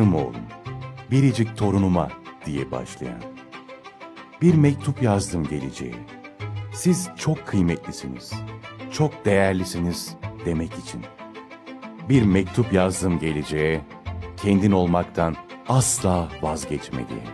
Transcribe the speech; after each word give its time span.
oğlum, 0.00 0.42
biricik 1.10 1.56
torunuma 1.56 2.08
diye 2.46 2.70
başlayan. 2.70 3.22
Bir 4.42 4.54
mektup 4.54 5.02
yazdım 5.02 5.48
geleceğe. 5.48 5.94
Siz 6.72 7.08
çok 7.16 7.46
kıymetlisiniz, 7.46 8.32
çok 8.92 9.24
değerlisiniz 9.24 10.14
demek 10.46 10.72
için. 10.74 11.02
Bir 12.08 12.22
mektup 12.22 12.72
yazdım 12.72 13.18
geleceğe, 13.18 13.80
kendin 14.42 14.72
olmaktan 14.72 15.36
asla 15.68 16.28
vazgeçme 16.42 17.08
diye. 17.08 17.24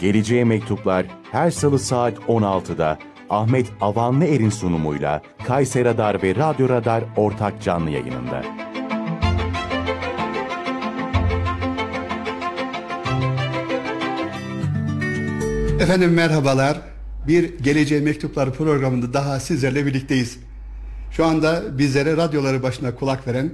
Geleceğe 0.00 0.44
mektuplar 0.44 1.06
her 1.32 1.50
salı 1.50 1.78
saat 1.78 2.18
16'da 2.18 2.98
Ahmet 3.30 3.72
Avanlı 3.80 4.24
Er'in 4.24 4.50
sunumuyla 4.50 5.22
Kayseri 5.46 5.84
Radar 5.84 6.22
ve 6.22 6.34
Radyo 6.34 6.68
Radar 6.68 7.04
ortak 7.16 7.62
canlı 7.62 7.90
yayınında. 7.90 8.69
Efendim 15.80 16.12
merhabalar. 16.12 16.80
Bir 17.26 17.58
Geleceğe 17.58 18.00
Mektuplar 18.00 18.54
programında 18.54 19.12
daha 19.14 19.40
sizlerle 19.40 19.86
birlikteyiz. 19.86 20.38
Şu 21.10 21.24
anda 21.24 21.78
bizlere 21.78 22.16
radyoları 22.16 22.62
başına 22.62 22.94
kulak 22.94 23.26
veren 23.28 23.50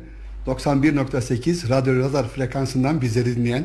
91.8 0.47 1.69
Radyo 1.69 2.01
Radar 2.01 2.29
frekansından 2.29 3.01
bizleri 3.01 3.37
dinleyen 3.37 3.65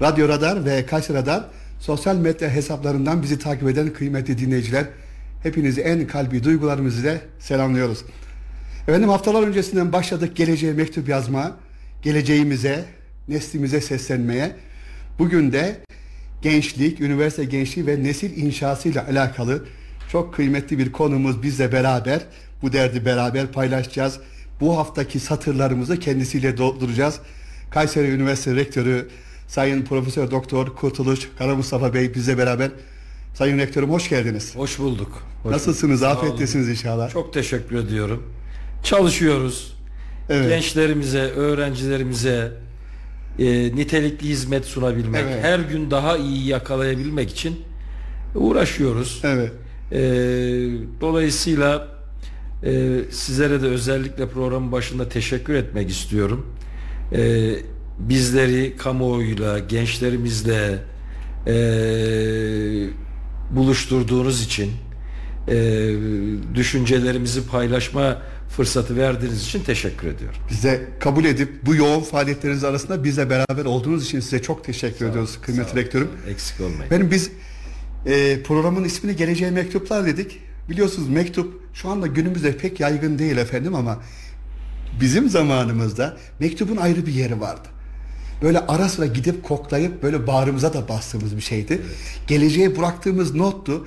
Radyo 0.00 0.28
Radar 0.28 0.64
ve 0.64 0.86
Kayseri 0.86 1.16
Radar 1.16 1.44
sosyal 1.80 2.16
medya 2.16 2.50
hesaplarından 2.50 3.22
bizi 3.22 3.38
takip 3.38 3.68
eden 3.68 3.92
kıymetli 3.92 4.38
dinleyiciler 4.38 4.84
hepinizi 5.42 5.80
en 5.80 6.06
kalbi 6.06 6.44
duygularımızla 6.44 7.14
selamlıyoruz. 7.38 8.04
Efendim 8.88 9.08
haftalar 9.08 9.42
öncesinden 9.42 9.92
başladık 9.92 10.36
geleceğe 10.36 10.72
mektup 10.72 11.08
yazma, 11.08 11.56
geleceğimize, 12.02 12.84
neslimize 13.28 13.80
seslenmeye. 13.80 14.52
Bugün 15.18 15.52
de 15.52 15.76
gençlik, 16.42 17.00
üniversite 17.00 17.44
gençliği 17.44 17.86
ve 17.86 18.02
nesil 18.02 18.36
inşası 18.42 18.88
ile 18.88 19.00
alakalı 19.00 19.64
çok 20.12 20.34
kıymetli 20.34 20.78
bir 20.78 20.92
konumuz 20.92 21.42
bizle 21.42 21.72
beraber. 21.72 22.20
Bu 22.62 22.72
derdi 22.72 23.04
beraber 23.04 23.46
paylaşacağız. 23.46 24.18
Bu 24.60 24.78
haftaki 24.78 25.20
satırlarımızı 25.20 25.98
kendisiyle 26.00 26.56
dolduracağız. 26.56 27.20
Kayseri 27.70 28.10
Üniversitesi 28.10 28.56
Rektörü 28.56 29.08
Sayın 29.48 29.84
Profesör 29.84 30.30
Doktor 30.30 30.66
Kurtuluş 30.76 31.28
Kara 31.38 31.54
Mustafa 31.54 31.94
Bey 31.94 32.14
bizle 32.14 32.38
beraber. 32.38 32.70
Sayın 33.34 33.58
Rektörüm 33.58 33.90
hoş 33.90 34.08
geldiniz. 34.08 34.56
Hoş 34.56 34.78
bulduk. 34.78 35.22
Hoş 35.42 35.52
Nasılsınız? 35.52 36.00
bulduk. 36.00 36.12
Afiyettesiniz 36.16 36.68
inşallah. 36.68 37.10
Çok 37.10 37.32
teşekkür 37.32 37.76
ediyorum. 37.76 38.22
Çalışıyoruz. 38.82 39.76
Evet. 40.28 40.48
Gençlerimize, 40.48 41.20
öğrencilerimize 41.20 42.52
e, 43.38 43.44
nitelikli 43.76 44.28
hizmet 44.28 44.64
sunabilmek, 44.64 45.24
Evet. 45.28 45.44
her 45.44 45.58
gün 45.58 45.90
daha 45.90 46.16
iyi 46.16 46.46
yakalayabilmek 46.46 47.30
için 47.30 47.60
uğraşıyoruz. 48.34 49.20
Evet. 49.24 49.52
E, 49.92 49.98
dolayısıyla 51.00 51.88
e, 52.64 52.98
sizlere 53.10 53.62
de 53.62 53.66
özellikle 53.66 54.28
programın 54.28 54.72
başında 54.72 55.08
teşekkür 55.08 55.54
etmek 55.54 55.90
istiyorum. 55.90 56.46
E, 57.12 57.52
bizleri 57.98 58.76
kamuoyuyla, 58.76 59.58
gençlerimizle 59.58 60.78
e, 61.46 61.54
buluşturduğunuz 63.50 64.42
için, 64.44 64.72
e, 65.48 65.54
düşüncelerimizi 66.54 67.46
paylaşma 67.46 68.22
fırsatı 68.50 68.96
verdiğiniz 68.96 69.42
için 69.42 69.62
teşekkür 69.62 70.08
ediyorum. 70.08 70.38
Bize 70.50 70.88
kabul 71.00 71.24
edip 71.24 71.66
bu 71.66 71.74
yoğun 71.74 72.00
faaliyetleriniz 72.00 72.64
arasında 72.64 73.04
bizle 73.04 73.30
beraber 73.30 73.64
olduğunuz 73.64 74.04
için 74.04 74.20
size 74.20 74.42
çok 74.42 74.64
teşekkür 74.64 75.06
ediyoruz 75.06 75.38
kıymetli 75.42 75.70
Sağ 75.70 75.76
rektörüm. 75.76 76.08
sağ. 76.24 76.30
Eksik 76.30 76.60
olmayın. 76.60 76.90
Benim 76.90 77.10
biz 77.10 77.30
e, 78.06 78.42
programın 78.42 78.84
ismini 78.84 79.16
Geleceğe 79.16 79.50
Mektuplar 79.50 80.06
dedik. 80.06 80.38
Biliyorsunuz 80.70 81.08
mektup 81.08 81.60
şu 81.74 81.88
anda 81.88 82.06
günümüzde 82.06 82.56
pek 82.56 82.80
yaygın 82.80 83.18
değil 83.18 83.36
efendim 83.36 83.74
ama 83.74 83.98
bizim 85.00 85.28
zamanımızda 85.28 86.16
mektubun 86.40 86.76
ayrı 86.76 87.06
bir 87.06 87.12
yeri 87.12 87.40
vardı. 87.40 87.68
Böyle 88.42 88.60
ara 88.60 88.88
sıra 88.88 89.06
gidip 89.06 89.42
koklayıp 89.42 90.02
böyle 90.02 90.26
bağrımıza 90.26 90.74
da 90.74 90.88
bastığımız 90.88 91.36
bir 91.36 91.40
şeydi. 91.40 91.82
Geleceğe 92.26 92.78
bıraktığımız 92.78 93.34
nottu. 93.34 93.86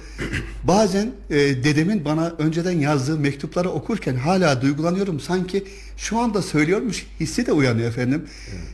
Bazen 0.63 1.11
e, 1.29 1.35
dedemin 1.37 2.05
bana 2.05 2.33
önceden 2.37 2.71
yazdığı 2.79 3.19
mektupları 3.19 3.69
okurken 3.69 4.15
hala 4.15 4.61
duygulanıyorum. 4.61 5.19
Sanki 5.19 5.63
şu 5.97 6.19
anda 6.19 6.41
söylüyormuş 6.41 7.07
hissi 7.19 7.45
de 7.45 7.51
uyanıyor 7.51 7.89
efendim. 7.89 8.25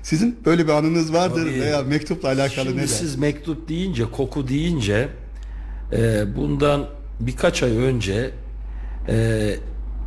Sizin 0.03 0.37
böyle 0.45 0.67
bir 0.67 0.71
anınız 0.71 1.13
vardır 1.13 1.45
Tabii. 1.45 1.61
veya 1.61 1.81
mektupla 1.83 2.27
alakalı 2.29 2.65
Şimdi 2.65 2.77
ne 2.77 2.81
de? 2.81 2.87
siz 2.87 3.15
mektup 3.15 3.69
deyince, 3.69 4.03
koku 4.11 4.47
deyince 4.47 5.09
e, 5.93 6.35
bundan 6.35 6.85
birkaç 7.19 7.63
ay 7.63 7.77
önce 7.77 8.31
e, 9.07 9.55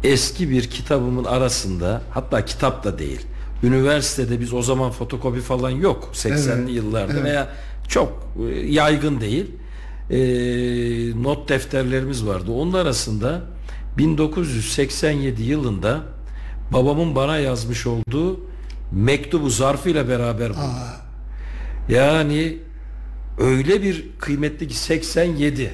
eski 0.04 0.50
bir 0.50 0.70
kitabımın 0.70 1.24
arasında 1.24 2.02
hatta 2.10 2.44
kitap 2.44 2.84
da 2.84 2.98
değil. 2.98 3.20
Üniversitede 3.62 4.40
biz 4.40 4.52
o 4.52 4.62
zaman 4.62 4.90
fotokopi 4.90 5.40
falan 5.40 5.70
yok 5.70 6.10
80'li 6.14 6.60
Evet, 6.60 6.70
yıllarda 6.70 7.12
evet. 7.12 7.24
veya 7.24 7.48
çok 7.88 8.34
e, 8.50 8.58
yaygın 8.58 9.20
değil. 9.20 9.46
E, 10.10 10.18
not 11.22 11.48
defterlerimiz 11.48 12.26
vardı. 12.26 12.50
Onun 12.52 12.72
arasında 12.72 13.40
1987 13.98 15.42
yılında 15.42 16.00
babamın 16.72 17.14
bana 17.14 17.38
yazmış 17.38 17.86
olduğu 17.86 18.40
mektubu 18.92 19.50
zarfıyla 19.50 20.08
beraber 20.08 20.50
buldum. 20.50 20.62
Yani 21.88 22.56
öyle 23.38 23.82
bir 23.82 24.04
kıymetli 24.18 24.68
ki 24.68 24.76
87. 24.78 25.70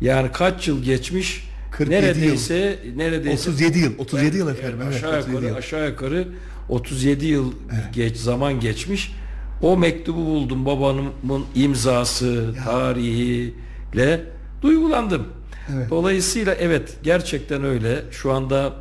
Yani 0.00 0.32
kaç 0.32 0.68
yıl 0.68 0.82
geçmiş? 0.82 1.48
47 1.70 1.90
neredeyse 2.06 2.78
neredeyse 2.96 3.50
37 3.50 3.78
yıl, 3.78 3.98
37 3.98 4.36
yıl 4.36 4.48
efendim, 4.50 4.78
evet, 4.84 4.94
aşağı 4.96 5.10
37 5.18 5.30
yukarı 5.34 5.46
yıl. 5.50 5.56
aşağı 5.56 5.88
yukarı 5.88 6.28
37 6.68 7.26
yıl 7.26 7.52
geç 7.92 8.16
zaman 8.16 8.60
geçmiş. 8.60 9.12
O 9.62 9.76
mektubu 9.76 10.26
buldum 10.26 10.66
babamın 10.66 11.44
imzası, 11.54 12.54
tarihiyle 12.64 14.20
duygulandım. 14.62 15.26
Evet. 15.74 15.90
Dolayısıyla 15.90 16.54
evet 16.54 16.96
gerçekten 17.02 17.64
öyle. 17.64 18.02
Şu 18.10 18.32
anda 18.32 18.72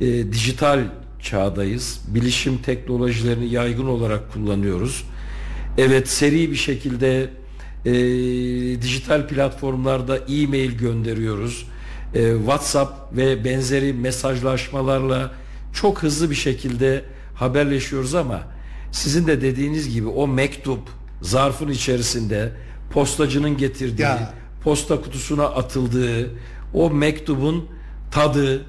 e, 0.00 0.32
dijital 0.32 0.80
çağdayız. 1.22 2.00
Bilişim 2.08 2.58
teknolojilerini 2.58 3.48
yaygın 3.48 3.86
olarak 3.86 4.32
kullanıyoruz. 4.32 5.04
Evet 5.78 6.08
seri 6.08 6.50
bir 6.50 6.56
şekilde 6.56 7.30
e, 7.84 7.92
dijital 8.82 9.28
platformlarda 9.28 10.16
e-mail 10.16 10.72
gönderiyoruz. 10.72 11.66
E, 12.14 12.32
WhatsApp 12.38 13.16
ve 13.16 13.44
benzeri 13.44 13.92
mesajlaşmalarla 13.92 15.32
çok 15.74 16.02
hızlı 16.02 16.30
bir 16.30 16.34
şekilde 16.34 17.04
haberleşiyoruz 17.38 18.14
ama 18.14 18.42
sizin 18.92 19.26
de 19.26 19.40
dediğiniz 19.42 19.94
gibi 19.94 20.06
o 20.08 20.28
mektup 20.28 20.80
zarfın 21.22 21.68
içerisinde 21.68 22.52
postacının 22.90 23.56
getirdiği 23.56 24.02
Ya. 24.02 24.34
posta 24.64 25.00
kutusuna 25.00 25.44
atıldığı 25.44 26.30
o 26.74 26.90
mektubun 26.90 27.68
tadı, 28.10 28.64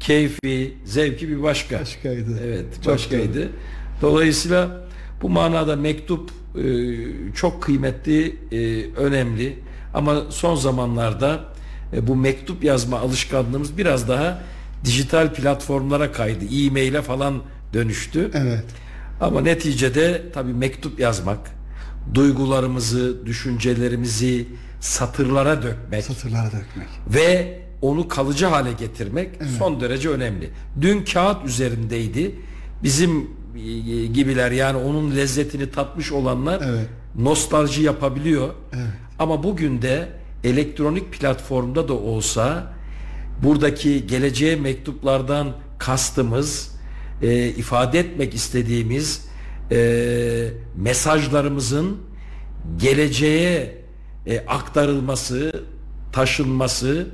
keyfi, 0.00 0.74
zevki 0.84 1.28
bir 1.28 1.42
başka. 1.42 1.80
Başkaydı. 1.80 2.40
Evet, 2.44 2.64
Çok 2.84 2.94
başkaydı. 2.94 3.48
Dolayısıyla 4.02 4.88
bu 5.22 5.28
manada 5.28 5.76
mektup 5.76 6.30
e, 6.30 6.62
çok 7.34 7.62
kıymetli, 7.62 8.36
e, 8.52 8.84
önemli. 8.96 9.58
Ama 9.94 10.22
son 10.30 10.54
zamanlarda 10.54 11.40
e, 11.92 12.06
bu 12.06 12.16
mektup 12.16 12.64
yazma 12.64 12.98
alışkanlığımız 12.98 13.78
biraz 13.78 14.08
daha 14.08 14.42
dijital 14.84 15.34
platformlara 15.34 16.12
kaydı. 16.12 16.44
E-mail'e 16.44 17.02
falan 17.02 17.42
dönüştü. 17.72 18.30
Evet. 18.34 18.64
Ama 19.20 19.40
neticede 19.40 20.22
tabii 20.34 20.52
mektup 20.52 21.00
yazmak, 21.00 21.38
duygularımızı, 22.14 23.26
düşüncelerimizi 23.26 24.48
satırlara 24.80 25.62
dökmek 25.62 26.04
Satırlara 26.04 26.46
dökmek. 26.46 26.88
ve 27.14 27.58
onu 27.82 28.08
kalıcı 28.08 28.46
hale 28.46 28.72
getirmek 28.72 29.30
son 29.58 29.80
derece 29.80 30.08
önemli. 30.08 30.50
Dün 30.80 31.04
kağıt 31.04 31.46
üzerindeydi. 31.46 32.34
Bizim 32.82 33.20
e, 33.56 34.06
gibiler 34.06 34.50
yani 34.50 34.76
onun 34.76 35.16
lezzetini 35.16 35.70
tatmış 35.70 36.12
olanlar 36.12 36.62
Evet. 36.64 36.86
nostalji 37.18 37.82
yapabiliyor. 37.82 38.48
Evet. 38.72 38.86
Ama 39.18 39.42
bugün 39.42 39.82
de 39.82 40.08
elektronik 40.44 41.12
platformda 41.12 41.88
da 41.88 41.92
olsa 41.92 42.72
buradaki 43.42 44.06
geleceğe 44.06 44.56
mektuplardan 44.56 45.52
kastımız 45.78 46.77
e, 47.22 47.48
ifade 47.48 47.98
etmek 47.98 48.34
istediğimiz 48.34 49.24
e, 49.70 50.48
mesajlarımızın 50.76 51.96
geleceğe 52.80 53.74
e, 54.26 54.38
aktarılması, 54.46 55.62
taşınması 56.12 57.06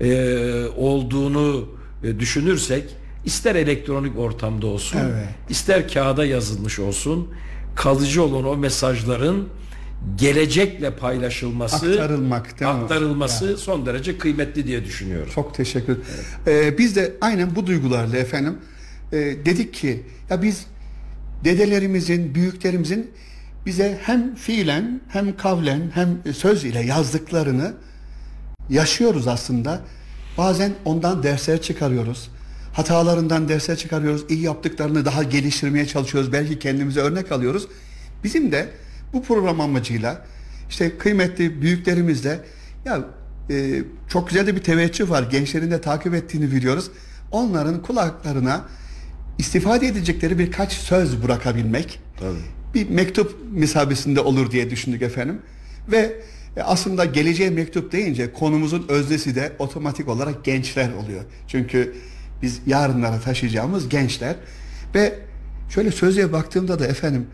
e, 0.00 0.64
olduğunu 0.76 1.68
e, 2.04 2.20
düşünürsek 2.20 2.84
ister 3.24 3.54
elektronik 3.54 4.18
ortamda 4.18 4.66
olsun, 4.66 4.98
Evet. 4.98 5.28
ister 5.48 5.92
kağıda 5.92 6.24
yazılmış 6.24 6.78
olsun 6.78 7.28
kalıcı 7.76 8.22
olan 8.22 8.44
o 8.46 8.56
mesajların 8.56 9.48
gelecekle 10.16 10.90
paylaşılması, 10.96 11.76
Aktarılmak, 11.90 12.60
değil 12.60 12.72
mi? 12.72 12.78
aktarılması 12.78 13.56
son 13.56 13.86
derece 13.86 14.18
kıymetli 14.18 14.66
diye 14.66 14.84
düşünüyorum. 14.84 15.28
Çok 15.34 15.54
teşekkür 15.54 15.92
ederim. 15.92 16.24
Ee, 16.46 16.78
biz 16.78 16.96
de 16.96 17.12
aynen 17.20 17.56
bu 17.56 17.66
duygularla 17.66 18.16
efendim 18.16 18.58
e, 19.12 19.16
dedik 19.16 19.74
ki 19.74 20.02
ya 20.30 20.42
biz 20.42 20.66
dedelerimizin, 21.44 22.34
büyüklerimizin 22.34 23.10
bize 23.66 23.98
hem 24.02 24.34
fiilen 24.34 25.00
hem 25.08 25.36
kavlen 25.36 25.90
hem 25.94 26.34
söz 26.34 26.64
ile 26.64 26.80
yazdıklarını 26.80 27.74
yaşıyoruz 28.70 29.28
aslında. 29.28 29.80
Bazen 30.38 30.72
ondan 30.84 31.22
dersler 31.22 31.62
çıkarıyoruz. 31.62 32.30
Hatalarından 32.72 33.48
dersler 33.48 33.76
çıkarıyoruz. 33.76 34.24
İyi 34.28 34.40
yaptıklarını 34.40 35.04
daha 35.04 35.22
geliştirmeye 35.22 35.86
çalışıyoruz. 35.86 36.32
Belki 36.32 36.58
kendimize 36.58 37.00
örnek 37.00 37.32
alıyoruz. 37.32 37.68
Bizim 38.24 38.52
de 38.52 38.68
bu 39.12 39.22
program 39.22 39.60
amacıyla 39.60 40.24
işte 40.70 40.98
kıymetli 40.98 41.62
büyüklerimizle 41.62 42.40
ya 42.84 43.04
e, 43.50 43.82
çok 44.08 44.28
güzel 44.28 44.46
de 44.46 44.56
bir 44.56 44.62
teveccüh 44.62 45.10
var. 45.10 45.22
Gençlerin 45.22 45.70
de 45.70 45.80
takip 45.80 46.14
ettiğini 46.14 46.52
biliyoruz. 46.52 46.90
Onların 47.30 47.82
kulaklarına 47.82 48.64
istifade 49.38 49.86
edecekleri 49.86 50.38
birkaç 50.38 50.72
söz 50.72 51.22
bırakabilmek. 51.22 52.00
Tabii. 52.20 52.38
Bir 52.74 52.90
mektup 52.90 53.36
misabesinde 53.50 54.20
olur 54.20 54.50
diye 54.50 54.70
düşündük 54.70 55.02
efendim. 55.02 55.38
Ve 55.92 56.16
e, 56.56 56.62
aslında 56.62 57.04
geleceğe 57.04 57.50
mektup 57.50 57.92
deyince 57.92 58.32
konumuzun 58.32 58.86
öznesi 58.88 59.34
de 59.34 59.52
otomatik 59.58 60.08
olarak 60.08 60.44
gençler 60.44 60.92
oluyor. 60.92 61.24
Çünkü 61.48 61.94
biz 62.42 62.60
yarınlara 62.66 63.20
taşıyacağımız 63.20 63.88
gençler 63.88 64.36
ve 64.94 65.18
şöyle 65.70 65.90
sözlüğe 65.90 66.32
baktığımda 66.32 66.78
da 66.78 66.86
efendim 66.86 67.26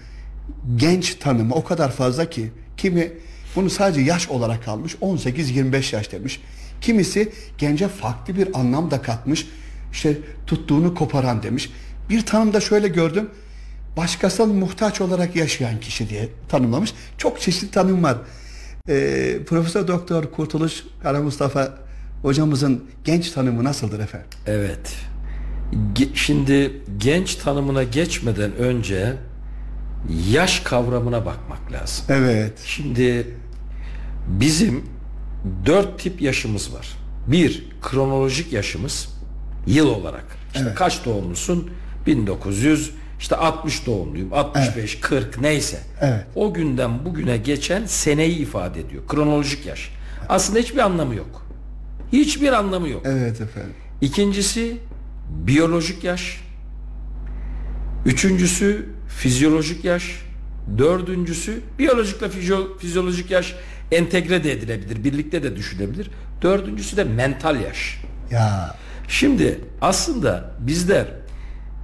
genç 0.77 1.15
tanımı 1.15 1.55
o 1.55 1.65
kadar 1.65 1.93
fazla 1.93 2.31
ki 2.31 2.51
kimi 2.77 3.13
bunu 3.57 3.71
sadece 3.71 4.01
yaş 4.01 4.29
olarak 4.29 4.69
almış 4.69 4.95
18-25 4.95 5.97
yaş 5.97 6.13
demiş. 6.13 6.41
Kimisi 6.81 7.33
gence 7.59 7.89
farklı 7.89 8.37
bir 8.37 8.59
anlam 8.59 8.91
da 8.91 9.03
katmış. 9.03 9.47
İşte 9.93 10.19
tuttuğunu 10.47 10.95
koparan 10.95 11.43
demiş. 11.43 11.71
Bir 12.11 12.27
tanımda 12.27 12.61
şöyle 12.61 12.89
gördüm. 12.89 13.31
Başkasına 13.97 14.47
muhtaç 14.47 15.01
olarak 15.01 15.37
yaşayan 15.37 15.81
kişi 15.81 16.09
diye 16.09 16.29
tanımlamış. 16.49 16.93
Çok 17.19 17.41
çeşitli 17.41 17.71
tanım 17.71 18.03
var. 18.03 18.17
Ee, 18.89 19.39
Profesör 19.47 19.89
Doktor 19.89 20.25
Kurtuluş 20.31 20.85
Kara 21.03 21.21
Mustafa 21.23 21.79
hocamızın 22.23 22.85
genç 23.05 23.31
tanımı 23.31 23.65
nasıldır 23.65 24.01
efendim? 24.01 24.29
Evet. 24.47 24.97
Şimdi 26.15 26.83
genç 26.99 27.35
tanımına 27.35 27.83
geçmeden 27.83 28.57
önce 28.57 29.17
yaş 30.31 30.61
kavramına 30.61 31.27
bakmak 31.27 31.73
lazım. 31.73 32.05
Evet. 32.09 32.53
Şimdi 32.67 33.27
bizim 34.29 34.85
dört 35.67 35.99
tip 35.99 36.23
yaşımız 36.23 36.75
var. 36.75 36.89
Bir, 37.27 37.71
kronolojik 37.83 38.53
yaşımız 38.53 39.09
yıl 39.67 39.87
olarak. 39.89 40.25
İşte 40.55 40.65
Evet. 40.67 40.75
kaç 40.79 41.05
doğumlusun? 41.05 41.71
1900 42.07 42.91
işte 43.21 43.37
60 43.37 43.87
doğumluyum. 43.87 44.33
65, 44.33 45.01
40 45.01 45.41
neyse. 45.41 45.79
Evet. 46.01 46.25
O 46.35 46.55
günden 46.55 47.05
bugüne 47.05 47.37
geçen 47.37 47.87
seneyi 47.87 48.39
ifade 48.39 48.81
ediyor. 48.81 49.03
Kronolojik 49.09 49.67
yaş. 49.67 49.91
Aslında 50.29 50.59
hiçbir 50.59 50.79
anlamı 50.79 51.15
yok. 51.15 51.47
Hiçbir 52.13 52.53
anlamı 52.53 52.89
yok. 52.89 53.03
Evet 53.05 53.41
efendim. 53.41 53.73
İkincisi 54.01 54.77
biyolojik 55.31 56.05
yaş. 56.05 56.41
Üçüncüsü 58.07 58.87
fizyolojik 59.09 59.85
yaş. 59.85 60.21
Dördüncüsü 60.79 61.61
biyolojikle 61.79 62.27
fizyo- 62.27 62.79
fizyolojik 62.79 63.31
yaş 63.31 63.55
entegre 63.93 64.45
de 64.45 64.53
edilebilir. 64.53 65.05
Birlikte 65.05 65.43
de 65.43 65.57
düşünebilir. 65.57 66.11
Dördüncüsü 66.43 66.97
de 66.97 67.05
mental 67.05 67.61
yaş. 67.61 68.01
Ya 68.31 68.77
Şimdi 69.09 69.61
aslında 69.81 70.51
bizler 70.61 71.07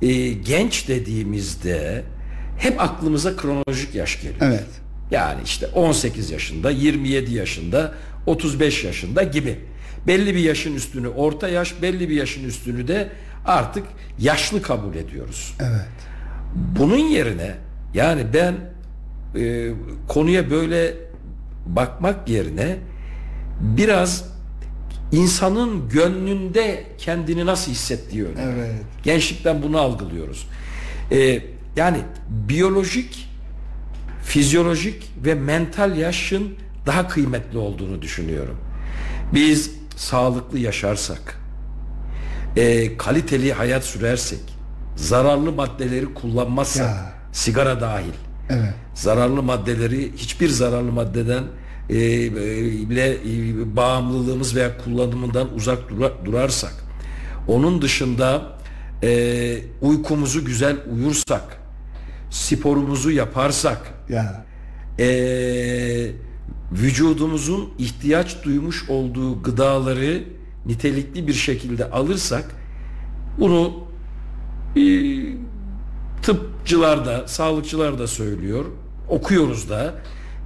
e, 0.03 0.33
genç 0.33 0.89
dediğimizde 0.89 2.05
hep 2.59 2.81
aklımıza 2.81 3.37
kronolojik 3.37 3.95
yaş 3.95 4.23
geliyor. 4.23 4.37
evet. 4.41 4.67
Yani 5.11 5.41
işte 5.45 5.67
18 5.67 6.31
yaşında, 6.31 6.71
27 6.71 7.35
yaşında, 7.35 7.95
35 8.27 8.85
yaşında 8.85 9.23
gibi. 9.23 9.61
Belli 10.07 10.35
bir 10.35 10.41
yaşın 10.41 10.75
üstünü 10.75 11.09
orta 11.09 11.49
yaş, 11.49 11.83
belli 11.83 12.09
bir 12.09 12.17
yaşın 12.17 12.45
üstünü 12.45 12.89
de 12.89 13.09
artık 13.47 13.85
yaşlı 14.19 14.63
kabul 14.63 14.95
ediyoruz. 14.95 15.55
Evet. 15.61 15.87
Bunun 16.79 16.99
yerine 16.99 17.55
yani 17.95 18.27
ben 18.35 18.55
e, 19.41 19.71
konuya 20.09 20.51
böyle 20.51 20.95
bakmak 21.67 22.29
yerine 22.29 22.77
biraz 23.61 24.30
insanın 25.13 25.89
gönlünde 25.89 26.85
kendini 26.99 27.47
nasıl 27.47 27.71
hissettiği 27.73 28.25
önemli. 28.25 28.59
Evet. 28.61 28.75
Gençlikten 29.03 29.63
bunu 29.63 29.79
algılıyoruz. 29.79 30.47
E, 31.13 31.43
yani 31.77 31.99
biyolojik, 32.29 33.29
fizyolojik 34.25 35.11
ve 35.25 35.35
mental 35.35 35.97
yaşın 35.97 36.55
daha 36.87 37.09
kıymetli 37.09 37.59
olduğunu 37.59 38.03
düşünüyorum. 38.03 38.57
Biz 39.35 39.71
sağlıklı 39.97 40.59
yaşarsak, 40.59 41.41
e, 42.57 42.97
kaliteli 42.97 43.53
hayat 43.53 43.85
sürersek, 43.85 44.41
zararlı 44.97 45.53
maddeleri 45.53 46.15
kullanmazsak, 46.15 46.87
Ya. 46.87 47.13
sigara 47.33 47.81
dahil, 47.81 48.13
Evet. 48.51 48.75
zararlı 48.95 49.43
maddeleri 49.43 50.13
hiçbir 50.17 50.49
zararlı 50.49 50.93
maddeden 50.93 51.45
e, 51.91 51.97
e, 51.97 52.31
bile 52.91 53.11
e, 53.15 53.77
bağımlılığımız 53.77 54.57
veya 54.57 54.79
kullanımından 54.79 55.55
uzak 55.55 55.79
dura- 55.91 56.25
durarsak, 56.25 56.75
onun 57.49 57.83
dışında 57.83 58.43
e, 59.03 59.59
uykumuzu 59.81 60.45
güzel 60.45 60.77
uyursak, 60.93 61.61
sporumuzu 62.31 63.11
yaparsak, 63.11 63.95
Ya. 64.09 64.45
e, 64.99 65.07
vücudumuzun 66.73 67.71
ihtiyaç 67.79 68.45
duymuş 68.45 68.89
olduğu 68.89 69.43
gıdaları 69.43 70.25
nitelikli 70.67 71.27
bir 71.27 71.33
şekilde 71.33 71.91
alırsak 71.91 72.45
bunu 73.39 73.73
e, 74.77 74.83
tıpçılar 76.23 77.07
da 77.07 77.29
sağlıkçılar 77.29 77.99
da 77.99 78.07
söylüyor 78.07 78.65
okuyoruz 79.09 79.71
da 79.71 79.95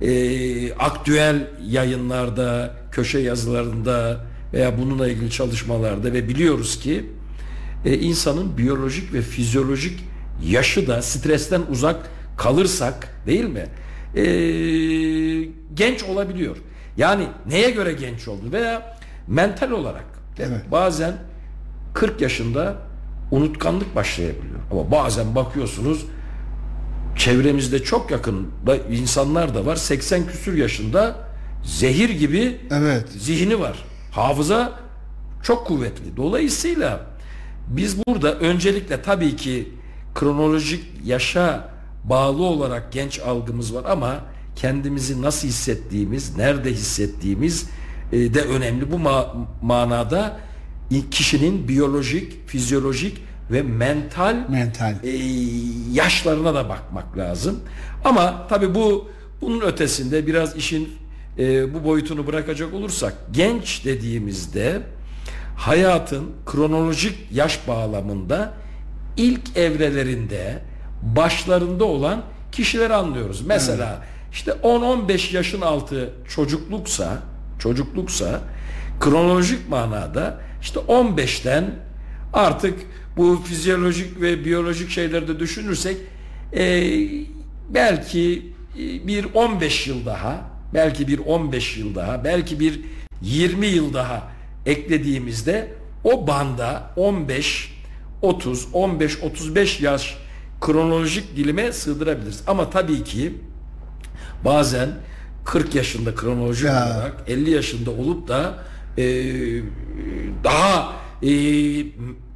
e, 0.01 0.73
aktüel 0.73 1.51
yayınlarda 1.67 2.75
köşe 2.93 3.19
yazılarında 3.19 4.25
veya 4.53 4.79
bununla 4.79 5.09
ilgili 5.09 5.31
çalışmalarda 5.31 6.13
ve 6.13 6.29
biliyoruz 6.29 6.81
ki 6.81 7.11
e, 7.85 7.99
insanın 7.99 8.59
biyolojik 8.59 9.13
ve 9.13 9.23
fizyolojik 9.23 10.01
yaşı 10.43 10.87
da 10.87 11.03
stresten 11.03 11.63
uzak 11.71 11.97
kalırsak 12.37 13.09
değil 13.27 13.45
mi? 13.45 13.67
E, 14.21 14.25
genç 15.75 16.03
olabiliyor. 16.03 16.57
Yani 16.97 17.27
neye 17.47 17.71
göre 17.71 17.93
genç 17.93 18.29
oldu 18.29 18.53
veya 18.53 18.97
mental 19.29 19.71
olarak? 19.71 20.05
Evet. 20.39 20.71
bazen 20.71 21.15
40 21.95 22.21
yaşında 22.21 22.77
unutkanlık 23.31 23.95
başlayabiliyor. 23.95 24.61
Ama 24.71 24.91
bazen 24.91 25.35
bakıyorsunuz 25.35 26.07
çevremizde 27.17 27.83
çok 27.83 28.11
yakın 28.11 28.49
insanlar 28.91 29.55
da 29.55 29.67
var 29.67 29.77
80 29.77 30.27
küsür 30.27 30.57
yaşında 30.57 31.17
zehir 31.65 32.11
gibi 32.11 32.61
Evet. 32.71 33.09
zihni 33.19 33.61
var. 33.61 33.85
Hafıza 34.11 34.73
çok 35.43 35.67
kuvvetli. 35.67 36.17
Dolayısıyla 36.17 37.07
biz 37.69 38.07
burada 38.07 38.35
öncelikle 38.39 39.03
tabii 39.03 39.37
ki 39.37 39.69
kronolojik 40.15 40.85
yaşa 41.05 41.69
bağlı 42.05 42.43
olarak 42.43 42.93
genç 42.93 43.21
algımız 43.21 43.75
var 43.75 43.85
ama 43.89 44.17
kendimizi 44.57 45.23
nasıl 45.23 45.49
hissettiğimiz, 45.49 46.37
nerede 46.37 46.73
hissettiğimiz 46.73 47.67
e, 48.13 48.35
de 48.35 48.41
önemli. 48.41 48.93
Bu 48.93 48.97
ma- 48.97 49.45
manada 49.63 50.41
kişinin 51.11 51.69
biyolojik, 51.69 52.49
fizyolojik 52.49 53.23
ve 53.51 53.63
mental 53.63 54.37
Mental. 54.49 54.95
e, 55.05 55.11
yaşlarına 55.93 56.55
da 56.55 56.69
bakmak 56.69 57.19
lazım. 57.19 57.61
Ama 58.05 58.47
tabii 58.49 58.75
bu 58.75 59.09
bunun 59.41 59.61
ötesinde 59.61 60.27
biraz 60.27 60.57
işin 60.57 60.89
e, 61.39 61.75
bu 61.75 61.85
boyutunu 61.85 62.27
bırakacak 62.27 62.75
olursak 62.75 63.15
genç 63.33 63.85
dediğimizde 63.85 64.83
hayatın 65.57 66.31
kronolojik 66.47 67.29
yaş 67.33 67.69
bağlamında 67.69 68.53
ilk 69.17 69.57
evrelerinde 69.57 70.63
başlarında 71.03 71.85
olan 71.85 72.23
kişileri 72.53 72.95
anlıyoruz. 72.95 73.47
Mesela 73.47 74.03
işte 74.33 74.51
10-15 74.51 75.37
yaşın 75.37 75.61
altı 75.61 76.11
çocukluksa 76.29 77.19
çocukluksa 77.59 78.41
kronolojik 79.01 79.69
manada 79.69 80.41
işte 80.63 80.81
15'ten 80.81 81.71
artık 82.33 82.75
bu 83.17 83.43
fizyolojik 83.45 84.21
ve 84.21 84.45
biyolojik 84.45 84.91
şeyleri 84.91 85.29
de 85.29 85.41
düşünürsek 85.41 85.97
e, 86.57 86.83
belki 87.71 88.53
e, 88.79 89.07
bir 89.07 89.27
15 89.35 89.87
yıl 89.87 90.07
daha, 90.07 90.51
belki 90.75 91.09
bir 91.09 91.19
15 91.19 91.77
yıl 91.77 91.95
daha, 91.95 92.25
belki 92.25 92.61
bir 92.61 92.81
20 93.23 93.67
yıl 93.67 93.95
daha 93.95 94.33
eklediğimizde 94.67 95.69
o 96.05 96.27
banda 96.27 96.91
15 96.97 97.75
30 98.23 98.69
15 98.73 99.23
35 99.23 99.81
yaş 99.81 100.19
kronolojik 100.61 101.37
dilime 101.37 101.73
sığdırabiliriz. 101.73 102.43
Ama 102.47 102.71
tabii 102.71 103.05
ki 103.05 103.35
bazen 104.45 104.89
40 105.45 105.75
yaşında 105.75 106.15
kronolojik 106.15 106.65
Ya. 106.65 106.87
olarak 106.87 107.25
50 107.27 107.51
yaşında 107.51 107.91
olup 107.91 108.29
da 108.29 108.59
e, 108.99 109.05
daha 110.45 110.93
e, 111.23 111.29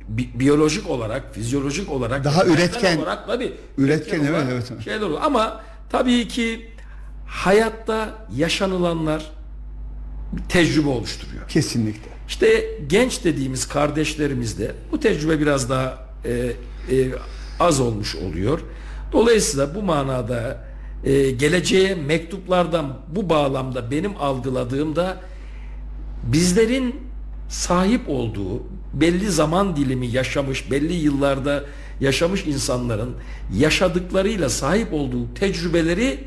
bi- 0.09 0.31
biyolojik 0.41 0.91
olarak, 0.91 1.35
fizyolojik 1.35 1.91
olarak 1.93 2.25
Daha 2.25 2.45
üretken. 2.45 2.99
olarak 2.99 3.27
tabii 3.27 3.53
Üretken, 3.79 4.19
evet, 4.21 4.31
olarak 4.31 4.47
evet. 4.53 4.85
şeyler 4.85 5.01
olur. 5.01 5.19
Ama 5.23 5.61
tabii 5.91 6.29
ki 6.29 6.71
hayatta 7.27 8.09
yaşanılanlar 8.37 9.31
tecrübe 10.49 10.89
oluşturuyor. 10.89 11.49
Kesinlikle. 11.49 12.11
İşte 12.29 12.65
genç 12.87 13.25
dediğimiz 13.25 13.69
kardeşlerimizde 13.69 14.75
bu 14.93 15.01
tecrübe 15.01 15.41
biraz 15.41 15.71
daha 15.71 15.99
e, 16.25 16.31
e, 16.33 16.53
az 17.61 17.81
olmuş 17.81 18.17
oluyor. 18.17 18.61
Dolayısıyla 19.13 19.75
bu 19.75 19.83
manada 19.83 20.65
e, 21.05 21.31
geleceğe 21.31 21.95
mektuplardan 21.95 22.99
bu 23.09 23.31
bağlamda 23.31 23.91
benim 23.91 24.17
algıladığımda 24.17 25.17
bizlerin 26.25 26.97
sahip 27.49 28.09
olduğu 28.09 28.63
belli 28.93 29.31
zaman 29.31 29.77
dilimi 29.77 30.07
yaşamış, 30.07 30.71
belli 30.71 30.93
yıllarda 30.93 31.65
yaşamış 32.01 32.47
insanların 32.47 33.17
yaşadıklarıyla 33.57 34.49
sahip 34.49 34.93
olduğu 34.93 35.35
tecrübeleri 35.35 36.25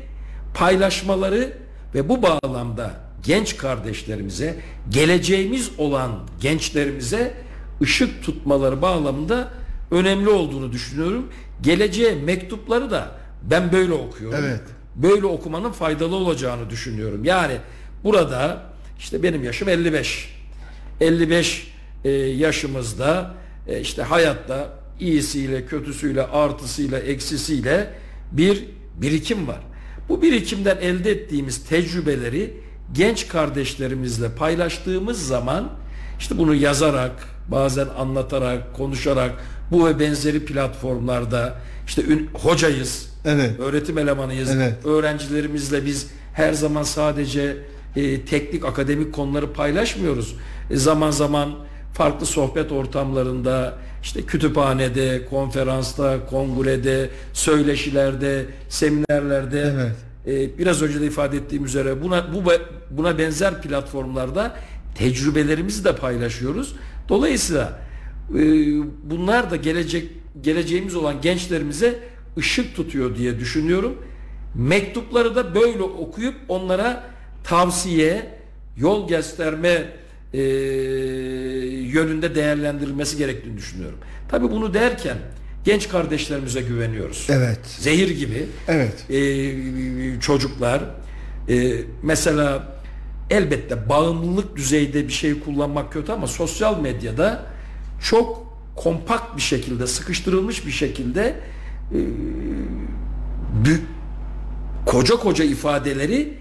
paylaşmaları 0.54 1.52
ve 1.94 2.08
bu 2.08 2.22
bağlamda 2.22 2.94
genç 3.24 3.56
kardeşlerimize, 3.56 4.56
geleceğimiz 4.90 5.70
olan 5.78 6.10
gençlerimize 6.40 7.34
ışık 7.82 8.22
tutmaları 8.22 8.82
bağlamında 8.82 9.48
önemli 9.90 10.28
olduğunu 10.28 10.72
düşünüyorum. 10.72 11.28
Geleceğe 11.62 12.14
mektupları 12.14 12.90
da 12.90 13.10
ben 13.42 13.72
böyle 13.72 13.92
okuyorum. 13.92 14.38
Evet. 14.42 14.60
Böyle 14.96 15.26
okumanın 15.26 15.72
faydalı 15.72 16.16
olacağını 16.16 16.70
düşünüyorum. 16.70 17.24
Yani 17.24 17.56
burada 18.04 18.62
işte 18.98 19.22
benim 19.22 19.44
yaşım 19.44 19.68
55. 19.68 20.34
55 21.00 21.71
e, 22.04 22.10
yaşımızda 22.10 23.34
e, 23.68 23.80
işte 23.80 24.02
hayatta 24.02 24.68
iyisiyle, 25.00 25.66
kötüsüyle, 25.66 26.22
artısıyla, 26.26 26.98
eksisiyle 26.98 27.90
bir 28.32 28.64
birikim 29.00 29.48
var. 29.48 29.60
Bu 30.08 30.22
birikimden 30.22 30.76
elde 30.76 31.10
ettiğimiz 31.10 31.64
tecrübeleri 31.64 32.54
genç 32.92 33.28
kardeşlerimizle 33.28 34.28
paylaştığımız 34.34 35.26
zaman 35.26 35.70
işte 36.18 36.38
bunu 36.38 36.54
yazarak, 36.54 37.12
bazen 37.48 37.86
anlatarak, 37.98 38.74
konuşarak 38.76 39.32
bu 39.70 39.86
ve 39.86 39.98
benzeri 40.00 40.44
platformlarda 40.44 41.58
işte 41.86 42.02
ün- 42.02 42.28
hocayız, 42.34 43.08
Evet. 43.24 43.60
öğretim 43.60 43.98
elemanıyız. 43.98 44.50
Evet. 44.50 44.86
Öğrencilerimizle 44.86 45.86
biz 45.86 46.06
her 46.34 46.52
zaman 46.52 46.82
sadece 46.82 47.56
e, 47.96 48.20
teknik 48.24 48.64
akademik 48.64 49.12
konuları 49.14 49.52
paylaşmıyoruz. 49.52 50.36
E, 50.70 50.76
zaman 50.76 51.10
zaman 51.10 51.54
farklı 51.94 52.26
sohbet 52.26 52.72
ortamlarında 52.72 53.74
işte 54.02 54.22
kütüphanede, 54.22 55.26
konferansta, 55.30 56.26
kongrede, 56.26 57.10
söyleşilerde, 57.32 58.46
seminerlerde 58.68 59.74
Evet. 59.74 59.96
e, 60.26 60.58
biraz 60.58 60.82
önce 60.82 61.00
de 61.00 61.06
ifade 61.06 61.36
ettiğim 61.36 61.64
üzere 61.64 62.02
buna 62.02 62.34
bu 62.34 62.52
buna 62.90 63.18
benzer 63.18 63.62
platformlarda 63.62 64.54
tecrübelerimizi 64.94 65.84
de 65.84 65.96
paylaşıyoruz. 65.96 66.74
Dolayısıyla 67.08 67.78
e, 68.30 68.42
bunlar 69.10 69.50
da 69.50 69.56
gelecek 69.56 70.10
geleceğimiz 70.40 70.94
olan 70.94 71.20
gençlerimize 71.20 71.98
ışık 72.38 72.76
tutuyor 72.76 73.16
diye 73.16 73.38
düşünüyorum. 73.40 73.98
Mektupları 74.54 75.36
da 75.36 75.54
böyle 75.54 75.82
okuyup 75.82 76.34
onlara 76.48 77.04
tavsiye, 77.44 78.38
yol 78.76 79.08
gösterme 79.08 79.86
e, 80.34 80.40
yönünde 81.92 82.34
değerlendirilmesi 82.34 83.18
gerektiğini 83.18 83.56
düşünüyorum. 83.56 83.98
Tabii 84.28 84.50
bunu 84.50 84.74
derken 84.74 85.16
genç 85.64 85.88
kardeşlerimize 85.88 86.60
güveniyoruz. 86.60 87.26
Evet. 87.30 87.60
Zehir 87.66 88.10
gibi 88.18 88.46
Evet. 88.68 89.10
e, 89.10 90.20
çocuklar 90.20 90.82
e, 91.48 91.72
mesela 92.02 92.72
elbette 93.30 93.88
bağımlılık 93.88 94.56
düzeyde 94.56 95.08
bir 95.08 95.12
şey 95.12 95.40
kullanmak 95.40 95.92
kötü 95.92 96.12
ama 96.12 96.26
sosyal 96.26 96.80
medyada 96.80 97.42
çok 98.02 98.52
kompakt 98.76 99.36
bir 99.36 99.42
şekilde 99.42 99.86
sıkıştırılmış 99.86 100.66
bir 100.66 100.72
şekilde 100.72 101.34
e, 101.92 101.96
bü- 103.64 103.80
koca 104.86 105.16
koca 105.16 105.44
ifadeleri 105.44 106.38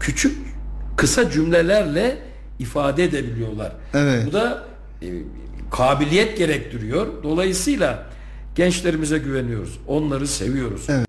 küçük 0.00 0.36
kısa 0.96 1.30
cümlelerle 1.30 2.18
ifade 2.58 3.04
edebiliyorlar. 3.04 3.72
Evet. 3.94 4.26
Bu 4.26 4.32
da 4.32 4.64
e, 5.02 5.06
kabiliyet 5.70 6.38
gerektiriyor. 6.38 7.06
Dolayısıyla 7.22 8.06
gençlerimize 8.54 9.18
güveniyoruz. 9.18 9.78
Onları 9.86 10.26
seviyoruz. 10.26 10.84
Evet. 10.88 11.06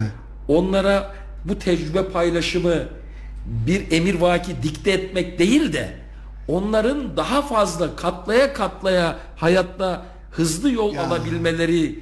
Onlara 0.48 1.16
bu 1.46 1.60
tecrübe 1.60 2.04
paylaşımı 2.04 2.76
bir 3.68 3.92
emirvaki 3.92 4.64
dikte 4.64 4.92
etmek 4.92 5.40
değil 5.40 5.74
de 5.74 5.90
onların 6.48 7.18
daha 7.18 7.42
fazla 7.42 7.96
katlaya 7.96 8.54
katlaya 8.54 9.18
hayatta 9.36 10.06
hızlı 10.32 10.72
yol 10.72 10.94
Ya. 10.94 11.08
alabilmeleri 11.08 12.00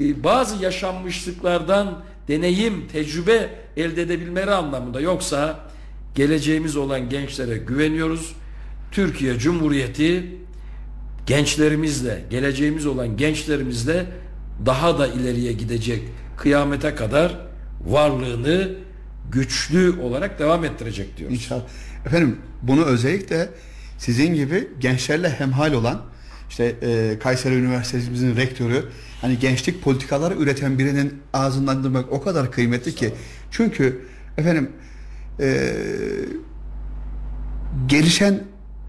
e, 0.00 0.24
bazı 0.24 0.64
yaşanmışlıklardan 0.64 1.98
deneyim, 2.28 2.88
tecrübe 2.92 3.50
elde 3.76 4.02
edebilmeleri 4.02 4.54
anlamında 4.54 5.00
yoksa 5.00 5.60
geleceğimiz 6.14 6.76
olan 6.76 7.08
gençlere 7.08 7.56
güveniyoruz. 7.58 8.32
Türkiye 8.90 9.38
Cumhuriyeti 9.38 10.36
gençlerimizle, 11.26 12.24
geleceğimiz 12.30 12.86
olan 12.86 13.16
gençlerimizle 13.16 14.06
daha 14.66 14.98
da 14.98 15.06
ileriye 15.06 15.52
gidecek. 15.52 16.02
Kıyamete 16.36 16.94
kadar 16.94 17.46
varlığını 17.86 18.70
güçlü 19.32 20.00
olarak 20.00 20.38
devam 20.38 20.64
ettirecek 20.64 21.16
diyoruz. 21.16 21.36
İnşallah. 21.36 21.62
Efendim 22.06 22.38
bunu 22.62 22.84
özellikle 22.84 23.48
sizin 23.98 24.34
gibi 24.34 24.68
gençlerle 24.80 25.30
hemhal 25.30 25.72
olan 25.72 26.02
işte 26.48 26.76
e, 26.82 27.18
Kayseri 27.18 27.54
Üniversitemizin 27.54 28.36
rektörü 28.36 28.84
hani 29.20 29.38
gençlik 29.38 29.82
politikaları 29.82 30.34
üreten 30.34 30.78
birinin 30.78 31.22
ağzından 31.32 31.84
duymak 31.84 32.12
o 32.12 32.22
kadar 32.22 32.52
kıymetli 32.52 32.94
ki. 32.94 33.14
Çünkü 33.50 34.06
efendim 34.38 34.70
e, 35.40 35.72
gelişen 37.86 38.40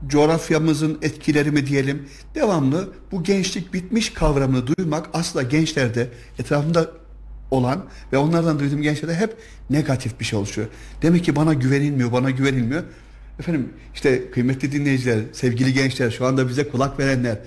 coğrafyamızın 0.08 0.98
etkileri 1.02 1.52
mi 1.52 1.68
diyelim 1.68 2.10
devamlı 2.36 2.90
bu 3.12 3.24
gençlik 3.24 3.74
bitmiş 3.74 4.10
kavramını 4.10 4.68
duymak 4.68 5.10
aslında 5.14 5.44
gençlerde 5.44 6.10
etrafımda 6.40 6.92
olan 7.52 7.86
ve 8.14 8.18
onlardan 8.18 8.60
duyduğum 8.60 8.82
gençlerde 8.82 9.16
hep 9.16 9.38
negatif 9.70 10.20
bir 10.20 10.26
şey 10.26 10.40
oluşuyor. 10.40 10.68
Demek 11.02 11.26
ki 11.26 11.36
bana 11.36 11.54
güvenilmiyor, 11.54 12.12
bana 12.12 12.30
güvenilmiyor. 12.30 12.84
Efendim 13.40 13.70
işte 13.94 14.32
kıymetli 14.32 14.72
dinleyiciler, 14.72 15.20
sevgili 15.34 15.74
gençler, 15.74 16.12
şu 16.12 16.26
anda 16.26 16.50
bize 16.50 16.68
kulak 16.68 17.00
verenler, 17.00 17.38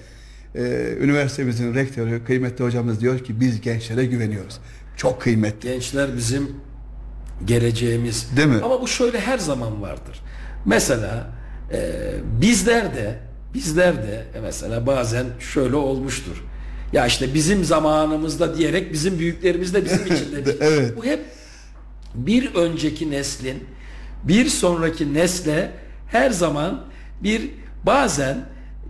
e, 0.55 0.95
üniversitemizin 1.01 1.75
rektörü, 1.75 2.25
kıymetli 2.25 2.65
hocamız 2.65 3.01
diyor 3.01 3.19
ki 3.19 3.41
biz 3.41 3.61
gençlere 3.61 4.07
güveniyoruz. 4.07 4.61
Çok 4.97 5.23
kıymetli. 5.23 5.69
Gençler 5.69 6.17
bizim 6.17 6.51
geleceğimiz. 7.45 8.37
Değil 8.37 8.49
mi? 8.49 8.61
Ama 8.65 8.83
bu 8.83 8.89
şöyle 8.89 9.21
her 9.21 9.39
zaman 9.39 9.83
vardır. 9.83 10.21
Mesela 10.65 11.33
e, 11.75 11.91
bizler 12.41 12.95
de 12.95 13.19
bizler 13.55 13.97
de 13.97 14.25
e, 14.35 14.41
mesela 14.41 14.87
bazen 14.87 15.27
şöyle 15.41 15.77
olmuştur. 15.77 16.45
Ya 16.93 17.07
işte 17.07 17.35
bizim 17.35 17.65
zamanımızda 17.65 18.57
diyerek 18.59 18.93
bizim 18.93 19.19
büyüklerimiz 19.19 19.75
de 19.75 19.85
bizim 19.85 20.07
için 20.15 20.33
de. 20.33 20.57
Evet. 20.61 20.97
Bu 20.97 21.05
hep 21.05 21.21
bir 22.15 22.55
önceki 22.55 23.11
neslin 23.11 23.65
bir 24.25 24.47
sonraki 24.49 25.15
nesle 25.15 25.71
her 26.09 26.31
zaman 26.31 26.85
bir 27.23 27.51
bazen 27.87 28.37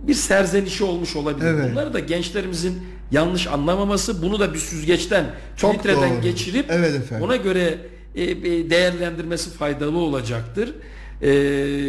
bir 0.07 0.13
serzenişi 0.13 0.83
olmuş 0.83 1.15
olabilir. 1.15 1.45
Evet. 1.47 1.71
Bunları 1.71 1.93
da 1.93 1.99
gençlerimizin 1.99 2.83
yanlış 3.11 3.47
anlamaması, 3.47 4.21
bunu 4.21 4.39
da 4.39 4.53
bir 4.53 4.59
süzgeçten, 4.59 5.25
Çok 5.57 5.73
filtreden 5.73 6.13
doğru. 6.13 6.21
geçirip 6.21 6.65
Evet 6.69 6.95
efendim. 6.95 7.25
ona 7.25 7.35
göre 7.35 7.77
e, 8.15 8.25
değerlendirmesi 8.69 9.49
faydalı 9.49 9.97
olacaktır. 9.97 10.73
E, 11.21 11.29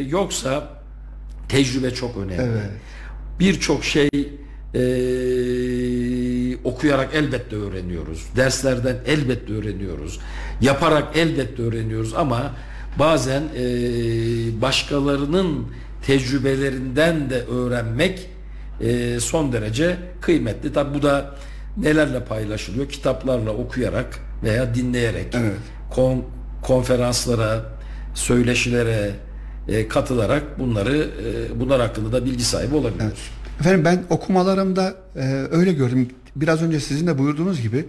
yoksa 0.08 0.75
tecrübe 1.48 1.90
çok 1.94 2.16
önemli. 2.16 2.42
Evet. 2.42 2.70
Birçok 3.40 3.84
şey 3.84 4.08
e, 4.74 4.80
okuyarak 6.64 7.08
elbette 7.14 7.56
öğreniyoruz. 7.56 8.26
Derslerden 8.36 8.96
elbette 9.06 9.52
öğreniyoruz. 9.52 10.20
Yaparak 10.60 11.16
elbette 11.16 11.62
öğreniyoruz 11.62 12.14
ama 12.14 12.52
bazen 12.98 13.42
e, 13.42 13.62
başkalarının 14.62 15.66
tecrübelerinden 16.06 17.30
de 17.30 17.42
öğrenmek 17.44 18.26
e, 18.80 19.20
son 19.20 19.52
derece 19.52 19.96
kıymetli. 20.20 20.72
Tabi 20.72 20.94
bu 20.98 21.02
da 21.02 21.34
nelerle 21.76 22.24
paylaşılıyor? 22.24 22.88
Kitaplarla 22.88 23.50
okuyarak 23.50 24.18
veya 24.44 24.74
dinleyerek, 24.74 25.34
Evet. 25.34 25.52
kon- 25.90 26.24
konferanslara, 26.62 27.64
söyleşilere 28.14 29.10
e, 29.68 29.88
katılarak 29.88 30.58
bunları 30.58 30.96
e, 30.96 31.60
bunlar 31.60 31.80
hakkında 31.80 32.12
da 32.12 32.24
bilgi 32.24 32.44
sahibi 32.44 32.74
olabiliyoruz. 32.74 33.30
Efendim 33.60 33.84
ben 33.84 34.04
okumalarımda 34.10 34.94
e, 35.16 35.46
öyle 35.50 35.72
gördüm. 35.72 36.08
Biraz 36.36 36.62
önce 36.62 36.80
sizin 36.80 37.06
de 37.06 37.18
buyurduğunuz 37.18 37.60
gibi 37.62 37.84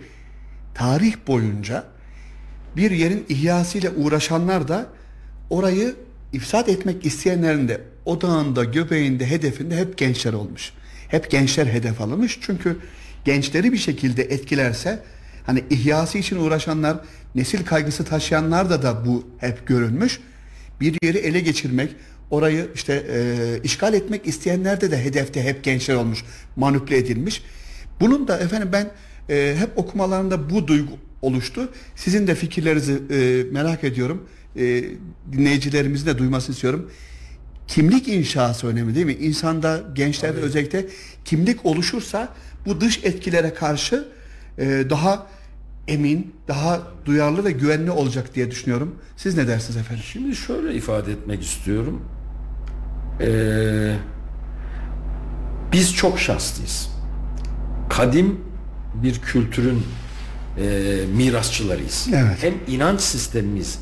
tarih 0.76 1.16
boyunca 1.28 1.84
bir 2.76 2.92
yerin 2.92 3.26
ihyasıyla 3.30 3.92
uğraşanlar 3.96 4.68
da 4.68 4.86
orayı 5.50 5.96
ifsad 6.34 6.68
etmek 6.68 7.06
isteyenlerin 7.06 7.68
de 7.68 7.82
odağında, 8.06 8.64
göbeğinde, 8.64 9.30
hedefinde 9.30 9.78
hep 9.78 9.98
gençler 9.98 10.34
olmuş. 10.34 10.72
Hep 11.08 11.32
gençler 11.32 11.66
hedef 11.66 12.02
alınmış. 12.02 12.40
Çünkü 12.42 12.78
gençleri 13.26 13.74
bir 13.74 13.78
şekilde 13.78 14.24
etkilerse 14.24 15.04
hani 15.46 15.64
ihyası 15.70 16.18
için 16.18 16.36
uğraşanlar, 16.38 16.98
nesil 17.36 17.66
kaygısı 17.66 18.06
taşıyanlar 18.06 18.70
da 18.70 18.84
da 18.84 19.06
bu 19.06 19.28
hep 19.38 19.68
görülmüş. 19.68 20.20
Bir 20.82 20.98
yeri 21.04 21.18
ele 21.18 21.40
geçirmek, 21.40 21.96
orayı 22.30 22.70
işte 22.76 23.06
e, 23.12 23.60
işgal 23.64 23.94
etmek 23.94 24.28
isteyenlerde 24.28 24.92
de 24.92 25.04
hedefte 25.04 25.44
hep 25.44 25.64
gençler 25.64 25.96
olmuş, 25.96 26.24
manipüle 26.56 26.98
edilmiş. 26.98 27.44
Bunun 28.00 28.28
da 28.28 28.40
efendim 28.40 28.70
ben 28.72 28.92
e, 29.30 29.56
hep 29.60 29.78
okumalarında 29.78 30.50
bu 30.50 30.68
duygu 30.68 30.94
oluştu. 31.22 31.70
Sizin 31.96 32.28
de 32.28 32.36
fikirlerinizi 32.36 33.02
e, 33.12 33.44
merak 33.52 33.84
ediyorum. 33.84 34.28
E, 34.56 34.84
dinleyicilerimizin 35.32 36.06
de 36.06 36.18
duymasını 36.18 36.54
istiyorum. 36.54 36.92
Kimlik 37.68 38.08
inşası 38.08 38.68
önemli 38.68 38.96
değil 38.96 39.06
mi? 39.06 39.14
İnsanda, 39.14 39.84
gençlerde 39.94 40.40
özellikle 40.40 40.86
kimlik 41.26 41.66
oluşursa 41.66 42.34
bu 42.66 42.82
dış 42.82 43.04
etkilere 43.04 43.54
karşı 43.54 44.08
e, 44.58 44.66
daha 44.90 45.28
emin, 45.88 46.36
daha 46.48 46.82
duyarlı 47.06 47.46
ve 47.46 47.52
güvenli 47.52 47.92
olacak 47.92 48.36
diye 48.36 48.52
düşünüyorum. 48.52 48.96
Siz 49.18 49.38
ne 49.38 49.48
dersiniz 49.48 49.78
efendim? 49.78 50.04
Şimdi 50.08 50.36
şöyle 50.36 50.74
ifade 50.74 51.12
etmek 51.12 51.44
istiyorum. 51.44 52.02
Ee, 53.22 53.96
biz 55.72 55.96
çok 55.96 56.20
şanslıyız. 56.20 56.90
Kadim 57.90 58.42
bir 58.94 59.20
kültürün 59.20 59.84
e, 60.58 61.00
mirasçılarıyız. 61.16 62.08
Evet. 62.14 62.38
Hem 62.44 62.54
inanç 62.68 63.02
sistemimiz, 63.02 63.80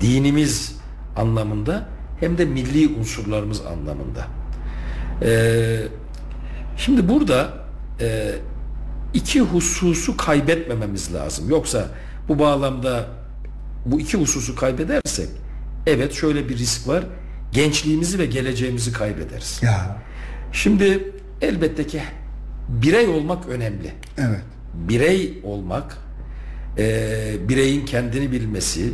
dinimiz 0.00 0.76
anlamında 1.16 1.88
hem 2.20 2.38
de 2.38 2.44
milli 2.44 2.88
unsurlarımız 2.88 3.60
anlamında. 3.66 4.26
Ee, 5.22 5.82
şimdi 6.76 7.08
burada 7.08 7.52
e, 8.00 8.32
iki 9.16 9.40
hususu 9.40 10.16
kaybetmememiz 10.16 11.14
lazım. 11.14 11.50
Yoksa 11.50 11.88
bu 12.28 12.38
bağlamda 12.38 13.06
bu 13.86 14.00
iki 14.00 14.16
hususu 14.18 14.56
kaybedersek 14.56 15.28
evet 15.86 16.12
şöyle 16.12 16.48
bir 16.48 16.58
risk 16.58 16.88
var. 16.88 17.04
Gençliğimizi 17.52 18.18
ve 18.18 18.26
geleceğimizi 18.26 18.92
kaybederiz. 18.92 19.60
Ya 19.62 19.96
Şimdi 20.52 21.12
elbette 21.42 21.86
ki 21.86 22.02
birey 22.68 23.08
olmak 23.08 23.48
önemli. 23.48 23.92
evet. 24.18 24.40
Birey 24.74 25.40
olmak, 25.44 25.96
e, 26.78 27.48
bireyin 27.48 27.86
kendini 27.86 28.32
bilmesi, 28.32 28.92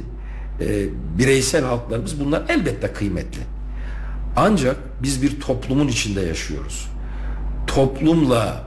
e, 0.60 0.86
bireysel 1.18 1.64
halklarımız 1.64 2.20
bunlar 2.20 2.42
elbette 2.48 2.92
kıymetli. 2.92 3.40
Ancak 4.36 4.76
biz 5.02 5.22
bir 5.22 5.40
toplumun 5.40 5.88
içinde 5.88 6.20
yaşıyoruz. 6.20 6.88
Toplumla, 7.66 8.64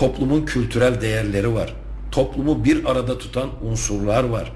toplumun 0.00 0.44
kültürel 0.44 1.00
değerleri 1.00 1.54
var. 1.54 1.74
Toplumu 2.10 2.64
bir 2.64 2.90
arada 2.90 3.18
tutan 3.18 3.50
unsurlar 3.62 4.24
var. 4.24 4.52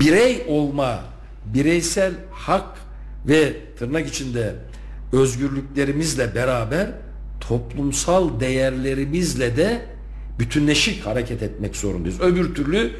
Birey 0.00 0.44
olma, 0.48 1.00
bireysel 1.46 2.12
hak 2.32 2.78
ve 3.26 3.52
tırnak 3.78 4.08
içinde 4.08 4.54
özgürlüklerimizle 5.12 6.34
beraber 6.34 6.90
toplumsal 7.40 8.40
değerlerimizle 8.40 9.56
de 9.56 9.82
bütünleşik 10.38 11.06
hareket 11.06 11.42
etmek 11.42 11.76
zorundayız. 11.76 12.20
Öbür 12.20 12.54
türlü 12.54 12.90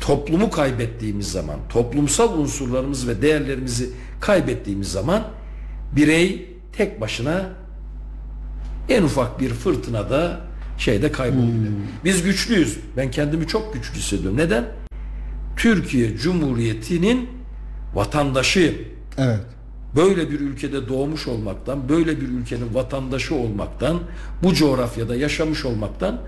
toplumu 0.00 0.50
kaybettiğimiz 0.50 1.32
zaman, 1.32 1.56
toplumsal 1.68 2.38
unsurlarımız 2.38 3.08
ve 3.08 3.22
değerlerimizi 3.22 3.90
kaybettiğimiz 4.20 4.88
zaman 4.88 5.22
birey 5.92 6.50
tek 6.72 7.00
başına 7.00 7.50
en 8.88 9.02
ufak 9.02 9.40
bir 9.40 9.50
fırtınada 9.50 10.45
şeyde 10.78 11.12
kaybolabilir. 11.12 11.70
Biz 12.04 12.22
güçlüyüz. 12.22 12.78
Ben 12.96 13.10
kendimi 13.10 13.46
çok 13.46 13.74
güçlü 13.74 13.98
hissediyorum. 13.98 14.38
Neden? 14.38 14.64
Türkiye 15.56 16.16
Cumhuriyeti'nin 16.16 17.28
vatandaşıyım. 17.94 18.74
Evet. 19.18 19.40
Böyle 19.96 20.30
bir 20.30 20.40
ülkede 20.40 20.88
doğmuş 20.88 21.28
olmaktan, 21.28 21.88
böyle 21.88 22.20
bir 22.20 22.28
ülkenin 22.28 22.74
vatandaşı 22.74 23.34
olmaktan, 23.34 24.00
bu 24.42 24.54
coğrafyada 24.54 25.16
yaşamış 25.16 25.64
olmaktan 25.64 26.20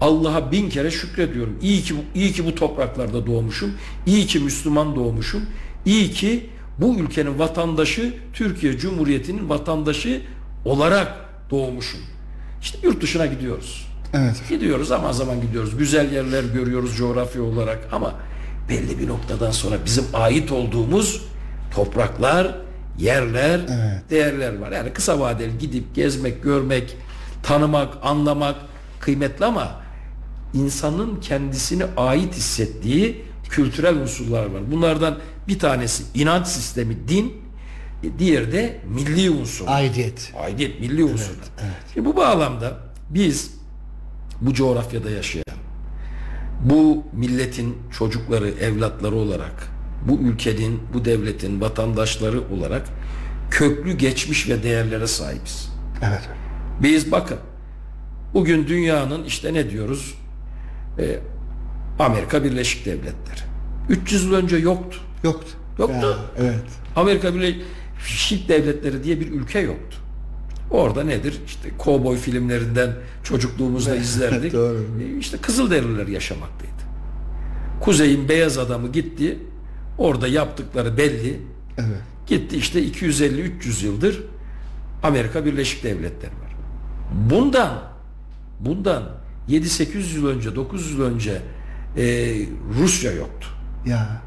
Allah'a 0.00 0.52
bin 0.52 0.70
kere 0.70 0.90
şükrediyorum. 0.90 1.58
İyi 1.62 1.82
ki 1.82 1.94
iyi 2.14 2.32
ki 2.32 2.46
bu 2.46 2.54
topraklarda 2.54 3.26
doğmuşum. 3.26 3.70
İyi 4.06 4.26
ki 4.26 4.38
Müslüman 4.38 4.96
doğmuşum. 4.96 5.42
İyi 5.86 6.10
ki 6.10 6.50
bu 6.78 6.96
ülkenin 6.98 7.38
vatandaşı, 7.38 8.14
Türkiye 8.32 8.78
Cumhuriyeti'nin 8.78 9.48
vatandaşı 9.48 10.20
olarak 10.64 11.16
doğmuşum. 11.50 12.00
İşte 12.62 12.78
yurt 12.82 13.02
dışına 13.02 13.26
gidiyoruz. 13.26 13.86
Evet. 14.14 14.42
Gidiyoruz 14.48 14.88
zaman 14.88 15.12
zaman 15.12 15.40
gidiyoruz. 15.40 15.76
Güzel 15.76 16.12
yerler 16.12 16.44
görüyoruz 16.44 16.96
coğrafya 16.96 17.42
olarak 17.42 17.88
ama 17.92 18.14
belli 18.68 18.98
bir 18.98 19.08
noktadan 19.08 19.50
sonra 19.50 19.76
bizim 19.84 20.04
ait 20.14 20.52
olduğumuz 20.52 21.22
topraklar, 21.74 22.56
yerler, 22.98 23.60
Evet. 23.70 24.10
değerler 24.10 24.58
var. 24.58 24.72
Yani 24.72 24.92
kısa 24.92 25.20
vadeli 25.20 25.58
gidip 25.58 25.94
gezmek, 25.94 26.42
görmek, 26.42 26.96
tanımak, 27.42 27.88
anlamak 28.02 28.56
kıymetli 29.00 29.44
ama 29.44 29.80
insanın 30.54 31.20
kendisini 31.20 31.84
ait 31.96 32.34
hissettiği 32.34 33.24
kültürel 33.50 33.96
unsurlar 33.96 34.46
var. 34.46 34.60
Bunlardan 34.72 35.18
bir 35.48 35.58
tanesi 35.58 36.04
inanç 36.14 36.46
sistemi, 36.46 37.08
din, 37.08 37.32
diğeri 38.18 38.52
de 38.52 38.80
milli 38.88 39.30
unsur. 39.30 39.64
Aidiyet. 39.68 40.32
Aidiyet 40.44 40.80
milli 40.80 41.04
unsur. 41.04 41.34
Şimdi 41.94 42.06
bu 42.06 42.16
bağlamda 42.16 42.78
biz 43.10 43.54
bu 44.40 44.54
coğrafyada 44.54 45.10
yaşayan 45.10 45.44
bu 46.64 47.04
milletin 47.12 47.78
çocukları, 47.98 48.48
evlatları 48.48 49.14
olarak 49.14 49.68
bu 50.08 50.18
ülkenin, 50.18 50.80
bu 50.94 51.04
devletin 51.04 51.60
vatandaşları 51.60 52.40
olarak 52.40 52.88
köklü 53.50 53.92
geçmiş 53.92 54.48
ve 54.48 54.62
değerlere 54.62 55.06
sahibiz. 55.06 55.72
Evet. 56.02 56.28
Biz 56.82 57.12
bakın 57.12 57.38
bugün 58.34 58.66
dünyanın 58.66 59.24
işte 59.24 59.54
ne 59.54 59.70
diyoruz? 59.70 60.14
Ee, 60.98 61.18
Amerika 61.98 62.44
Birleşik 62.44 62.86
Devletleri. 62.86 63.40
300 63.88 64.24
yıl 64.24 64.34
önce 64.34 64.56
yoktu. 64.56 64.98
Yoktu. 65.24 65.50
Yoktu. 65.78 66.06
Ya, 66.38 66.44
evet. 66.44 66.64
Amerika 66.96 67.34
Birleşik 67.34 67.62
Devletleri 68.48 69.04
diye 69.04 69.20
bir 69.20 69.32
ülke 69.32 69.58
yoktu. 69.58 69.96
Orada 70.70 71.04
nedir? 71.04 71.40
İşte 71.46 71.68
kovboy 71.78 72.16
filmlerinden 72.16 72.90
çocukluğumuzda 73.22 73.96
izlerdik. 74.04 74.52
Doğru. 74.52 74.84
E, 75.02 75.18
İşte 75.18 75.36
Kızılderililer 75.36 76.06
yaşamaktaydı. 76.06 76.72
Kuzeyin 77.80 78.28
beyaz 78.28 78.58
adamı 78.58 78.92
gitti. 78.92 79.38
Orada 79.98 80.28
yaptıkları 80.28 80.96
belli. 80.96 81.40
Evet. 81.78 82.02
Gitti 82.26 82.56
işte 82.56 82.84
250-300 82.84 83.84
yıldır 83.86 84.22
Amerika 85.02 85.44
Birleşik 85.44 85.84
Devletleri 85.84 86.32
var. 86.32 86.56
Bundan 87.30 87.82
bundan 88.60 89.02
7-800 89.48 90.14
yıl 90.16 90.26
önce 90.26 90.56
900 90.56 90.90
yıl 90.92 91.02
önce 91.02 91.42
e, 91.96 92.34
Rusya 92.80 93.12
yoktu. 93.12 93.48
Ya. 93.86 94.22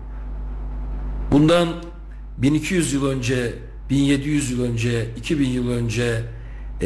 Bundan 1.32 1.68
1200 2.38 2.94
yıl 2.94 3.06
önce, 3.06 3.54
1700 3.90 4.52
yıl 4.52 4.64
önce, 4.64 5.08
2000 5.18 5.50
yıl 5.50 5.70
önce 5.70 6.22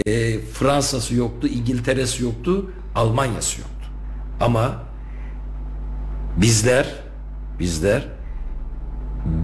e, 0.05 0.39
Fransa'sı 0.39 1.15
yoktu, 1.15 1.47
İngiltere'si 1.47 2.23
yoktu, 2.23 2.71
Almanya'sı 2.95 3.61
yoktu. 3.61 3.87
Ama 4.41 4.83
bizler, 6.37 6.95
bizler 7.59 8.07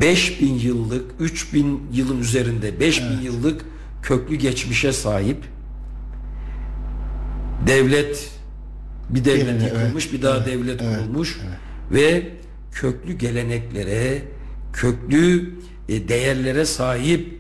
5000 0.01 0.53
yıllık, 0.53 1.11
3000 1.19 1.81
yılın 1.93 2.19
üzerinde 2.19 2.79
5000 2.79 3.21
yıllık 3.21 3.65
köklü 4.01 4.35
geçmişe 4.35 4.93
sahip 4.93 5.37
devlet 7.67 8.29
bir 9.09 9.25
devlet 9.25 9.47
Yerine, 9.47 9.63
yıkılmış, 9.63 10.05
evet. 10.05 10.13
bir 10.13 10.21
daha 10.21 10.37
Evet, 10.37 10.47
devlet 10.47 10.81
evet, 10.81 10.97
kurulmuş 10.97 11.39
ve 11.91 12.29
köklü 12.71 13.13
geleneklere, 13.13 14.21
köklü 14.73 15.55
e, 15.89 16.07
değerlere 16.07 16.65
sahip 16.65 17.39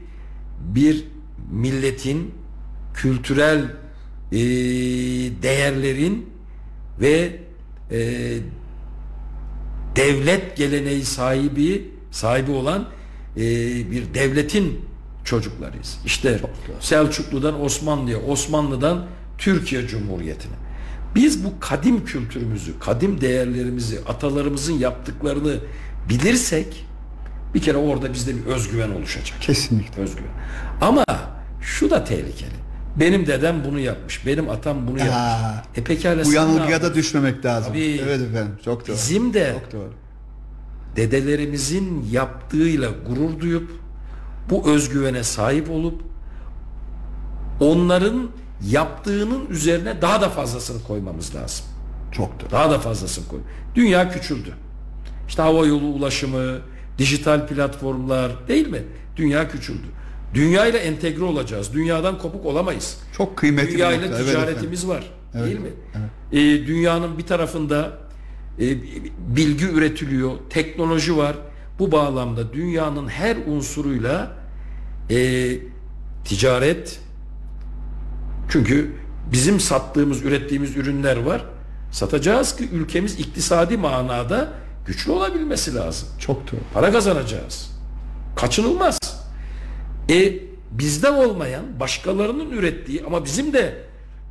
bir 0.59 1.05
milletin 1.51 2.33
kültürel 2.93 3.59
e, 4.31 4.37
değerlerin 5.41 6.29
ve 7.01 7.39
e, 7.91 8.37
devlet 9.95 10.57
geleneği 10.57 11.05
sahibi 11.05 11.91
sahibi 12.11 12.51
olan 12.51 12.87
e, 13.37 13.41
bir 13.91 14.13
devletin 14.13 14.85
çocuklarıyız. 15.23 15.97
İşte 16.05 16.39
Selçuklu'dan 16.79 17.63
Osmanlı'ya, 17.63 18.17
Osmanlı'dan 18.17 19.05
Türkiye 19.37 19.87
Cumhuriyeti'ne. 19.87 20.53
Biz 21.15 21.43
bu 21.43 21.59
kadim 21.59 22.05
kültürümüzü, 22.05 22.79
kadim 22.79 23.21
değerlerimizi, 23.21 23.99
atalarımızın 24.07 24.73
yaptıklarını 24.73 25.59
bilirsek 26.09 26.85
bir 27.55 27.61
kere 27.61 27.77
orada 27.77 28.13
bizde 28.13 28.35
bir 28.35 28.45
özgüven 28.45 28.89
oluşacak. 28.91 29.41
Kesinlikle. 29.41 30.01
Özgüven. 30.01 30.29
Ama 30.81 31.03
şu 31.61 31.89
da 31.89 32.03
tehlikeli. 32.03 32.55
Benim 32.99 33.27
dedem 33.27 33.55
bunu 33.65 33.79
yapmış. 33.79 34.25
Benim 34.25 34.49
atam 34.49 34.87
bunu 34.87 34.99
yapmış. 34.99 35.15
Aa, 35.15 35.63
E 35.75 35.83
pekala 35.83 36.25
Bu 36.25 36.33
yanılgıya 36.33 36.81
da 36.81 36.95
düşmemek 36.95 37.45
lazım. 37.45 37.69
Tabii. 37.73 38.01
Evet 38.03 38.21
efendim. 38.21 38.55
Çok 38.65 38.87
doğru. 38.87 38.95
Bizim 38.95 39.33
de 39.33 39.55
Çok 39.61 39.71
doğru. 39.71 39.93
dedelerimizin 40.95 42.07
yaptığıyla 42.11 42.89
gurur 43.07 43.39
duyup 43.39 43.71
bu 44.49 44.69
özgüvene 44.69 45.23
sahip 45.23 45.69
olup 45.71 46.01
onların 47.59 48.29
yaptığının 48.67 49.45
üzerine 49.49 50.01
daha 50.01 50.21
da 50.21 50.29
fazlasını 50.29 50.83
koymamız 50.83 51.35
lazım. 51.35 51.65
Çok 52.11 52.39
doğru. 52.41 52.51
Daha 52.51 52.71
da 52.71 52.79
fazlasını 52.79 53.27
koy. 53.27 53.39
Dünya 53.75 54.09
küçüldü. 54.11 54.53
İşte 55.27 55.41
hava 55.41 55.65
yolu 55.65 55.85
ulaşımı, 55.85 56.57
dijital 56.97 57.47
platformlar 57.47 58.47
değil 58.47 58.67
mi? 58.67 58.83
Dünya 59.15 59.49
küçüldü. 59.49 59.87
Dünya 60.33 60.65
ile 60.65 60.77
entegre 60.77 61.23
olacağız. 61.23 61.73
Dünyadan 61.73 62.17
kopuk 62.17 62.45
olamayız. 62.45 62.97
Çok 63.17 63.37
kıymetli 63.37 63.73
Dünya 63.73 63.91
ile 63.91 64.01
nokta. 64.01 64.17
Evet 64.17 64.27
ticaretimiz 64.27 64.87
var. 64.87 65.11
Evet, 65.33 65.45
Değil 65.45 65.59
mi? 65.59 65.69
Ee, 66.31 66.67
dünyanın 66.67 67.17
bir 67.17 67.25
tarafında 67.25 67.91
e, 68.59 68.77
bilgi 69.35 69.65
üretiliyor, 69.65 70.31
teknoloji 70.49 71.17
var. 71.17 71.35
Bu 71.79 71.91
bağlamda 71.91 72.53
dünyanın 72.53 73.07
her 73.07 73.37
unsuruyla 73.47 74.31
e, 75.09 75.51
ticaret 76.25 76.99
çünkü 78.49 78.91
bizim 79.31 79.59
sattığımız, 79.59 80.21
ürettiğimiz 80.21 80.77
ürünler 80.77 81.17
var. 81.17 81.45
Satacağız 81.91 82.55
ki 82.55 82.69
ülkemiz 82.69 83.19
iktisadi 83.19 83.77
manada 83.77 84.53
güçlü 84.85 85.11
olabilmesi 85.11 85.75
lazım. 85.75 86.07
Çok 86.19 86.51
doğru. 86.51 86.61
Para 86.73 86.91
kazanacağız. 86.91 87.71
Kaçınılmaz. 88.35 88.99
E 90.09 90.33
bizde 90.71 91.09
olmayan 91.09 91.79
başkalarının 91.79 92.51
ürettiği 92.51 93.03
ama 93.07 93.25
bizim 93.25 93.53
de 93.53 93.83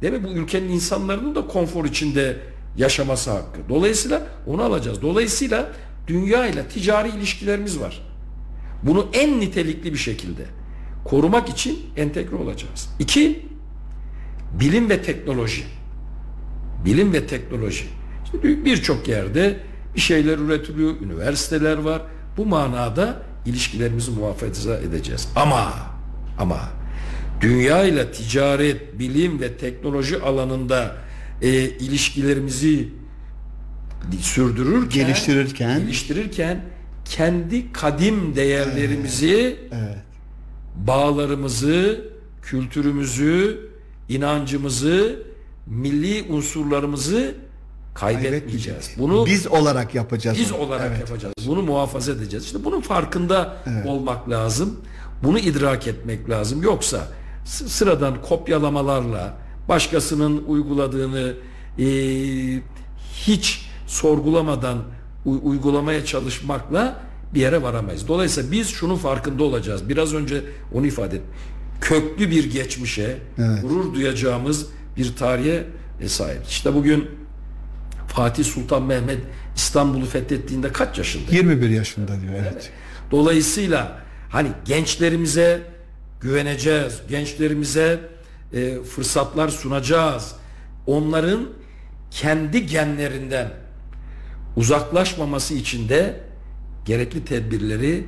değil 0.03 0.13
mi 0.13 0.25
bu 0.25 0.29
ülkenin 0.29 0.69
insanların 0.69 1.35
da 1.35 1.47
konfor 1.47 1.85
içinde 1.85 2.37
yaşaması 2.77 3.31
hakkı. 3.31 3.61
Dolayısıyla 3.69 4.23
onu 4.47 4.63
alacağız. 4.63 5.03
Dolayısıyla 5.03 5.73
dünya 6.07 6.47
ile 6.47 6.69
ticari 6.69 7.09
ilişkilerimiz 7.09 7.81
var. 7.81 8.03
Bunu 8.83 9.07
en 9.13 9.41
nitelikli 9.41 9.93
bir 9.93 9.99
şekilde 9.99 10.43
korumak 11.05 11.49
için 11.49 11.79
entegre 11.97 12.37
olacağız. 12.37 12.89
İki, 12.99 13.47
bilim 14.61 14.91
ve 14.91 15.03
teknoloji. 15.03 15.65
Bilim 16.85 17.13
ve 17.13 17.27
teknoloji. 17.27 17.85
Birçok 18.43 19.09
yerde 19.09 19.61
bir 19.97 20.01
şeyler 20.01 20.39
üretiliyor, 20.39 21.01
üniversiteler 21.01 21.77
var. 21.79 22.03
Bu 22.37 22.47
manada 22.47 23.23
ilişkilerimizi 23.47 24.11
muhafaza 24.11 24.77
edeceğiz. 24.79 25.29
Ama 25.37 25.73
ama 26.39 26.61
dünya 27.41 27.85
ile 27.85 28.13
ticaret, 28.13 28.99
bilim 28.99 29.41
ve 29.41 29.57
teknoloji 29.57 30.21
alanında 30.21 30.97
e, 31.43 31.49
ilişkilerimizi 31.69 32.89
sürdürürken, 34.21 35.07
Geliştirirken. 35.07 35.79
geliştirirken 35.79 36.65
kendi 37.05 37.73
kadim 37.73 38.37
değerlerimizi 38.37 39.57
Evet. 39.73 39.99
bağlarımızı, 40.77 42.01
kültürümüzü, 42.43 43.61
inancımızı, 44.09 45.23
milli 45.67 46.23
unsurlarımızı 46.33 47.35
kaybetmeyeceğiz. 47.95 48.91
Bunu 48.99 49.27
biz, 49.27 49.33
biz 49.33 49.47
olarak 49.47 49.95
yapacağız. 49.95 50.39
onu. 50.53 50.61
olarak 50.61 50.87
Evet. 50.89 51.01
yapacağız. 51.01 51.35
Bunu 51.47 51.63
muhafaza 51.63 52.13
edeceğiz. 52.13 52.45
İşte 52.45 52.65
bunun 52.65 52.81
farkında 52.81 53.57
olmak 53.87 54.31
lazım. 54.31 54.81
Bunu 55.23 55.39
idrak 55.39 55.87
etmek 55.87 56.31
lazım. 56.31 56.63
Yoksa 56.63 57.09
sıradan 57.45 58.23
kopyalamalarla 58.23 59.35
başkasının 59.69 60.45
uyguladığını 60.47 61.35
e, 61.79 61.85
hiç 63.27 63.67
sorgulamadan 63.87 64.79
uygulamaya 65.25 66.05
çalışmakla 66.05 67.01
bir 67.35 67.41
yere 67.41 67.63
varamayız. 67.63 68.09
Dolayısıyla 68.09 68.53
biz 68.53 68.69
şunun 68.69 68.97
farkında 68.97 69.45
olacağız. 69.45 69.89
Biraz 69.89 70.15
önce 70.15 70.45
onu 70.75 70.87
ifade 70.87 71.17
ettim. 71.17 71.31
Köklü 71.81 72.31
bir 72.31 72.53
geçmişe, 72.53 73.19
Evet. 73.39 73.63
gurur 73.63 73.95
duyacağımız 73.95 74.67
bir 74.97 75.17
tarihe 75.17 75.65
e, 76.01 76.09
sahip. 76.09 76.47
İşte 76.49 76.75
bugün 76.75 77.09
Fatih 78.15 78.45
Sultan 78.45 78.83
Mehmet 78.83 79.19
İstanbul'u 79.57 80.07
fethettiğinde 80.07 80.73
kaç 80.73 80.99
yaşında? 80.99 81.33
21 81.33 81.71
yaşında 81.71 82.21
diyor 82.21 82.35
evet. 82.43 82.71
Dolayısıyla 83.11 83.99
hani 84.31 84.49
gençlerimize 84.65 85.63
güveneceğiz, 86.21 87.03
gençlerimize 87.09 88.01
e, 88.53 88.83
fırsatlar 88.83 89.49
sunacağız. 89.49 90.33
Onların 90.87 91.49
kendi 92.11 92.67
genlerinden 92.67 93.51
uzaklaşmaması 94.57 95.55
için 95.55 95.89
de 95.89 96.21
gerekli 96.85 97.25
tedbirleri 97.25 98.05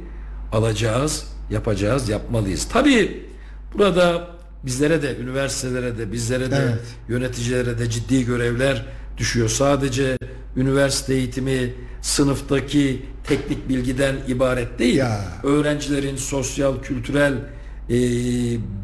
alacağız, 0.53 1.27
yapacağız, 1.51 2.09
yapmalıyız. 2.09 2.69
Tabii 2.73 3.27
burada 3.75 4.29
bizlere 4.63 5.03
de, 5.03 5.17
üniversitelere 5.17 5.99
de, 5.99 6.13
bizlere 6.13 6.51
de, 6.51 6.57
Evet. 6.57 6.85
yöneticilere 7.09 7.79
de 7.79 7.91
ciddi 7.91 8.25
görevler 8.25 8.85
düşüyor. 9.19 9.49
Sadece 9.49 10.19
üniversite 10.57 11.15
eğitimi 11.15 11.75
sınıftaki 12.03 13.03
teknik 13.25 13.69
bilgiden 13.69 14.17
ibaret 14.29 14.79
değil. 14.79 14.97
Ya. 14.97 15.21
Öğrencilerin 15.43 16.17
sosyal, 16.17 16.83
kültürel 16.83 17.35
e, 17.91 17.97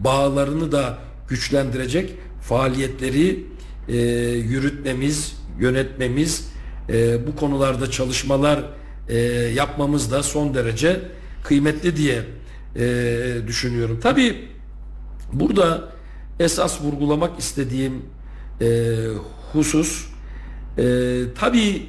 bağlarını 0.05 0.73
da 0.73 0.99
güçlendirecek 1.29 2.15
faaliyetleri 2.43 3.47
e, 3.89 3.97
yürütmemiz, 4.29 5.37
yönetmemiz, 5.61 6.49
e, 6.89 7.27
bu 7.27 7.37
konularda 7.37 7.91
çalışmalar 7.91 8.65
e, 9.09 9.19
yapmamız 9.55 10.11
da 10.11 10.23
son 10.23 10.55
derece 10.55 11.01
kıymetli 11.45 11.97
diye 11.97 12.25
e, 12.77 13.35
düşünüyorum. 13.47 14.01
Tabii 14.03 14.49
burada 15.33 15.93
esas 16.41 16.83
vurgulamak 16.83 17.39
istediğim 17.39 18.03
e, 18.61 18.97
husus 19.53 20.12
e, 20.79 20.85
tabii 21.35 21.87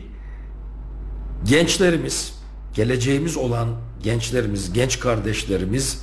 gençlerimiz, 1.46 2.34
geleceğimiz 2.74 3.38
olan 3.38 3.69
gençlerimiz, 4.04 4.74
genç 4.74 5.00
kardeşlerimiz 5.00 6.02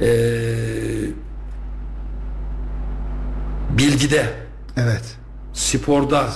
e, 0.00 0.08
bilgide, 3.78 4.32
Evet. 4.76 5.16
sporda, 5.52 6.32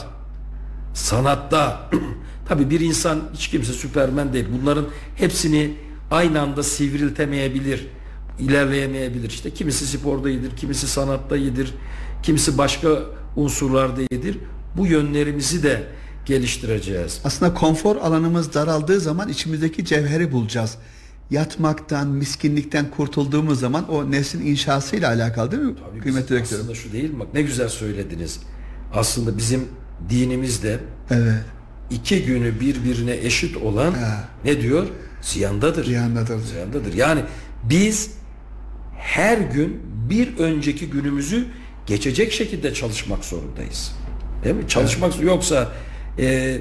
sanatta 0.95 1.91
tabi 2.49 2.71
bir 2.71 2.81
insan 2.81 3.21
hiç 3.35 3.49
kimse 3.49 3.73
süpermen 3.73 4.33
değil. 4.33 4.47
Bunların 4.63 4.85
hepsini 5.17 5.75
aynı 6.11 6.41
anda 6.41 6.63
sivriltemeyebilir, 6.63 7.87
ilerleyemeyebilir. 8.39 9.31
İşte 9.31 9.51
kimisi 9.51 9.87
sporda 9.87 10.31
iyidir, 10.31 10.57
kimisi 10.57 10.89
sanatta 10.89 11.37
iyidir, 11.37 11.75
kimisi 12.23 12.59
başka 12.59 12.89
unsurlarda 13.37 14.01
iyidir. 14.11 14.39
Bu 14.77 14.87
yönlerimizi 14.87 15.63
de 15.63 15.83
geliştireceğiz. 16.27 17.21
Aslında 17.25 17.55
konfor 17.55 17.97
alanımız 17.97 18.55
daraldığı 18.55 19.01
zaman 19.01 19.29
içimizdeki 19.29 19.85
cevheri 19.85 20.33
bulacağız. 20.33 20.75
Yatmaktan, 21.31 22.09
miskinlikten 22.09 22.91
kurtulduğumuz 22.91 23.61
zaman 23.61 23.89
o 23.91 24.11
neslin 24.11 24.47
inşasıyla 24.47 25.09
alakalı 25.09 25.51
değil 25.51 25.63
mi? 25.63 25.75
Tabii 25.91 26.01
Kıymetli 26.01 26.29
direktörüm. 26.29 26.61
Aslında 26.63 26.75
şu 26.75 26.93
değil 26.93 27.11
mi? 27.11 27.21
Bak 27.21 27.35
ne 27.35 27.43
güzel 27.43 27.69
söylediniz. 27.69 28.41
Aslında 28.95 29.39
bizim 29.39 29.69
dinimizde 30.11 30.79
Evet. 31.11 31.35
iki 31.91 32.25
günü 32.25 32.61
birbirine 32.61 33.17
eşit 33.17 33.57
olan 33.57 33.93
Ha. 33.93 34.25
ne 34.45 34.61
diyor? 34.63 34.87
Ziyandadır. 35.23 35.85
Ziyandadır. 35.85 36.39
Ziyandadır. 36.41 36.95
Yani 36.95 37.21
biz 37.65 38.11
her 38.99 39.39
gün 39.39 39.81
bir 40.11 40.37
önceki 40.39 40.91
günümüzü 40.91 41.47
geçecek 41.87 42.33
şekilde 42.33 42.75
çalışmak 42.75 43.25
zorundayız. 43.25 43.93
Değil 44.45 44.57
mi? 44.57 44.69
Çalışmak 44.69 45.13
evet. 45.17 45.27
yoksa 45.27 45.69
e, 46.19 46.59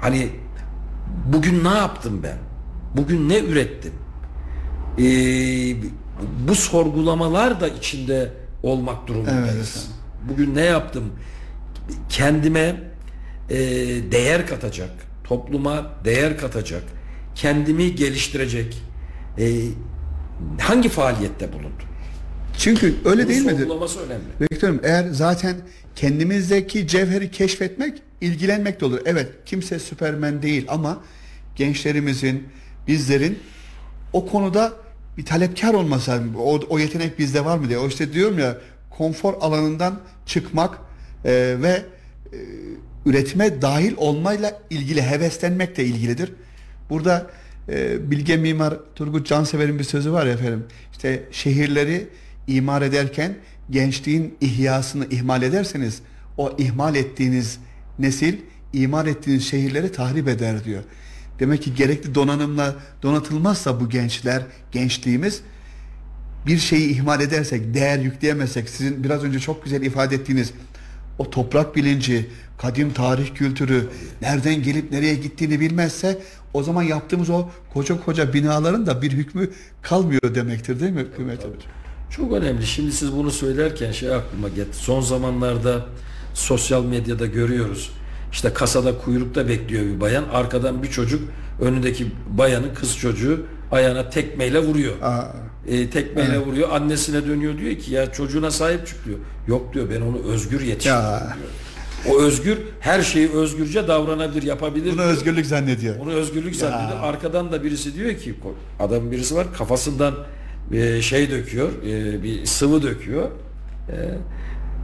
hani 0.00 0.28
bugün 1.26 1.64
ne 1.64 1.68
yaptım 1.68 2.22
ben? 2.22 2.36
Bugün 2.96 3.28
ne 3.28 3.38
ürettim? 3.38 3.92
E, 4.98 5.04
bu 6.48 6.54
sorgulamalar 6.54 7.60
da 7.60 7.68
içinde 7.68 8.32
olmak 8.62 9.06
durumundayız. 9.06 9.48
Evet, 9.50 9.86
bugün 10.28 10.54
ne 10.54 10.64
yaptım? 10.64 11.04
Kendime 12.08 12.80
e, 13.50 13.56
değer 14.12 14.46
katacak, 14.46 14.90
topluma 15.24 15.86
değer 16.04 16.38
katacak, 16.38 16.82
kendimi 17.34 17.94
geliştirecek 17.94 18.82
e, 19.38 19.44
hangi 20.60 20.88
faaliyette 20.88 21.52
bulundum? 21.52 21.72
Çünkü 22.58 22.94
öyle 23.04 23.22
Bunu 23.22 23.28
değil 23.28 23.42
midir? 23.42 23.58
Sorgulaması 23.58 24.00
önemli. 24.00 24.24
Bekliyorum. 24.40 24.80
Eğer 24.82 25.08
zaten 25.10 25.56
kendimizdeki 25.96 26.88
cevheri 26.88 27.30
keşfetmek, 27.30 28.02
ilgilenmek 28.20 28.80
de 28.80 28.84
olur. 28.84 29.00
Evet, 29.04 29.28
kimse 29.46 29.78
süpermen 29.78 30.42
değil 30.42 30.66
ama 30.68 31.02
gençlerimizin, 31.56 32.48
bizlerin 32.88 33.38
o 34.12 34.26
konuda 34.26 34.72
bir 35.16 35.24
talepkar 35.24 35.74
olması 35.74 36.10
lazım. 36.10 36.36
O, 36.36 36.60
o 36.68 36.78
yetenek 36.78 37.18
bizde 37.18 37.44
var 37.44 37.58
mı 37.58 37.68
diye. 37.68 37.78
O 37.78 37.88
işte 37.88 38.12
diyorum 38.12 38.38
ya 38.38 38.56
konfor 38.90 39.34
alanından 39.40 40.00
çıkmak 40.26 40.78
e, 41.24 41.56
ve 41.62 41.82
e, 42.32 42.38
üretime 43.06 43.62
dahil 43.62 43.94
olmayla 43.96 44.62
ilgili 44.70 45.02
heveslenmek 45.02 45.76
de 45.76 45.84
ilgilidir. 45.84 46.32
Burada 46.90 47.26
e, 47.68 48.10
bilge 48.10 48.36
mimar 48.36 48.74
Turgut 48.94 49.26
Cansever'in 49.26 49.78
bir 49.78 49.84
sözü 49.84 50.12
var 50.12 50.26
ya 50.26 50.32
efendim. 50.32 50.64
İşte 50.92 51.22
şehirleri 51.30 52.08
imar 52.46 52.82
ederken 52.82 53.34
gençliğin 53.70 54.36
ihyasını 54.40 55.06
ihmal 55.10 55.42
ederseniz 55.42 56.02
o 56.36 56.56
ihmal 56.58 56.94
ettiğiniz 56.94 57.58
nesil 57.98 58.34
imar 58.72 59.06
ettiğiniz 59.06 59.48
şehirleri 59.48 59.92
tahrip 59.92 60.28
eder 60.28 60.64
diyor. 60.64 60.82
Demek 61.40 61.62
ki 61.62 61.74
gerekli 61.74 62.14
donanımla 62.14 62.74
donatılmazsa 63.02 63.80
bu 63.80 63.88
gençler, 63.88 64.42
gençliğimiz 64.72 65.40
bir 66.46 66.58
şeyi 66.58 66.90
ihmal 66.90 67.20
edersek, 67.20 67.74
değer 67.74 67.98
yükleyemezsek, 67.98 68.68
sizin 68.68 69.04
biraz 69.04 69.24
önce 69.24 69.38
çok 69.38 69.64
güzel 69.64 69.82
ifade 69.82 70.14
ettiğiniz 70.14 70.52
o 71.18 71.30
toprak 71.30 71.76
bilinci, 71.76 72.30
kadim 72.58 72.92
tarih 72.92 73.34
kültürü, 73.34 73.88
nereden 74.22 74.62
gelip 74.62 74.92
nereye 74.92 75.14
gittiğini 75.14 75.60
bilmezse 75.60 76.18
o 76.54 76.62
zaman 76.62 76.82
yaptığımız 76.82 77.30
o 77.30 77.48
koca 77.72 78.00
koca 78.04 78.32
binaların 78.32 78.86
da 78.86 79.02
bir 79.02 79.12
hükmü 79.12 79.50
kalmıyor 79.82 80.34
demektir 80.34 80.80
değil 80.80 80.92
mi 80.92 81.06
Kıymet 81.16 81.38
Hocam? 81.38 81.85
Çok 82.10 82.32
önemli. 82.32 82.66
Şimdi 82.66 82.92
siz 82.92 83.12
bunu 83.12 83.30
söylerken 83.30 83.92
şey 83.92 84.14
aklıma 84.14 84.48
geldi. 84.48 84.68
Son 84.72 85.00
zamanlarda 85.00 85.86
sosyal 86.34 86.84
medyada 86.84 87.26
görüyoruz. 87.26 87.90
İşte 88.32 88.52
kasada 88.52 88.98
kuyrukta 88.98 89.48
bekliyor 89.48 89.84
bir 89.84 90.00
bayan. 90.00 90.24
Arkadan 90.32 90.82
bir 90.82 90.90
çocuk 90.90 91.22
önündeki 91.60 92.06
bayanın 92.30 92.74
kız 92.74 92.96
çocuğu 92.96 93.46
ayağına 93.72 94.10
tekmeyle 94.10 94.58
vuruyor. 94.58 95.02
Aa, 95.02 95.24
e, 95.68 95.90
tekmeyle 95.90 96.34
evet. 96.36 96.46
vuruyor. 96.46 96.68
Annesine 96.70 97.26
dönüyor 97.26 97.58
diyor 97.58 97.74
ki 97.76 97.94
ya 97.94 98.12
çocuğuna 98.12 98.50
sahip 98.50 98.86
çık 98.86 99.04
diyor. 99.04 99.18
Yok 99.48 99.74
diyor 99.74 99.90
ben 99.90 100.00
onu 100.00 100.18
özgür 100.32 100.60
yetiştirdim 100.60 101.00
diyor. 101.02 101.48
O 102.10 102.20
özgür 102.20 102.58
her 102.80 103.02
şeyi 103.02 103.30
özgürce 103.30 103.88
davranabilir, 103.88 104.42
yapabilir. 104.42 104.92
Bunu 104.92 105.02
özgürlük 105.02 105.46
zannediyor. 105.46 106.00
Bunu 106.00 106.12
özgürlük 106.12 106.52
ya. 106.52 106.58
zannediyor. 106.58 107.00
Arkadan 107.02 107.52
da 107.52 107.64
birisi 107.64 107.94
diyor 107.94 108.14
ki 108.14 108.34
adam 108.80 109.10
birisi 109.10 109.34
var 109.34 109.46
kafasından 109.54 110.14
e, 110.72 111.02
şey 111.02 111.30
döküyor, 111.30 111.72
e, 111.82 112.22
bir 112.22 112.46
sıvı 112.46 112.82
döküyor. 112.82 113.30
E, 113.88 113.96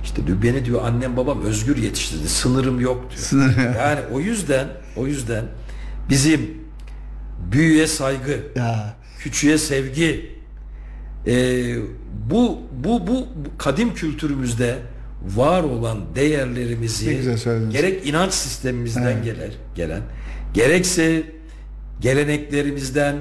işte 0.05 0.27
diyor 0.27 0.43
beni 0.43 0.65
diyor 0.65 0.85
annem 0.85 1.17
babam 1.17 1.43
özgür 1.43 1.77
yetiştirdi. 1.77 2.29
Sınırım 2.29 2.81
yok 2.81 3.11
diyor. 3.11 3.23
Sınır. 3.23 3.57
Yani 3.79 4.01
o 4.13 4.21
yüzden 4.21 4.69
o 4.97 5.07
yüzden 5.07 5.45
bizim 6.09 6.41
büyüye 7.53 7.87
saygı, 7.87 8.41
ya. 8.57 8.97
küçüğe 9.19 9.59
sevgi 9.59 10.33
e, 11.27 11.77
bu, 12.31 12.59
bu 12.85 13.07
bu 13.07 13.27
kadim 13.59 13.95
kültürümüzde 13.95 14.79
var 15.37 15.63
olan 15.63 15.99
değerlerimizi 16.15 17.21
gerek 17.73 18.07
inanç 18.07 18.33
sistemimizden 18.33 19.03
evet. 19.03 19.25
gelir, 19.25 19.53
gelen 19.75 20.03
gerekse 20.55 21.23
geleneklerimizden 22.01 23.17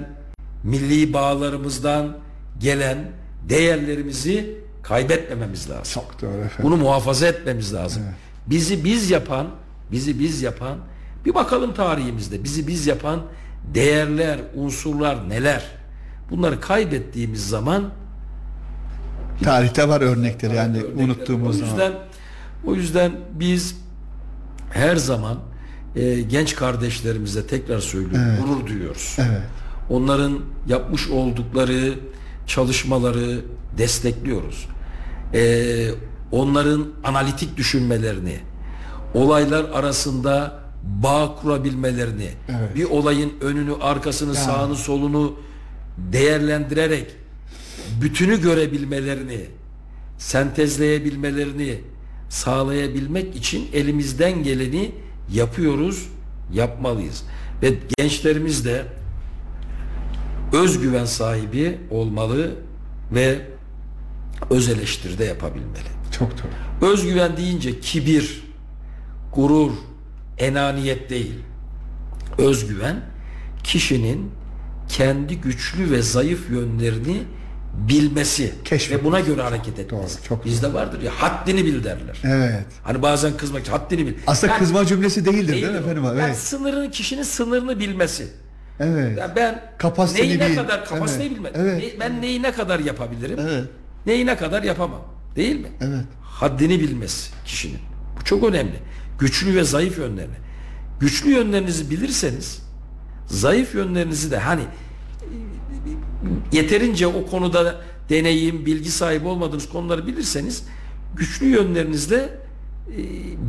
milli 0.64 1.14
bağlarımızdan 1.14 2.18
gelen 2.62 2.98
değerlerimizi 3.50 4.58
kaybetmememiz 4.84 5.70
lazım. 5.70 5.94
Çok 5.94 6.22
doğru 6.22 6.32
efendim. 6.32 6.64
Bunu 6.64 6.78
muhafaza 6.78 7.28
etmemiz 7.28 7.74
lazım. 7.74 8.04
Evet. 8.06 8.16
Bizi 8.48 8.84
biz 8.84 9.12
yapan, 9.12 9.48
bizi 9.92 10.20
biz 10.20 10.42
yapan 10.42 10.78
bir 11.26 11.34
bakalım 11.34 11.74
tarihimizde 11.74 12.44
bizi 12.44 12.68
biz 12.68 12.88
yapan 12.88 13.22
değerler, 13.74 14.40
unsurlar 14.56 15.30
neler? 15.30 15.64
Bunları 16.30 16.60
kaybettiğimiz 16.60 17.48
zaman 17.50 17.90
tarihte 19.44 19.90
var 19.90 20.02
örnekleri 20.02 20.56
yani 20.56 20.78
örnekleri. 20.78 21.04
unuttuğumuz 21.06 21.62
o 21.62 21.66
yüzden, 21.66 21.78
zaman. 21.78 21.94
O 22.66 22.76
yüzden 22.76 23.12
biz 23.34 23.76
her 24.74 24.96
zaman 24.96 25.40
e, 25.96 26.22
genç 26.22 26.56
kardeşlerimize 26.56 27.48
tekrar 27.48 27.80
söylüyorum 27.80 28.28
evet. 28.30 28.40
gurur 28.44 28.68
duyuyoruz. 28.68 29.18
Evet. 29.20 29.42
Onların 29.90 30.40
yapmış 30.68 31.10
oldukları 31.10 31.94
çalışmaları 32.52 33.42
destekliyoruz. 33.78 34.68
Ee, 35.34 35.90
onların 36.32 36.88
analitik 37.04 37.58
düşünmelerini, 37.58 38.40
olaylar 39.14 39.66
arasında 39.74 40.60
bağ 40.84 41.36
kurabilmelerini, 41.42 42.30
evet. 42.50 42.76
bir 42.76 42.84
olayın 42.84 43.34
önünü, 43.42 43.74
arkasını, 43.82 44.36
ya. 44.36 44.42
sağını, 44.42 44.76
solunu 44.76 45.34
değerlendirerek 45.98 47.06
bütünü 48.02 48.42
görebilmelerini, 48.42 49.46
sentezleyebilmelerini 50.18 51.82
sağlayabilmek 52.30 53.36
için 53.36 53.68
elimizden 53.74 54.44
geleni 54.44 54.92
yapıyoruz, 55.34 56.08
yapmalıyız. 56.54 57.24
Ve 57.62 57.74
gençlerimiz 57.98 58.66
de 58.66 58.86
özgüven 60.54 61.06
sahibi 61.06 61.78
olmalı 61.90 62.56
ve 63.12 63.42
öz 64.50 64.70
eleştiri 64.70 65.20
de 65.20 65.26
yapabilmeli. 65.26 65.88
Çok 66.20 66.32
doğru. 66.32 66.92
Özgüven 66.92 67.38
deyince 67.38 67.80
kibir, 67.80 68.44
gurur, 69.36 69.72
enaniyet 70.38 71.10
değil. 71.10 71.40
Özgüven 72.38 73.02
kişinin 73.64 74.32
kendi 74.90 75.42
güçlü 75.42 75.92
ve 75.92 76.02
zayıf 76.02 76.50
yönlerini 76.50 77.24
bilmesi 77.90 78.54
Keşfet. 78.66 79.00
ve 79.00 79.04
buna 79.04 79.20
göre 79.20 79.42
hareket 79.42 79.80
etmesi. 79.80 80.18
Doğru, 80.18 80.28
çok 80.28 80.46
Bizde 80.46 80.74
vardır 80.74 81.02
ya 81.02 81.12
haddini 81.16 81.66
bil 81.66 81.84
derler. 81.84 82.22
Evet. 82.24 82.66
Hani 82.84 83.02
bazen 83.02 83.38
kızmak 83.38 83.68
haddini 83.68 84.08
bil. 84.08 84.14
Aslında 84.28 84.54
yani, 84.54 84.60
kızma 84.60 84.86
cümlesi 84.86 85.26
değildir 85.26 85.54
değil, 85.54 85.64
değil 85.64 85.74
mi 85.74 85.80
efendim? 85.80 86.04
Evet. 86.06 86.22
Yani 86.22 86.36
sınırını 86.36 86.92
kişinin 86.92 87.24
sınırını 87.24 87.80
bilmesi. 87.80 88.28
Evet. 88.80 89.18
Yani 89.18 89.32
ben 89.36 89.62
kapasiteyi 89.78 90.40
neyi 90.40 90.40
ne 90.40 90.56
kadar 90.56 90.86
kapasiteyi 90.86 91.28
evet. 91.28 91.38
bilmem. 91.38 91.52
Evet. 91.56 91.94
Ne, 91.94 92.00
ben 92.00 92.22
neyi 92.22 92.42
ne 92.42 92.52
kadar 92.52 92.80
yapabilirim? 92.80 93.40
Evet. 93.42 93.66
Neyi 94.06 94.26
ne 94.26 94.38
kadar 94.38 94.64
yapamam. 94.64 95.02
Değil 95.36 95.60
mi? 95.60 95.68
Evet. 95.82 96.06
Haddini 96.22 96.80
bilmesi 96.80 97.32
kişinin. 97.46 97.80
Bu 98.20 98.24
çok 98.24 98.44
önemli. 98.44 98.80
Güçlü 99.20 99.56
ve 99.56 99.64
zayıf 99.64 99.98
yönlerini. 99.98 100.36
Güçlü 101.00 101.32
yönlerinizi 101.32 101.90
bilirseniz 101.90 102.62
zayıf 103.28 103.76
yönlerinizi 103.76 104.32
de 104.32 104.38
hani 104.38 104.62
yeterince 106.52 107.08
o 107.08 107.26
konuda 107.26 107.82
deneyim, 108.10 108.66
bilgi 108.66 108.92
sahibi 108.92 109.28
olmadığınız 109.28 109.70
konuları 109.70 110.08
bilirseniz 110.08 110.64
güçlü 111.16 111.46
yönlerinizde 111.46 112.30
e, 112.90 113.02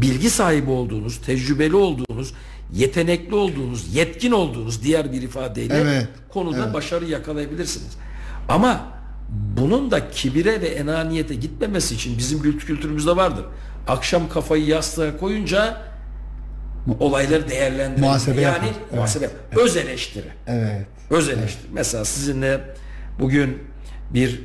bilgi 0.03 0.31
sahibi 0.31 0.71
olduğunuz, 0.71 1.21
tecrübeli 1.21 1.77
olduğunuz, 1.77 2.35
yetenekli 2.73 3.35
olduğunuz, 3.35 3.95
yetkin 3.95 4.33
olduğunuz 4.33 4.83
diğer 4.83 5.13
bir 5.13 5.23
ifadeyle 5.23 5.75
evet, 5.75 6.09
konuda 6.29 6.65
evet. 6.65 6.75
başarı 6.75 7.05
yakalayabilirsiniz. 7.05 7.97
Ama 8.49 8.93
bunun 9.57 9.91
da 9.91 10.11
kibire 10.11 10.61
ve 10.61 10.67
enaniyete 10.67 11.35
gitmemesi 11.35 11.95
için 11.95 12.19
bizim 12.19 12.43
kültürümüzde 12.43 13.17
vardır. 13.17 13.45
Akşam 13.89 14.29
kafayı 14.29 14.67
yastığa 14.67 15.17
koyunca 15.17 15.83
olayları 17.01 17.49
değerlendirmek. 17.49 17.99
Muhasebe 17.99 18.41
yani 18.41 18.67
yapar. 18.67 18.97
muhasebe. 18.97 19.31
Evet. 19.53 19.59
Öz 19.59 19.77
eleştiri. 19.77 20.29
Evet. 20.47 20.87
Öz 21.11 21.29
eleştiri. 21.29 21.63
Evet. 21.65 21.73
Mesela 21.73 22.05
sizinle 22.05 22.61
bugün 23.21 23.59
bir 24.15 24.43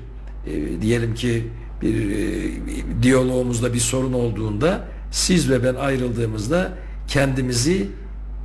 e, 0.47 0.81
diyelim 0.81 1.15
ki 1.15 1.47
bir 1.81 2.11
e, 2.11 3.03
diyalogumuzda 3.03 3.73
bir 3.73 3.79
sorun 3.79 4.13
olduğunda 4.13 4.85
siz 5.11 5.49
ve 5.49 5.63
ben 5.63 5.75
ayrıldığımızda 5.75 6.71
kendimizi 7.07 7.87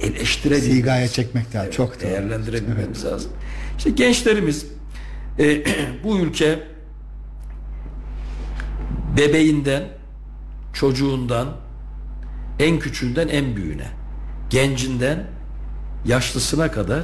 eleştirebiliriz. 0.03 0.77
Sigaya 0.77 1.09
çekmek 1.09 1.47
lazım. 1.47 1.61
Evet, 1.63 1.73
Çok 1.73 1.95
doğru. 1.95 2.01
Değerlendirebilmemiz 2.01 3.05
evet. 3.05 3.13
lazım. 3.13 3.33
İşte 3.79 3.91
gençlerimiz 3.91 4.67
e, 5.39 5.65
bu 6.05 6.19
ülke 6.19 6.63
bebeğinden, 9.17 9.89
çocuğundan, 10.73 11.49
En 12.59 12.79
küçüğünden 12.79 13.29
en 13.29 13.57
büyüğüne. 13.57 13.87
Gencinden 14.51 15.27
yaşlısına 16.05 16.73
kadar 16.73 17.03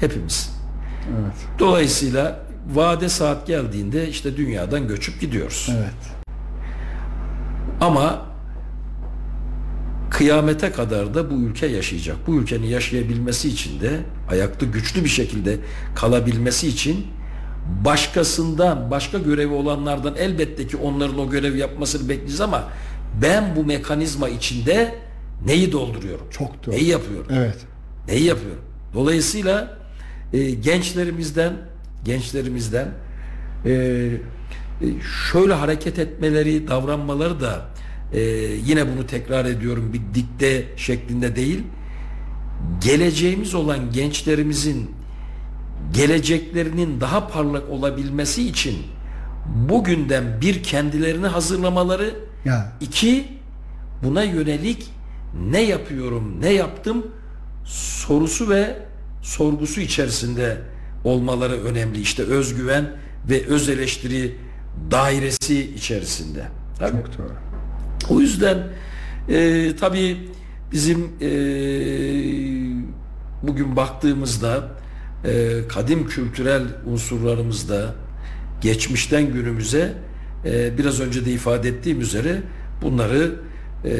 hepimiz. 0.00 0.50
Evet. 1.08 1.34
Dolayısıyla 1.58 2.46
vade 2.74 3.08
saat 3.08 3.46
geldiğinde 3.46 4.08
işte 4.08 4.36
dünyadan 4.36 4.88
göçüp 4.88 5.20
gidiyoruz. 5.20 5.68
Evet. 5.70 6.26
Ama 7.80 8.26
kıyamete 10.22 10.72
kadar 10.72 11.14
da 11.14 11.30
bu 11.30 11.34
ülke 11.34 11.66
yaşayacak. 11.66 12.16
Bu 12.26 12.34
ülkenin 12.34 12.66
yaşayabilmesi 12.66 13.48
için 13.48 13.80
de 13.80 14.00
ayakta 14.30 14.66
güçlü 14.66 15.04
bir 15.04 15.08
şekilde 15.08 15.56
kalabilmesi 15.94 16.68
için 16.68 17.06
başkasından, 17.84 18.90
başka 18.90 19.18
görevi 19.18 19.54
olanlardan 19.54 20.14
elbette 20.16 20.66
ki 20.66 20.76
onların 20.76 21.18
o 21.18 21.30
görevi 21.30 21.58
yapmasını 21.58 22.08
bekleyeceğiz 22.08 22.40
ama 22.40 22.64
ben 23.22 23.56
bu 23.56 23.64
mekanizma 23.64 24.28
içinde 24.28 24.94
neyi 25.46 25.72
dolduruyorum? 25.72 26.26
Çok 26.30 26.66
doğru. 26.66 26.74
Neyi 26.74 26.88
yapıyorum? 26.88 27.32
Evet. 27.36 27.58
Neyi 28.08 28.24
yapıyorum? 28.24 28.64
Dolayısıyla 28.94 29.78
e, 30.32 30.50
gençlerimizden 30.50 31.52
gençlerimizden 32.04 32.88
e, 33.64 33.70
e, 33.70 34.10
şöyle 35.32 35.54
hareket 35.54 35.98
etmeleri, 35.98 36.68
davranmaları 36.68 37.40
da 37.40 37.72
e, 38.12 38.20
yine 38.66 38.88
bunu 38.92 39.06
tekrar 39.06 39.44
ediyorum 39.44 39.92
bir 39.92 40.00
dikte 40.14 40.64
şeklinde 40.76 41.36
değil. 41.36 41.62
Geleceğimiz 42.84 43.54
olan 43.54 43.92
gençlerimizin 43.92 44.90
geleceklerinin 45.94 47.00
daha 47.00 47.28
parlak 47.28 47.70
olabilmesi 47.70 48.48
için 48.48 48.78
bugünden 49.68 50.40
bir 50.40 50.62
kendilerini 50.62 51.26
hazırlamaları, 51.26 52.14
Ya. 52.44 52.72
iki 52.80 53.28
buna 54.04 54.22
yönelik 54.22 54.90
ne 55.50 55.62
yapıyorum, 55.62 56.40
ne 56.40 56.52
yaptım 56.52 57.06
sorusu 57.64 58.50
ve 58.50 58.78
sorgusu 59.22 59.80
içerisinde 59.80 60.58
olmaları 61.04 61.62
önemli. 61.62 62.00
İşte 62.00 62.22
özgüven 62.22 62.84
ve 63.30 63.46
öz 63.46 63.68
eleştiri 63.68 64.36
dairesi 64.90 65.74
içerisinde. 65.74 66.44
Tabii. 66.78 66.90
Çok 66.92 67.18
doğru. 67.18 67.51
O 68.08 68.20
yüzden 68.20 68.58
e, 69.28 69.68
tabii 69.80 70.16
bizim 70.72 70.98
e, 71.20 71.30
bugün 73.42 73.76
baktığımızda 73.76 74.68
e, 75.24 75.60
kadim 75.68 76.06
kültürel 76.08 76.62
unsurlarımızda 76.86 77.94
geçmişten 78.60 79.32
günümüze 79.32 79.92
e, 80.44 80.78
biraz 80.78 81.00
önce 81.00 81.26
de 81.26 81.32
ifade 81.32 81.68
ettiğim 81.68 82.00
üzere 82.00 82.42
bunları 82.82 83.34
e, 83.84 83.90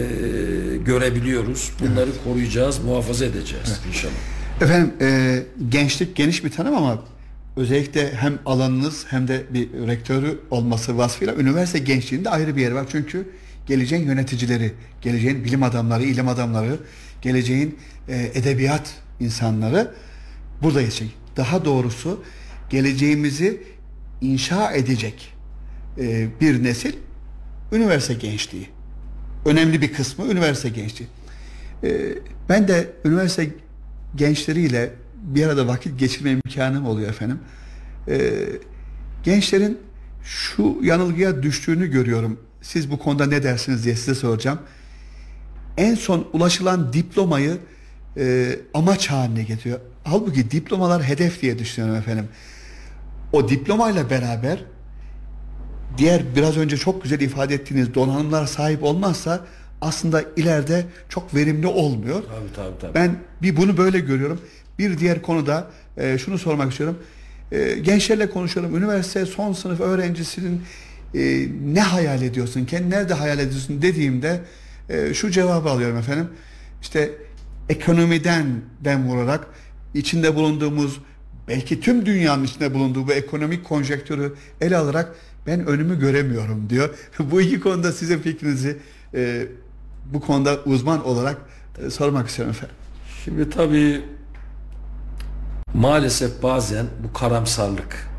görebiliyoruz. 0.85 1.73
Bunları 1.81 2.11
koruyacağız, 2.25 2.79
muhafaza 2.85 3.25
edeceğiz 3.25 3.81
inşallah. 3.89 4.13
Efendim 4.61 4.93
e, 5.01 5.43
gençlik 5.69 6.17
geniş 6.17 6.45
bir 6.45 6.51
tanım 6.51 6.75
ama 6.77 7.03
özellikle 7.57 8.13
hem 8.15 8.39
alanınız 8.47 9.05
hem 9.09 9.29
de 9.29 9.43
bir 9.51 9.69
rektörü 9.87 10.39
olması 10.51 10.99
vasfıyla 10.99 11.35
üniversite 11.35 11.79
gençliğinde 11.79 12.31
ayrı 12.31 12.57
bir 12.57 12.63
yeri 12.63 12.75
var. 12.75 12.87
Çünkü 12.91 13.29
geleceğin 13.67 14.07
yöneticileri, 14.07 14.73
geleceğin 15.01 15.45
bilim 15.45 15.63
adamları, 15.63 16.03
ilim 16.03 16.29
adamları, 16.29 16.79
geleceğin 17.23 17.79
e, 18.09 18.31
edebiyat 18.35 18.95
insanları 19.21 19.95
burada 20.63 20.81
yetişecek. 20.81 21.17
Daha 21.37 21.65
doğrusu 21.65 22.25
geleceğimizi 22.71 23.63
inşa 24.21 24.73
edecek 24.73 25.35
e, 25.99 26.29
bir 26.41 26.65
nesil 26.65 26.93
üniversite 27.73 28.15
gençliği. 28.15 28.69
Önemli 29.45 29.83
bir 29.83 29.93
kısmı 29.93 30.27
üniversite 30.27 30.69
gençliği. 30.69 31.09
E, 31.85 31.91
ben 32.49 32.69
de 32.69 32.91
üniversite 33.05 33.51
gençleriyle 34.17 34.91
bir 35.23 35.47
arada 35.47 35.67
vakit 35.67 35.99
geçirme 35.99 36.31
imkanım 36.31 36.87
oluyor 36.87 37.11
efendim. 37.11 37.39
E, 38.09 38.31
gençlerin 39.25 39.79
şu 40.25 40.79
yanılgıya 40.83 41.43
düştüğünü 41.43 41.87
görüyorum. 41.87 42.41
Siz 42.63 42.91
bu 42.91 42.99
konuda 42.99 43.27
ne 43.27 43.43
dersiniz 43.43 43.85
diye 43.85 43.97
size 43.97 44.15
soracağım. 44.15 44.59
En 45.77 45.95
son 45.95 46.29
ulaşılan 46.33 46.93
diplomayı 46.93 47.59
e, 48.17 48.57
amaç 48.75 49.11
haline 49.11 49.43
getiriyor. 49.43 49.81
Halbuki 50.05 50.51
diplomalar 50.51 51.03
hedef 51.03 51.43
diye 51.43 51.59
düşünüyorum 51.59 51.99
efendim. 51.99 52.29
O 53.33 53.49
diplomayla 53.49 54.11
beraber 54.11 54.65
diğer 55.99 56.23
biraz 56.37 56.57
önce 56.57 56.77
çok 56.77 57.03
güzel 57.03 57.21
ifade 57.21 57.55
ettiğiniz 57.55 57.95
donanımlar 57.95 58.47
sahip 58.47 58.83
olmazsa 58.83 59.41
aslında 59.81 60.25
ileride 60.37 60.85
çok 61.09 61.35
verimli 61.35 61.67
olmuyor. 61.67 62.23
Tabii 62.23 62.53
tabii 62.57 62.79
tabii. 62.81 62.95
Ben 62.95 63.17
bir 63.43 63.57
bunu 63.57 63.77
böyle 63.77 63.99
görüyorum. 63.99 64.41
Bir 64.79 64.99
diğer 64.99 65.23
konuda 65.23 65.67
e, 65.97 66.19
şunu 66.19 66.39
sormak 66.39 66.71
istiyorum. 66.71 66.99
E, 67.53 67.79
gençlerle 67.79 68.31
konuşuyorum. 68.31 68.77
Üniversite 68.77 69.27
son 69.27 69.53
sınıf 69.53 69.81
öğrencisinin 69.81 70.63
e, 71.15 71.49
ne 71.65 71.81
hayal 71.81 72.23
ediyorsun? 72.23 72.65
Kendini 72.65 72.91
nerede 72.91 73.15
hayal 73.15 73.39
ediyorsun 73.39 73.83
dediğimde 73.83 74.41
e, 74.89 75.15
şu 75.15 75.31
cevabı 75.31 75.71
alıyorum 75.71 75.97
efendim. 75.97 76.29
İşte 76.83 77.11
ekonomiden 77.69 78.47
dem 78.81 79.09
vurarak 79.09 79.47
içinde 79.95 80.35
bulunduğumuz 80.35 81.01
belki 81.49 81.81
tüm 81.81 82.07
dünyanın 82.07 82.45
içinde 82.45 82.75
bulunduğu 82.75 83.07
bu 83.09 83.13
ekonomik 83.13 83.65
konjektürü 83.65 84.35
ele 84.61 84.77
alarak 84.77 85.15
ben 85.47 85.67
önümü 85.67 85.99
göremiyorum 85.99 86.71
diyor. 86.71 86.95
bu 87.19 87.41
iki 87.41 87.61
konuda 87.61 87.93
sizin 87.93 88.19
fikrinizi 88.19 88.79
e, 89.15 89.47
bu 90.13 90.21
konuda 90.21 90.59
uzman 90.65 91.05
olarak 91.05 91.37
e, 91.87 91.91
sormak 91.91 92.29
istiyorum 92.29 92.55
efendim. 92.57 92.77
Şimdi 93.25 93.51
tabii 93.51 94.03
maalesef 95.75 96.43
bazen 96.43 96.87
bu 97.05 97.13
karamsarlık 97.13 98.12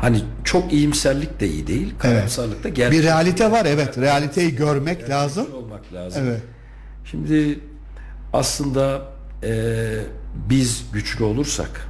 hani 0.00 0.22
çok 0.44 0.72
iyimserlik 0.72 1.40
de 1.40 1.48
iyi 1.48 1.66
değil. 1.66 1.94
Karamsarlık 1.98 2.64
da 2.64 2.68
gerçek. 2.68 2.98
Bir 2.98 3.04
realite 3.04 3.50
var 3.50 3.66
evet. 3.66 3.98
Realiteyi 3.98 4.56
görmek 4.56 5.10
lazım. 5.10 5.46
olmak 5.54 5.92
lazım. 5.92 6.22
Evet. 6.26 6.42
Şimdi 7.04 7.60
aslında 8.32 9.02
e, 9.42 9.88
biz 10.50 10.84
güçlü 10.92 11.24
olursak, 11.24 11.88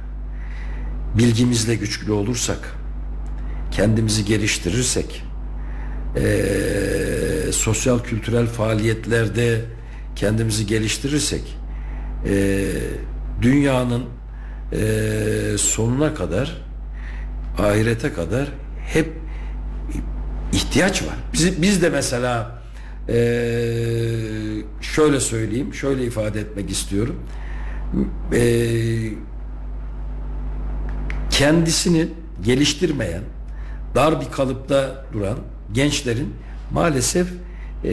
bilgimizle 1.17 1.75
güçlü 1.75 2.11
olursak, 2.11 2.75
kendimizi 3.71 4.25
geliştirirsek, 4.25 5.23
e, 6.15 7.51
sosyal 7.51 7.99
kültürel 7.99 8.45
faaliyetlerde 8.47 9.61
kendimizi 10.15 10.65
geliştirirsek, 10.65 11.57
e, 12.25 12.67
dünyanın 13.41 14.03
e, 14.73 15.57
sonuna 15.57 16.13
kadar, 16.13 16.61
ahirete 17.57 18.13
kadar 18.13 18.47
hep 18.87 19.13
ihtiyaç 20.53 21.01
var. 21.03 21.15
Biz, 21.33 21.61
biz 21.61 21.81
de 21.81 21.89
mesela 21.89 22.61
e, 23.09 23.13
şöyle 24.81 25.19
söyleyeyim, 25.19 25.73
şöyle 25.73 26.05
ifade 26.05 26.39
etmek 26.39 26.69
istiyorum. 26.69 27.15
E, 28.33 28.41
kendisini 31.29 32.07
geliştirmeyen, 32.43 33.23
dar 33.95 34.21
bir 34.21 34.31
kalıpta 34.31 35.05
duran 35.13 35.37
gençlerin 35.71 36.33
maalesef 36.71 37.27
e, 37.83 37.91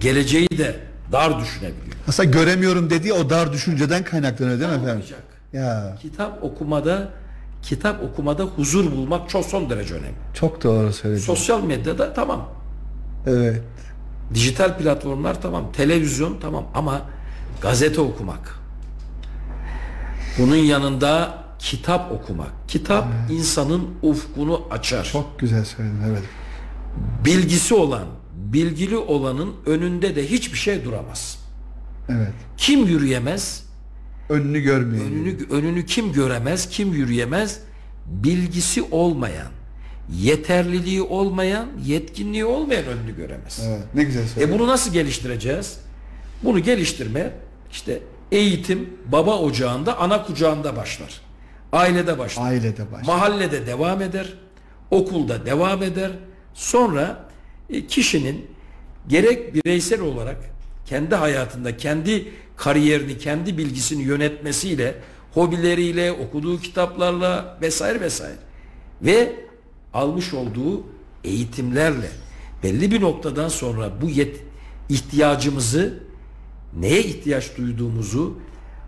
geleceği 0.00 0.48
de 0.58 0.76
dar 1.12 1.40
düşünebiliyor. 1.40 1.96
Aslında 2.08 2.30
göremiyorum 2.30 2.90
dediği 2.90 3.12
o 3.12 3.30
dar 3.30 3.52
düşünceden 3.52 4.04
kaynaklanıyor 4.04 4.60
değil 4.60 4.70
mi 4.70 4.76
efendim? 4.76 4.96
Olacak. 4.96 5.22
Ya 5.52 5.96
Kitap 6.02 6.44
okumada 6.44 7.08
kitap 7.62 8.02
okumada 8.02 8.44
huzur 8.44 8.92
bulmak 8.92 9.30
çok 9.30 9.44
son 9.44 9.70
derece 9.70 9.94
önemli. 9.94 10.14
çok 10.34 10.64
doğru 10.64 10.92
söyledin. 10.92 11.22
Sosyal 11.22 11.62
medyada 11.62 12.14
tamam. 12.14 12.48
Evet. 13.26 13.62
Dijital 14.34 14.78
platformlar 14.78 15.42
tamam. 15.42 15.72
Televizyon 15.72 16.38
tamam 16.40 16.66
ama 16.74 17.00
gazete 17.60 18.00
okumak. 18.00 18.58
Bunun 20.38 20.56
yanında 20.56 21.38
kitap 21.58 22.12
okumak. 22.12 22.50
Kitap 22.68 23.06
insanın 23.30 23.88
ufkunu 24.02 24.62
açar. 24.70 25.04
Çok 25.04 25.38
güzel 25.38 25.64
söyledin 25.64 26.00
evet. 26.08 26.22
Bilgisi 27.24 27.74
olan, 27.74 28.04
bilgili 28.34 28.96
olanın 28.96 29.54
önünde 29.66 30.16
de 30.16 30.30
hiçbir 30.30 30.58
şey 30.58 30.84
duramaz. 30.84 31.38
Evet. 32.08 32.32
Kim 32.56 32.86
yürüyemez? 32.86 33.67
Önünü 34.28 34.60
görmüyor. 34.60 35.04
Önünü, 35.04 35.36
önünü 35.50 35.86
kim 35.86 36.12
göremez, 36.12 36.68
kim 36.68 36.92
yürüyemez? 36.92 37.60
Bilgisi 38.06 38.82
olmayan, 38.90 39.48
yeterliliği 40.12 41.02
olmayan, 41.02 41.66
yetkinliği 41.84 42.44
olmayan 42.44 42.84
önünü 42.84 43.16
göremez. 43.16 43.60
Evet. 43.68 43.82
Ne 43.94 44.04
güzel 44.04 44.22
E 44.22 44.26
söyledin. 44.26 44.58
bunu 44.58 44.68
nasıl 44.68 44.92
geliştireceğiz? 44.92 45.80
Bunu 46.42 46.58
geliştirme 46.62 47.32
işte 47.72 48.00
eğitim 48.32 48.90
baba 49.12 49.38
ocağında, 49.38 49.98
ana 49.98 50.24
kucağında 50.26 50.76
başlar. 50.76 51.20
Ailede 51.72 52.18
başlar. 52.18 52.42
Ailede 52.44 52.92
baş. 52.92 53.06
Mahallede 53.06 53.66
devam 53.66 54.02
eder. 54.02 54.32
Okulda 54.90 55.46
devam 55.46 55.82
eder. 55.82 56.10
Sonra 56.54 57.24
e, 57.70 57.86
kişinin 57.86 58.46
gerek 59.08 59.54
bireysel 59.54 60.00
olarak 60.00 60.36
kendi 60.88 61.14
hayatında 61.14 61.76
kendi 61.76 62.32
kariyerini, 62.56 63.18
kendi 63.18 63.58
bilgisini 63.58 64.02
yönetmesiyle, 64.02 64.94
hobileriyle, 65.34 66.12
okuduğu 66.12 66.60
kitaplarla 66.60 67.58
vesaire 67.62 68.00
vesaire 68.00 68.38
ve 69.02 69.32
almış 69.94 70.34
olduğu 70.34 70.84
eğitimlerle 71.24 72.10
belli 72.62 72.90
bir 72.90 73.00
noktadan 73.00 73.48
sonra 73.48 74.00
bu 74.00 74.08
yet 74.08 74.36
ihtiyacımızı 74.88 76.02
neye 76.80 77.02
ihtiyaç 77.02 77.56
duyduğumuzu 77.56 78.38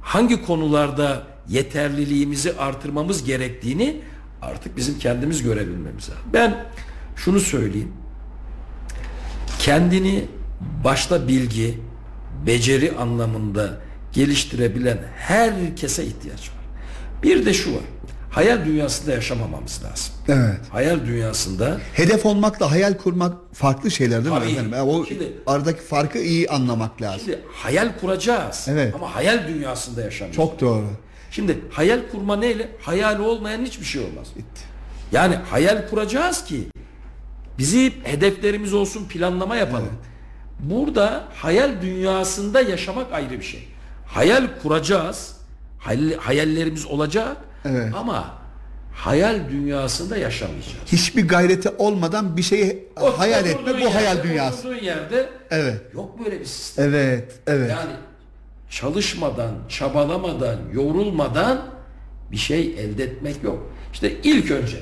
hangi 0.03 0.45
konularda 0.47 1.27
yeterliliğimizi 1.49 2.57
artırmamız 2.57 3.25
gerektiğini 3.25 4.01
artık 4.43 4.77
bizim 4.77 4.99
kendimiz 4.99 5.43
görebilmemiz 5.43 6.11
lazım. 6.11 6.25
Ben 6.33 6.67
şunu 7.17 7.41
söyleyeyim. 7.41 7.93
Kendini 9.59 10.25
başta 10.85 11.29
bilgi, 11.29 11.79
beceri 12.47 12.93
anlamında 12.97 13.71
geliştirebilen 14.13 14.99
herkese 15.17 16.05
ihtiyaç 16.05 16.41
var. 16.49 16.57
Bir 17.23 17.47
de 17.47 17.55
şu 17.55 17.75
var. 17.75 17.83
Hayal 18.31 18.65
dünyasında 18.65 19.13
yaşamamamız 19.13 19.81
lazım. 19.85 20.15
Evet. 20.29 20.61
Hayal 20.71 21.07
dünyasında 21.07 21.79
Hedef 21.95 22.27
olmakla 22.27 22.71
hayal 22.71 22.95
kurmak 22.95 23.37
farklı 23.53 23.91
şeyler 23.91 24.25
değil 24.25 24.35
mi 24.35 24.41
Tabii. 24.41 24.51
efendim? 24.53 24.73
Yani 24.75 24.91
o 24.91 25.07
Şimdi- 25.07 25.33
aradaki 25.47 25.83
farkı 25.83 26.19
iyi 26.19 26.49
anlamak 26.49 27.03
lazım. 27.03 27.21
şimdi 27.25 27.39
hayal 27.53 27.89
kuracağız. 28.01 28.67
Evet. 28.71 28.95
Ama 28.95 29.15
hayal 29.15 29.49
dünyasında 29.49 30.01
yaşamayacağız. 30.03 30.37
Çok 30.51 30.61
doğru. 30.61 30.87
Şimdi 31.31 31.59
hayal 31.71 32.01
kurma 32.13 32.37
neyle? 32.37 32.69
Hayali 32.83 33.23
olmayan 33.23 33.65
hiçbir 33.65 33.85
şey 33.85 34.03
olmaz. 34.03 34.27
Yani 35.13 35.35
hayal 35.35 35.89
kuracağız 35.89 36.45
ki 36.45 36.69
bizi 37.59 37.93
hedeflerimiz 38.03 38.75
olsun 38.75 39.05
planlama 39.09 39.57
yapalım. 39.57 39.89
Burada 40.63 41.25
hayal 41.35 41.83
dünyasında 41.83 42.61
yaşamak 42.61 43.13
ayrı 43.13 43.31
bir 43.31 43.43
şey. 43.43 43.69
Hayal 44.07 44.47
kuracağız. 44.63 45.37
Hayal, 45.79 46.13
hayallerimiz 46.19 46.87
olacak. 46.87 47.37
Evet. 47.65 47.93
Ama 47.97 48.35
hayal 48.95 49.49
dünyasında 49.51 50.17
yaşamayacağız. 50.17 50.77
Hiçbir 50.87 51.29
gayreti 51.29 51.69
olmadan 51.69 52.37
bir 52.37 52.43
şeyi 52.43 52.89
O- 53.01 53.19
hayal 53.19 53.47
etme 53.47 53.75
bu 53.75 53.79
yerde, 53.79 53.89
hayal 53.93 54.23
dünyası. 54.23 54.69
Yerde 54.69 55.29
Evet. 55.51 55.81
yok 55.95 56.25
böyle 56.25 56.41
bir 56.41 56.45
sistem. 56.45 56.85
Evet, 56.89 57.33
evet. 57.47 57.71
Yani 57.71 57.93
çalışmadan, 58.71 59.51
çabalamadan, 59.69 60.57
yorulmadan 60.73 61.63
bir 62.33 62.37
şey 62.37 62.61
elde 62.61 63.05
etmek 63.05 63.43
yok. 63.43 63.71
İşte 63.93 64.13
ilk 64.23 64.51
önce 64.51 64.77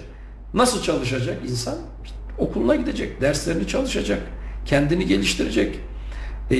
nasıl 0.54 0.82
çalışacak 0.82 1.36
insan? 1.48 1.76
İşte 2.04 2.16
okuluna 2.38 2.76
gidecek, 2.76 3.20
derslerini 3.20 3.68
çalışacak, 3.68 4.20
kendini 4.68 5.06
geliştirecek. 5.06 5.78
Ee, 6.50 6.56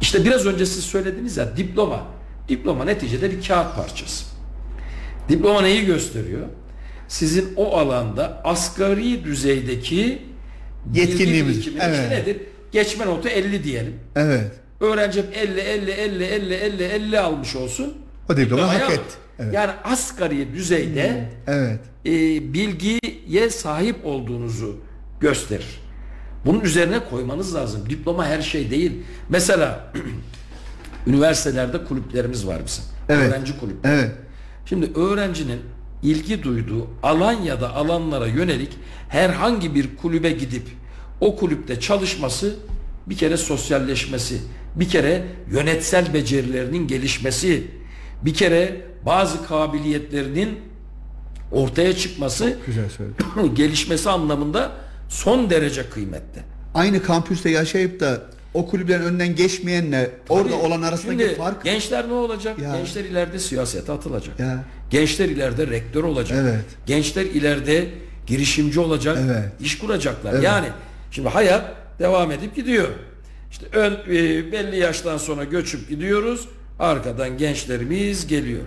işte 0.00 0.24
biraz 0.24 0.46
önce 0.46 0.66
siz 0.66 0.84
söylediniz 0.84 1.36
ya 1.36 1.56
diploma. 1.56 2.06
Diploma 2.48 2.84
neticede 2.84 3.30
bir 3.30 3.46
kağıt 3.46 3.76
parçası. 3.76 4.24
Diploma 5.28 5.62
neyi 5.62 5.86
gösteriyor? 5.86 6.46
Sizin 7.08 7.54
o 7.56 7.76
alanda 7.76 8.40
asgari 8.44 9.24
düzeydeki 9.24 10.22
Yetkinliğimiz, 10.94 11.56
birikiminiz 11.56 11.84
işte 11.92 12.08
evet. 12.10 12.26
nedir? 12.26 12.42
Geçme 12.72 13.06
notu 13.06 13.28
50 13.28 13.64
diyelim. 13.64 13.94
Evet. 14.16 14.52
Öğrenci 14.80 15.20
50 15.34 15.60
50 15.60 15.90
50 15.90 16.24
50 16.24 16.54
50 16.54 16.82
50 16.82 17.20
almış 17.20 17.56
olsun. 17.56 17.94
O 18.30 18.36
diploma 18.36 18.74
hak 18.74 18.90
etti. 18.90 19.14
Evet. 19.38 19.54
Yani 19.54 19.70
asgari 19.84 20.54
düzeyde 20.54 21.30
Evet. 21.46 21.80
e, 22.06 22.10
bilgiye 22.54 23.50
sahip 23.50 23.96
olduğunuzu 24.04 24.76
gösterir. 25.20 25.80
Bunun 26.44 26.60
üzerine 26.60 27.00
koymanız 27.10 27.54
lazım. 27.54 27.90
Diploma 27.90 28.26
her 28.26 28.42
şey 28.42 28.70
değil. 28.70 28.92
Mesela 29.28 29.92
üniversitelerde 31.06 31.84
kulüplerimiz 31.84 32.46
var 32.46 32.60
bizim. 32.66 32.84
Evet. 33.08 33.32
Öğrenci 33.32 33.58
kulüpleri. 33.58 33.94
Evet. 33.94 34.12
Şimdi 34.66 34.90
öğrencinin 34.94 35.60
ilgi 36.02 36.42
duyduğu 36.42 36.86
alan 37.02 37.32
ya 37.32 37.60
da 37.60 37.74
alanlara 37.74 38.26
yönelik 38.26 38.70
herhangi 39.08 39.74
bir 39.74 39.96
kulübe 39.96 40.30
gidip 40.30 40.62
o 41.20 41.36
kulüpte 41.36 41.80
çalışması 41.80 42.56
bir 43.06 43.16
kere 43.16 43.36
sosyalleşmesi, 43.36 44.40
bir 44.76 44.88
kere 44.88 45.26
yönetsel 45.50 46.14
becerilerinin 46.14 46.86
gelişmesi, 46.86 47.64
bir 48.22 48.34
kere 48.34 48.80
bazı 49.06 49.46
kabiliyetlerinin 49.46 50.58
ortaya 51.52 51.96
çıkması, 51.96 52.58
gelişmesi 53.54 54.10
anlamında 54.10 54.72
son 55.10 55.50
derece 55.50 55.90
kıymetli. 55.90 56.42
Aynı 56.74 57.02
kampüste 57.02 57.50
yaşayıp 57.50 58.00
da 58.00 58.22
o 58.54 58.66
kulüplerin 58.66 59.02
önünden 59.02 59.36
geçmeyenle 59.36 60.10
orada 60.28 60.48
Tabii, 60.50 60.54
olan 60.54 60.82
arasındaki 60.82 61.22
şimdi 61.22 61.34
fark 61.34 61.64
Gençler 61.64 62.08
ne 62.08 62.12
olacak? 62.12 62.58
Ya. 62.58 62.76
Gençler 62.76 63.04
ileride 63.04 63.38
siyasete 63.38 63.92
atılacak. 63.92 64.40
Ya. 64.40 64.64
Gençler 64.90 65.28
ileride 65.28 65.66
rektör 65.66 66.04
olacak. 66.04 66.38
Evet. 66.42 66.64
Gençler 66.86 67.24
ileride 67.24 67.88
girişimci 68.26 68.80
olacak. 68.80 69.18
Evet. 69.26 69.52
iş 69.60 69.78
kuracaklar. 69.78 70.32
Evet. 70.32 70.44
Yani 70.44 70.66
şimdi 71.10 71.28
hayat 71.28 71.64
devam 71.98 72.30
edip 72.30 72.56
gidiyor. 72.56 72.88
İşte 73.50 73.66
ön 73.72 73.92
e, 73.92 74.52
belli 74.52 74.78
yaştan 74.78 75.16
sonra 75.16 75.44
göçüp 75.44 75.88
gidiyoruz. 75.88 76.48
Arkadan 76.78 77.38
gençlerimiz 77.38 78.26
geliyor. 78.26 78.62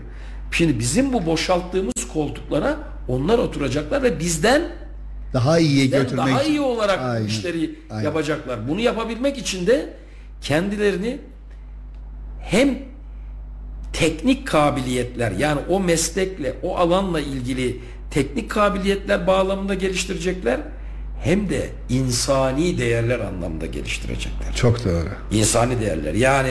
Şimdi 0.51 0.79
bizim 0.79 1.13
bu 1.13 1.25
boşalttığımız 1.25 2.07
koltuklara 2.13 2.77
onlar 3.07 3.37
oturacaklar 3.37 4.03
ve 4.03 4.19
bizden 4.19 4.82
daha 5.33 5.59
iyiye 5.59 5.85
götürmek 5.85 6.27
daha 6.27 6.43
iyi 6.43 6.61
olarak 6.61 6.99
Aynen. 7.01 7.25
işleri 7.25 7.79
Aynen. 7.89 8.03
yapacaklar. 8.03 8.67
Bunu 8.67 8.79
yapabilmek 8.79 9.37
için 9.37 9.67
de 9.67 9.93
kendilerini 10.41 11.17
hem 12.41 12.77
teknik 13.93 14.47
kabiliyetler 14.47 15.31
yani 15.31 15.61
o 15.69 15.79
meslekle 15.79 16.53
o 16.63 16.77
alanla 16.77 17.19
ilgili 17.19 17.79
teknik 18.11 18.51
kabiliyetler 18.51 19.27
bağlamında 19.27 19.73
geliştirecekler 19.73 20.59
hem 21.23 21.49
de 21.49 21.69
insani 21.89 22.77
değerler 22.77 23.19
anlamda 23.19 23.65
geliştirecekler. 23.65 24.55
Çok 24.55 24.85
doğru. 24.85 25.09
İnsani 25.31 25.81
değerler. 25.81 26.13
Yani 26.13 26.49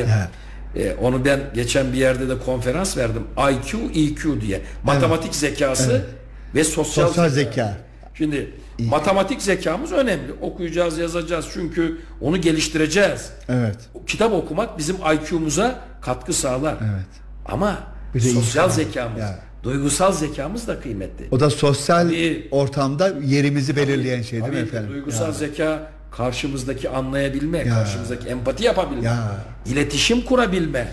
e, 0.77 0.93
onu 0.95 1.25
ben 1.25 1.41
geçen 1.55 1.93
bir 1.93 1.99
yerde 1.99 2.29
de 2.29 2.39
konferans 2.39 2.97
verdim. 2.97 3.23
IQ, 3.51 3.79
EQ 3.95 4.41
diye. 4.41 4.61
Matematik 4.85 5.35
zekası 5.35 6.07
ve 6.55 6.65
sosyal, 6.65 7.07
Sosyal 7.07 7.29
zeka. 7.29 7.51
zeka. 7.51 7.79
Şimdi 8.15 8.55
matematik 8.79 9.43
zekamız 9.43 9.93
önemli. 9.93 10.33
Okuyacağız, 10.41 10.99
yazacağız 10.99 11.47
çünkü 11.53 11.99
onu 12.21 12.41
geliştireceğiz. 12.41 13.31
Evet. 13.49 13.77
Kitap 14.07 14.33
okumak 14.33 14.79
bizim 14.79 14.97
IQ'muza 14.97 15.81
katkı 16.03 16.33
sağlar. 16.33 16.75
Evet. 16.83 17.07
Ama 17.47 17.79
Bir 18.15 18.23
de 18.25 18.29
sosyal 18.29 18.65
insan- 18.69 18.77
zekamız, 18.85 19.21
Ya. 19.21 19.39
duygusal 19.63 20.13
zekamız 20.13 20.69
da 20.69 20.81
kıymetli. 20.81 21.27
O 21.31 21.41
da 21.41 21.51
sosyal 21.51 22.03
Tabii. 22.09 22.49
ortamda 22.51 23.13
yerimizi 23.25 23.77
belirleyen 23.77 24.23
şey 24.23 24.33
değil 24.33 24.45
Tabii 24.45 24.57
mi 24.57 24.63
efendim? 24.63 24.91
Duygusal 24.91 25.27
Ya. 25.27 25.33
zeka 25.33 25.91
karşımızdaki 26.11 26.89
anlayabilme, 26.89 27.59
Ya. 27.59 27.75
karşımızdaki 27.75 28.29
empati 28.29 28.65
yapabilme, 28.65 29.05
Ya. 29.05 29.37
iletişim 29.67 30.23
kurabilme, 30.25 30.89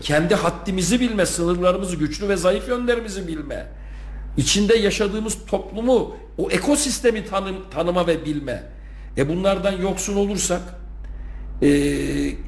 kendi 0.00 0.34
haddimizi 0.34 1.00
bilme, 1.00 1.26
sınırlarımızı, 1.26 1.96
güçlü 1.96 2.28
ve 2.28 2.36
zayıf 2.36 2.68
yönlerimizi 2.68 3.26
bilme, 3.28 3.66
içinde 4.36 4.74
yaşadığımız 4.74 5.36
toplumu, 5.46 6.16
o 6.38 6.50
ekosistemi 6.50 7.24
tanım, 7.24 7.56
tanıma 7.70 8.06
ve 8.06 8.24
bilme. 8.24 8.62
E 9.16 9.28
bunlardan 9.28 9.72
yoksun 9.72 10.16
olursak 10.16 10.62
e, 11.62 11.68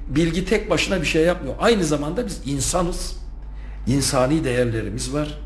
bilgi 0.09 0.45
tek 0.45 0.70
başına 0.70 1.01
bir 1.01 1.07
şey 1.07 1.24
yapmıyor. 1.24 1.55
Aynı 1.59 1.84
zamanda 1.84 2.26
biz 2.26 2.41
insanız. 2.47 3.16
İnsani 3.87 4.45
değerlerimiz 4.45 5.14
var. 5.14 5.39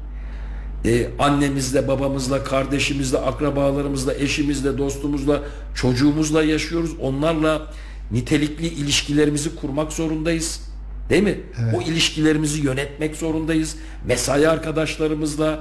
Ee, 0.85 1.07
annemizle, 1.19 1.89
babamızla, 1.89 2.45
kardeşimizle, 2.45 3.19
akrabalarımızla, 3.19 4.15
eşimizle, 4.15 4.79
dostumuzla, 4.79 5.41
çocuğumuzla 5.75 6.43
yaşıyoruz. 6.43 6.91
Onlarla 7.01 7.73
nitelikli 8.13 8.67
ilişkilerimizi 8.67 9.57
kurmak 9.57 9.93
zorundayız. 9.93 10.61
Değil 11.11 11.23
mi? 11.23 11.41
O 11.77 11.83
ilişkilerimizi 11.83 12.61
yönetmek 12.61 13.17
zorundayız. 13.17 13.77
Mesai 14.07 14.49
arkadaşlarımızla, 14.49 15.61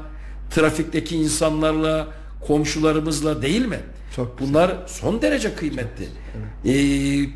trafikteki 0.49 1.15
insanlarla, 1.17 2.07
komşularımızla 2.47 3.41
değil 3.41 3.65
mi? 3.65 3.79
Çok 4.15 4.37
güzel. 4.39 4.53
Bunlar 4.53 4.77
son 4.87 5.21
derece 5.21 5.55
kıymetli. 5.55 6.07
Ee, 6.65 7.29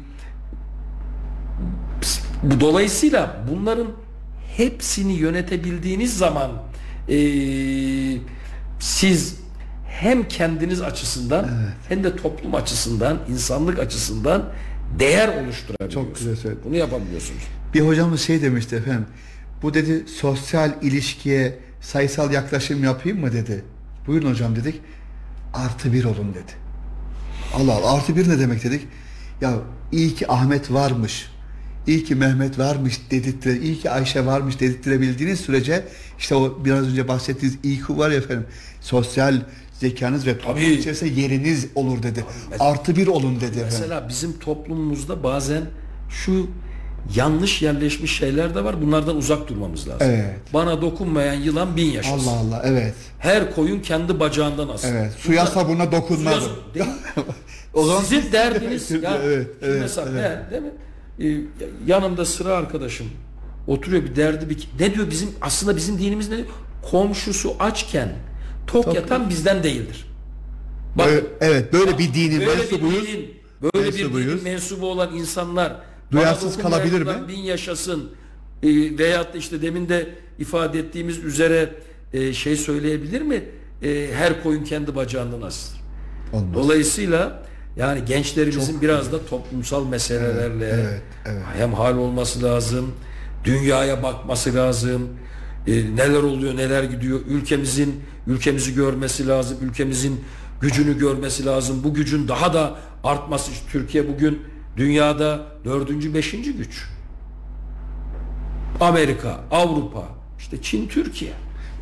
bu 2.43 2.59
dolayısıyla 2.59 3.45
bunların 3.51 3.87
hepsini 4.57 5.13
yönetebildiğiniz 5.13 6.17
zaman 6.17 6.51
eee, 7.07 8.17
siz 8.79 9.35
hem 9.87 10.27
kendiniz 10.27 10.81
açısından 10.81 11.49
hem 11.89 12.03
de 12.03 12.15
toplum 12.15 12.55
açısından, 12.55 13.17
insanlık 13.29 13.79
açısından 13.79 14.43
değer 14.99 15.27
oluşturabiliyorsunuz. 15.27 15.93
Çok 15.93 16.15
güzel 16.15 16.35
söyledin. 16.35 16.61
Bunu 16.65 16.75
yapabiliyorsunuz. 16.75 17.41
Bir 17.73 17.81
hocamız 17.81 18.21
şey 18.21 18.41
demişti 18.41 18.75
efendim. 18.75 19.05
Bu 19.61 19.73
dedi 19.73 20.03
sosyal 20.07 20.71
ilişkiye 20.81 21.59
sayısal 21.87 22.31
yaklaşım 22.31 22.83
yapayım 22.83 23.19
mı 23.19 23.33
dedi. 23.33 23.63
Buyurun 24.07 24.31
hocam 24.31 24.55
dedik. 24.55 24.81
Artı 25.53 25.93
bir 25.93 26.03
olun 26.03 26.33
dedi. 26.33 26.51
Allah 27.55 27.73
Allah 27.73 27.93
artı 27.93 28.15
bir 28.15 28.29
ne 28.29 28.39
demek 28.39 28.63
dedik. 28.63 28.87
Ya 29.41 29.53
iyi 29.91 30.15
ki 30.15 30.31
Ahmet 30.31 30.71
varmış. 30.73 31.29
iyi 31.87 32.03
ki 32.03 32.15
Mehmet 32.15 32.59
varmış 32.59 33.01
dedirtire, 33.11 33.59
iyi 33.59 33.79
ki 33.79 33.89
Ayşe 33.91 34.25
varmış 34.25 34.59
dedirttirebildiğiniz 34.59 35.39
sürece 35.39 35.85
işte 36.19 36.35
o 36.35 36.65
biraz 36.65 36.87
önce 36.87 37.07
bahsettiğiniz 37.07 37.57
IQ 37.63 37.97
var 37.97 38.11
ya 38.11 38.17
efendim 38.17 38.45
sosyal 38.81 39.41
zekanız 39.79 40.27
ve 40.27 40.37
toplum 40.37 40.55
Tabii. 40.55 40.65
içerisinde 40.65 41.21
yeriniz 41.21 41.67
olur 41.75 42.03
dedi. 42.03 42.25
Artı 42.59 42.95
bir 42.95 43.07
olun 43.07 43.35
dedi 43.35 43.45
efendim. 43.45 43.65
Mesela 43.71 44.09
bizim 44.09 44.39
toplumumuzda 44.39 45.23
bazen 45.23 45.63
şu 46.09 46.47
yanlış 47.15 47.61
yerleşmiş 47.61 48.17
şeyler 48.17 48.55
de 48.55 48.63
var. 48.63 48.81
Bunlardan 48.81 49.15
uzak 49.17 49.47
durmamız 49.47 49.87
lazım. 49.87 50.07
Evet. 50.09 50.35
Bana 50.53 50.81
dokunmayan 50.81 51.33
yılan 51.33 51.77
bin 51.77 51.85
yaşasın. 51.91 52.27
Allah 52.27 52.37
Allah 52.39 52.61
evet. 52.65 52.93
Her 53.19 53.55
koyun 53.55 53.79
kendi 53.79 54.19
bacağından 54.19 54.67
asılır. 54.67 54.93
Evet. 54.93 55.11
Suya 55.17 55.41
Bunlar- 55.41 55.51
sabuna 55.53 55.91
dokunmadım. 55.91 56.39
Suya- 56.39 56.73
değil. 56.73 56.85
O 57.73 57.85
zaman 57.85 58.01
Sizin 58.01 58.31
derdiniz 58.31 58.91
ya. 59.03 59.17
evet, 59.23 59.47
evet, 59.61 59.81
mesela 59.81 60.09
evet. 60.11 60.51
değil 60.51 60.61
mi? 60.63 60.71
Ee, 61.19 61.41
yanımda 61.91 62.25
sıra 62.25 62.53
arkadaşım 62.55 63.07
oturuyor 63.67 64.03
bir 64.03 64.15
derdi 64.15 64.49
bir 64.49 64.67
ne 64.79 64.93
diyor 64.95 65.09
bizim 65.11 65.29
aslında 65.41 65.75
bizim 65.75 65.99
dinimiz 65.99 66.29
ne 66.29 66.37
diyor? 66.37 66.47
Komşusu 66.91 67.55
açken 67.59 68.09
tok, 68.67 68.95
yatan 68.95 69.29
bizden 69.29 69.63
değildir. 69.63 70.05
Bak, 70.95 71.07
Böyle- 71.07 71.25
evet 71.41 71.73
böyle 71.73 71.97
bir 71.97 72.13
dinin 72.13 72.39
böyle 72.39 72.51
bir 72.51 72.57
mensubuyuz. 72.71 73.07
dinin, 73.07 73.33
böyle 73.63 73.87
bir 73.87 73.91
Mensubuyuz. 73.99 74.31
dinin 74.31 74.43
mensubu 74.43 74.87
olan 74.91 75.15
insanlar 75.15 75.75
Duyarsız 76.13 76.57
kalabilir 76.57 77.01
mi? 77.01 77.11
Bin 77.27 77.39
yaşasın. 77.39 78.09
Ee, 78.63 78.67
veyahut 78.97 79.35
işte 79.35 79.61
demin 79.61 79.89
de 79.89 80.09
ifade 80.39 80.79
ettiğimiz 80.79 81.17
üzere 81.17 81.69
e, 82.13 82.33
şey 82.33 82.55
söyleyebilir 82.55 83.21
mi? 83.21 83.43
E, 83.83 84.09
her 84.13 84.43
koyun 84.43 84.63
kendi 84.63 84.95
bacağından 84.95 85.41
asılır. 85.41 85.81
Olmaz. 86.33 86.53
Dolayısıyla 86.53 87.43
yani 87.77 88.05
gençlerimizin 88.05 88.81
biraz 88.81 89.11
da 89.11 89.25
toplumsal 89.25 89.85
meselelerle 89.85 90.67
evet, 90.67 91.01
evet. 91.25 91.41
hemhal 91.57 91.97
olması 91.97 92.43
lazım. 92.43 92.91
Dünyaya 93.43 94.03
bakması 94.03 94.55
lazım. 94.55 95.09
e, 95.67 95.71
neler 95.71 96.23
oluyor, 96.23 96.57
neler 96.57 96.83
gidiyor. 96.83 97.19
Ülkemizin 97.27 98.01
ülkemizi 98.27 98.75
görmesi 98.75 99.27
lazım. 99.27 99.57
Ülkemizin 99.61 100.21
gücünü 100.61 100.97
görmesi 100.97 101.45
lazım. 101.45 101.83
Bu 101.83 101.93
gücün 101.93 102.27
daha 102.27 102.53
da 102.53 102.75
artması. 103.03 103.51
Türkiye 103.71 104.07
bugün 104.07 104.39
dünyada 104.77 105.41
dördüncü, 105.65 106.13
beşinci 106.13 106.53
güç. 106.53 106.85
Amerika, 108.81 109.39
Avrupa, 109.51 110.03
işte 110.39 110.61
Çin, 110.61 110.87
Türkiye. 110.87 111.31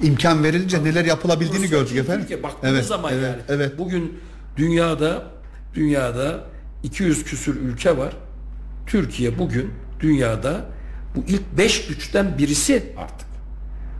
İmkan 0.01 0.43
verilince 0.43 0.83
neler 0.83 1.05
yapılabildiğini 1.05 1.63
Rusya, 1.63 1.77
gördük 1.77 1.93
Çin, 1.93 1.97
efendim. 1.97 2.21
Türkiye. 2.21 2.43
Baktığınız 2.43 2.73
Evet, 2.75 2.85
zaman 2.85 3.13
evet, 3.13 3.23
yani 3.23 3.41
evet. 3.49 3.77
bugün 3.77 4.19
dünyada 4.57 5.23
dünyada 5.73 6.43
200 6.83 7.23
küsür 7.23 7.55
ülke 7.55 7.97
var. 7.97 8.13
Türkiye 8.87 9.39
bugün 9.39 9.73
dünyada 9.99 10.65
bu 11.15 11.23
ilk 11.27 11.57
5 11.57 11.87
güçten 11.87 12.37
birisi 12.37 12.93
artık. 12.97 13.27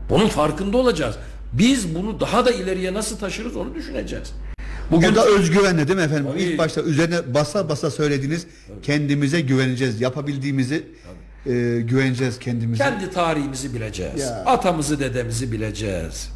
Bunun 0.09 0.27
farkında 0.27 0.77
olacağız. 0.77 1.15
Biz 1.53 1.95
bunu 1.95 2.19
daha 2.19 2.45
da 2.45 2.51
ileriye 2.51 2.93
nasıl 2.93 3.17
taşırız 3.17 3.55
onu 3.55 3.75
düşüneceğiz. 3.75 4.33
Bugün 4.91 5.11
O 5.11 5.15
da 5.15 5.25
özgüvenle 5.25 5.87
değil 5.87 5.99
mi 5.99 6.05
efendim? 6.05 6.27
Tabii. 6.31 6.41
İlk 6.41 6.57
başta 6.57 6.81
üzerine 6.81 7.33
basa 7.33 7.69
basa 7.69 7.91
söylediğiniz 7.91 8.47
kendimize 8.83 9.41
güveneceğiz. 9.41 10.01
Yapabildiğimizi 10.01 10.83
e, 11.45 11.51
güveneceğiz 11.81 12.39
kendimize. 12.39 12.83
kendi 12.83 13.11
tarihimizi 13.11 13.73
bileceğiz. 13.73 14.21
Ya. 14.21 14.43
Atamızı, 14.45 14.99
dedemizi 14.99 15.51
bileceğiz. 15.51 16.29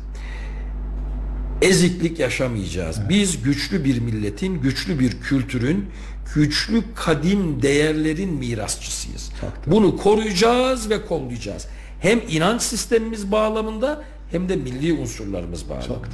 Eziklik 1.61 2.19
yaşamayacağız. 2.19 3.09
Biz 3.09 3.43
güçlü 3.43 3.85
bir 3.85 3.99
milletin, 3.99 4.61
güçlü 4.61 4.99
bir 4.99 5.21
kültürün, 5.21 5.89
güçlü 6.35 6.83
kadim 6.95 7.61
değerlerin 7.61 8.33
mirasçısıyız. 8.33 9.31
Bunu 9.67 9.97
koruyacağız 9.97 10.89
ve 10.89 11.05
kollayacağız. 11.05 11.67
Hem 11.99 12.21
inanç 12.29 12.61
sistemimiz 12.61 13.31
bağlamında 13.31 14.03
hem 14.31 14.49
de 14.49 14.55
milli 14.55 14.93
unsurlarımız 14.93 15.69
bağlamında. 15.69 16.05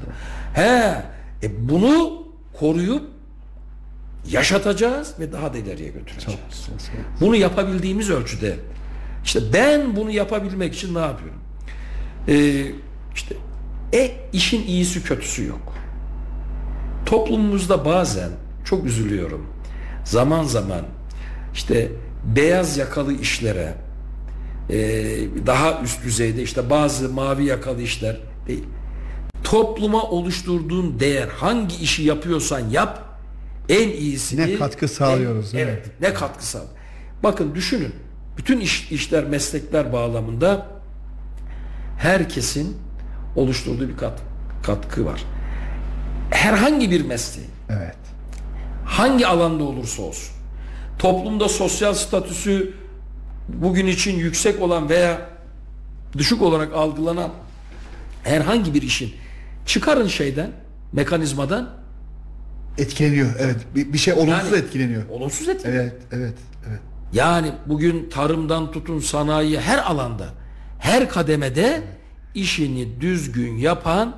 He, 0.54 1.04
e 1.44 1.70
bunu 1.70 2.28
koruyup 2.62 3.04
yaşatacağız 4.30 5.14
ve 5.20 5.32
daha 5.32 5.54
da 5.54 5.58
ileriye 5.58 5.90
götüreceğiz. 5.90 6.40
Bunu 7.22 7.36
yapabildiğimiz 7.36 8.10
ölçüde 8.10 8.56
işte 9.26 9.40
ben 9.54 9.96
bunu 9.96 10.12
yapabilmek 10.12 10.74
için 10.74 10.96
ne 10.96 11.00
yapıyorum? 11.00 11.42
Ee, 12.28 12.66
işte 13.16 13.36
e 13.94 14.12
işin 14.34 14.68
iyisi 14.68 15.04
kötüsü 15.04 15.46
yok. 15.46 15.74
Toplumumuzda 17.06 17.86
bazen 17.86 18.30
çok 18.66 18.86
üzülüyorum. 18.86 19.48
Zaman 20.06 20.44
zaman 20.44 20.82
işte 21.54 21.92
beyaz 22.36 22.78
yakalı 22.78 23.14
işlere 23.14 23.74
e, 24.70 24.78
daha 25.46 25.82
üst 25.82 26.04
düzeyde 26.04 26.44
işte 26.44 26.70
bazı 26.70 27.10
mavi 27.10 27.46
yakalı 27.46 27.82
işler 27.82 28.18
değil. 28.48 28.64
Topluma 29.44 30.04
oluşturduğun 30.04 31.00
değer 31.00 31.28
hangi 31.28 31.76
işi 31.76 32.04
yapıyorsan 32.04 32.70
yap 32.70 33.04
en 33.70 33.90
iyisini 33.90 34.42
Ne 34.42 34.56
katkı 34.58 34.88
sağlıyoruz, 34.88 35.54
en- 35.56 35.60
evet 35.60 35.86
ne 36.02 36.14
katkı 36.14 36.46
sağ. 36.46 36.62
Bakın 37.24 37.56
düşünün. 37.56 37.96
Bütün 38.38 38.60
iş, 38.60 38.92
işler, 38.92 39.24
meslekler 39.26 39.94
bağlamında 39.94 40.68
herkesin 42.00 42.78
oluşturduğu 43.36 43.90
bir 43.90 43.98
kat, 43.98 44.22
katkı 44.64 45.06
var. 45.06 45.24
Herhangi 46.32 46.92
bir 46.92 47.06
mesleği, 47.06 47.48
Evet. 47.70 47.96
hangi 48.86 49.28
alanda 49.28 49.64
olursa 49.64 50.02
olsun, 50.02 50.36
toplumda 51.00 51.50
sosyal 51.50 51.94
statüsü 51.94 52.74
bugün 53.48 53.88
için 53.88 54.18
yüksek 54.20 54.62
olan 54.62 54.90
veya 54.90 55.22
düşük 56.18 56.42
olarak 56.42 56.74
algılanan 56.74 57.30
herhangi 58.24 58.74
bir 58.74 58.82
işin 58.82 59.14
çıkarın 59.66 60.08
şeyden, 60.08 60.52
mekanizmadan 60.94 61.82
Etkileniyor. 62.78 63.30
Evet. 63.40 63.56
Bir, 63.76 63.94
bir 63.94 63.98
şey 63.98 64.14
olumsuz 64.14 64.52
Yani- 64.52 64.56
etkileniyor. 64.58 65.10
olumsuz 65.10 65.50
etkileniyor. 65.50 65.84
Evet, 65.84 66.02
evet, 66.12 66.34
evet. 66.70 66.80
Yani 67.14 67.52
bugün 67.66 68.10
tarımdan 68.10 68.72
tutun 68.72 69.00
sanayi 69.00 69.60
her 69.60 69.78
alanda, 69.78 70.26
her 70.80 71.10
kademede 71.10 71.84
işini 72.36 73.02
düzgün 73.02 73.58
yapan 73.58 74.16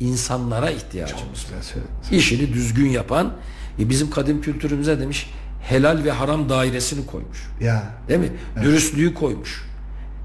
insanlara 0.00 0.70
ihtiyacımız 0.70 1.24
var. 1.24 1.82
İşini 2.12 2.52
düzgün 2.52 2.88
yapan 2.88 3.32
e 3.80 3.88
bizim 3.88 4.10
kadim 4.10 4.40
kültürümüze 4.40 5.00
demiş 5.00 5.30
helal 5.62 6.04
ve 6.04 6.10
haram 6.10 6.48
dairesini 6.48 7.06
koymuş. 7.06 7.38
Ya. 7.60 7.94
Değil 8.08 8.20
mi? 8.20 8.32
Dürüstlüğü 8.62 9.14
koymuş. 9.14 9.64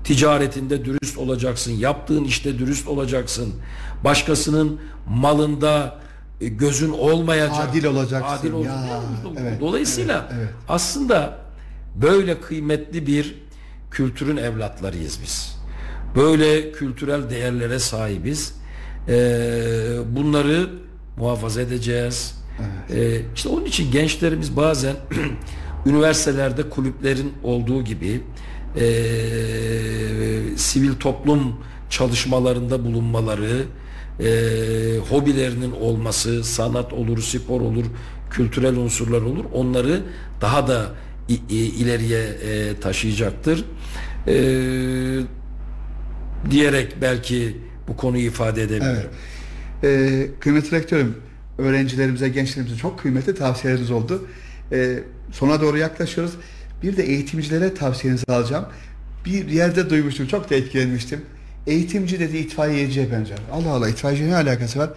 Ticaretinde 0.03 0.85
dürüst 0.85 1.17
olacaksın, 1.17 1.71
yaptığın 1.71 2.23
işte 2.23 2.59
dürüst 2.59 2.87
olacaksın. 2.87 3.53
Başkasının 4.03 4.79
malında 5.09 5.99
e, 6.41 6.47
gözün 6.47 6.91
olmayacak. 6.91 7.69
Adil 7.69 7.85
olacaksın. 7.85 8.37
Adil 8.37 8.51
olacaksın. 8.51 8.87
Ya, 8.87 9.01
evet, 9.37 9.61
Dolayısıyla 9.61 10.27
evet, 10.31 10.39
evet. 10.39 10.53
aslında 10.69 11.37
böyle 11.95 12.41
kıymetli 12.41 13.07
bir 13.07 13.43
kültürün 13.91 14.37
evlatlarıyız 14.37 15.19
biz. 15.23 15.55
Böyle 16.15 16.71
kültürel 16.71 17.29
değerlere 17.29 17.79
sahibiz. 17.79 18.55
Ee, 19.07 19.97
bunları 20.15 20.69
muhafaza 21.17 21.61
edeceğiz. 21.61 22.43
Ee, 22.89 23.21
işte 23.35 23.49
onun 23.49 23.65
için 23.65 23.91
gençlerimiz 23.91 24.55
bazen 24.55 24.95
üniversitelerde 25.85 26.69
kulüplerin 26.69 27.33
olduğu 27.43 27.83
gibi 27.83 28.21
ee, 28.75 28.83
sivil 30.57 30.93
toplum 30.93 31.55
çalışmalarında 31.89 32.85
bulunmaları, 32.85 33.65
ee, 34.19 34.97
hobilerinin 35.09 35.71
olması, 35.71 36.43
sanat 36.43 36.93
olur, 36.93 37.21
spor 37.21 37.61
olur, 37.61 37.85
kültürel 38.29 38.75
unsurlar 38.75 39.21
olur. 39.21 39.45
Onları 39.53 40.01
daha 40.41 40.67
da 40.67 40.85
ileriye 41.49 42.21
ee, 42.21 42.79
taşıyacaktır. 42.79 43.65
Ee, 44.27 45.19
diyerek 46.51 46.95
belki 47.01 47.57
bu 47.87 47.97
konuyu 47.97 48.25
ifade 48.25 48.63
edebilirim. 48.63 49.09
Ee, 49.83 50.27
kıymetli 50.39 50.77
rektörüm, 50.77 51.15
öğrencilerimize, 51.57 52.29
gençlerimize 52.29 52.75
çok 52.77 52.99
kıymetli 52.99 53.35
tavsiyeleriniz 53.35 53.91
oldu. 53.91 54.27
Ee, 54.71 54.99
sona 55.31 55.61
doğru 55.61 55.77
yaklaşıyoruz. 55.77 56.33
Bir 56.83 56.97
de 56.97 57.03
eğitimcilere 57.03 57.73
tavsiyenizi 57.73 58.25
alacağım. 58.27 58.65
Bir 59.25 59.47
yerde 59.47 59.89
duymuştum, 59.89 60.27
çok 60.27 60.49
da 60.49 60.55
etkilenmiştim. 60.55 61.21
Eğitimci 61.67 62.19
dedi 62.19 62.37
itfaiyeciye 62.37 63.11
benzer. 63.11 63.37
Allah 63.51 63.69
Allah 63.69 63.89
itfaiyeciye 63.89 64.29
ne 64.29 64.35
alakası 64.35 64.79
var? 64.79 64.89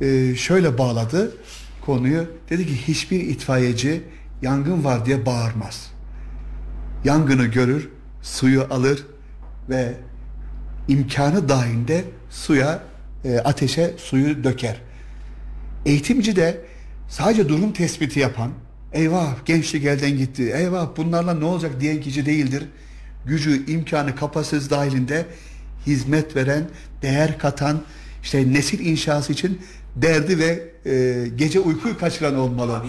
Ee, 0.00 0.34
şöyle 0.36 0.78
bağladı 0.78 1.36
konuyu. 1.80 2.26
Dedi 2.50 2.66
ki 2.66 2.88
hiçbir 2.88 3.20
itfaiyeci 3.20 4.02
yangın 4.42 4.84
var 4.84 5.06
diye 5.06 5.26
bağırmaz. 5.26 5.90
Yangını 7.04 7.46
görür, 7.46 7.88
suyu 8.22 8.66
alır 8.70 9.06
ve 9.68 9.94
imkanı 10.88 11.48
dahilinde 11.48 12.04
suya, 12.30 12.82
e, 13.24 13.38
ateşe 13.38 13.94
suyu 13.96 14.44
döker. 14.44 14.80
Eğitimci 15.86 16.36
de 16.36 16.60
sadece 17.08 17.48
durum 17.48 17.72
tespiti 17.72 18.20
yapan, 18.20 18.50
eyvah 18.92 19.44
gençlik 19.44 19.84
elden 19.84 20.16
gitti, 20.16 20.52
eyvah 20.56 20.88
bunlarla 20.96 21.34
ne 21.34 21.44
olacak 21.44 21.80
diyen 21.80 22.00
kişi 22.00 22.26
değildir. 22.26 22.64
Gücü, 23.26 23.66
imkanı, 23.66 24.16
kapasitesi 24.16 24.70
dahilinde 24.70 25.26
hizmet 25.88 26.36
veren, 26.36 26.64
değer 27.02 27.38
katan, 27.38 27.80
işte 28.22 28.52
nesil 28.52 28.86
inşası 28.86 29.32
için 29.32 29.60
derdi 29.96 30.38
ve 30.38 30.70
e, 30.90 31.28
gece 31.36 31.60
uykuyu 31.60 31.98
kaçıran 31.98 32.34
olmalı. 32.36 32.82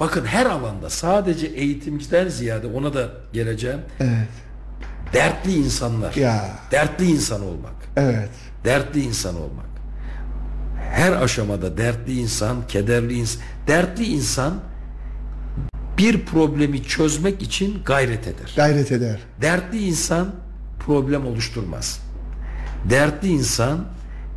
Bakın 0.00 0.24
her 0.24 0.46
alanda 0.46 0.90
sadece 0.90 1.46
eğitimciden 1.46 2.28
ziyade 2.28 2.66
ona 2.66 2.94
da 2.94 3.10
geleceğim. 3.32 3.80
Evet, 4.00 4.28
Dertli 5.12 5.52
insanlar. 5.54 6.14
Ya. 6.14 6.50
Dertli 6.70 7.04
insan 7.10 7.42
olmak. 7.42 7.74
evet, 7.96 8.28
Dertli 8.64 9.00
insan 9.02 9.36
olmak. 9.36 9.66
Her 10.92 11.12
aşamada 11.12 11.76
dertli 11.76 12.18
insan, 12.20 12.66
kederli 12.68 13.14
insan. 13.14 13.42
Dertli 13.66 14.04
insan 14.04 14.60
bir 15.98 16.24
problemi 16.24 16.82
çözmek 16.84 17.42
için 17.42 17.82
gayret 17.84 18.26
eder. 18.26 18.52
gayret 18.56 18.92
eder. 18.92 19.18
Dertli 19.42 19.86
insan 19.86 20.34
problem 20.86 21.26
oluşturmaz. 21.26 22.00
Dertli 22.90 23.28
insan 23.28 23.84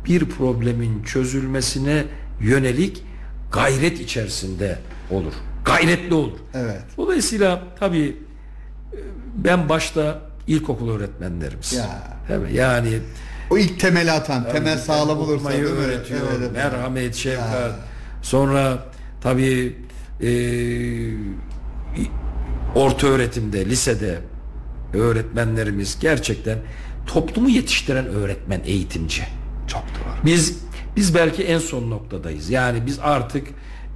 bir 0.04 0.24
problemin 0.30 1.02
çözülmesine 1.02 2.04
yönelik 2.40 3.02
gayret 3.52 4.00
içerisinde 4.00 4.78
olur. 5.10 5.32
Gayretli 5.64 6.14
olur. 6.14 6.38
Evet. 6.54 6.82
Dolayısıyla 6.96 7.62
tabii 7.78 8.16
e, 8.92 8.98
ben 9.36 9.68
başta 9.68 10.20
ilkokul 10.46 10.90
öğretmenlerimiz. 10.90 11.72
Ya. 11.72 12.18
Değil 12.28 12.40
mi? 12.40 12.52
Yani 12.52 12.98
O 13.50 13.58
ilk 13.58 13.80
temeli 13.80 14.12
atan, 14.12 14.48
temel 14.52 14.78
sağlam 14.78 15.18
olursa 15.18 15.48
öğretiyor. 15.50 16.20
Evet. 16.38 16.52
Merhamet, 16.52 17.14
şefkat. 17.14 17.74
Sonra 18.22 18.78
tabii 19.20 19.76
e, 20.22 20.30
orta 22.74 23.06
öğretimde, 23.06 23.66
lisede 23.66 24.18
öğretmenlerimiz 24.94 25.98
gerçekten 26.00 26.58
toplumu 27.06 27.48
yetiştiren 27.48 28.06
öğretmen, 28.06 28.60
eğitimci. 28.64 29.22
Çok 29.68 29.82
doğru. 29.82 30.26
Biz 30.26 30.58
biz 30.96 31.14
belki 31.14 31.42
en 31.44 31.58
son 31.58 31.90
noktadayız. 31.90 32.50
Yani 32.50 32.86
biz 32.86 32.98
artık 33.02 33.46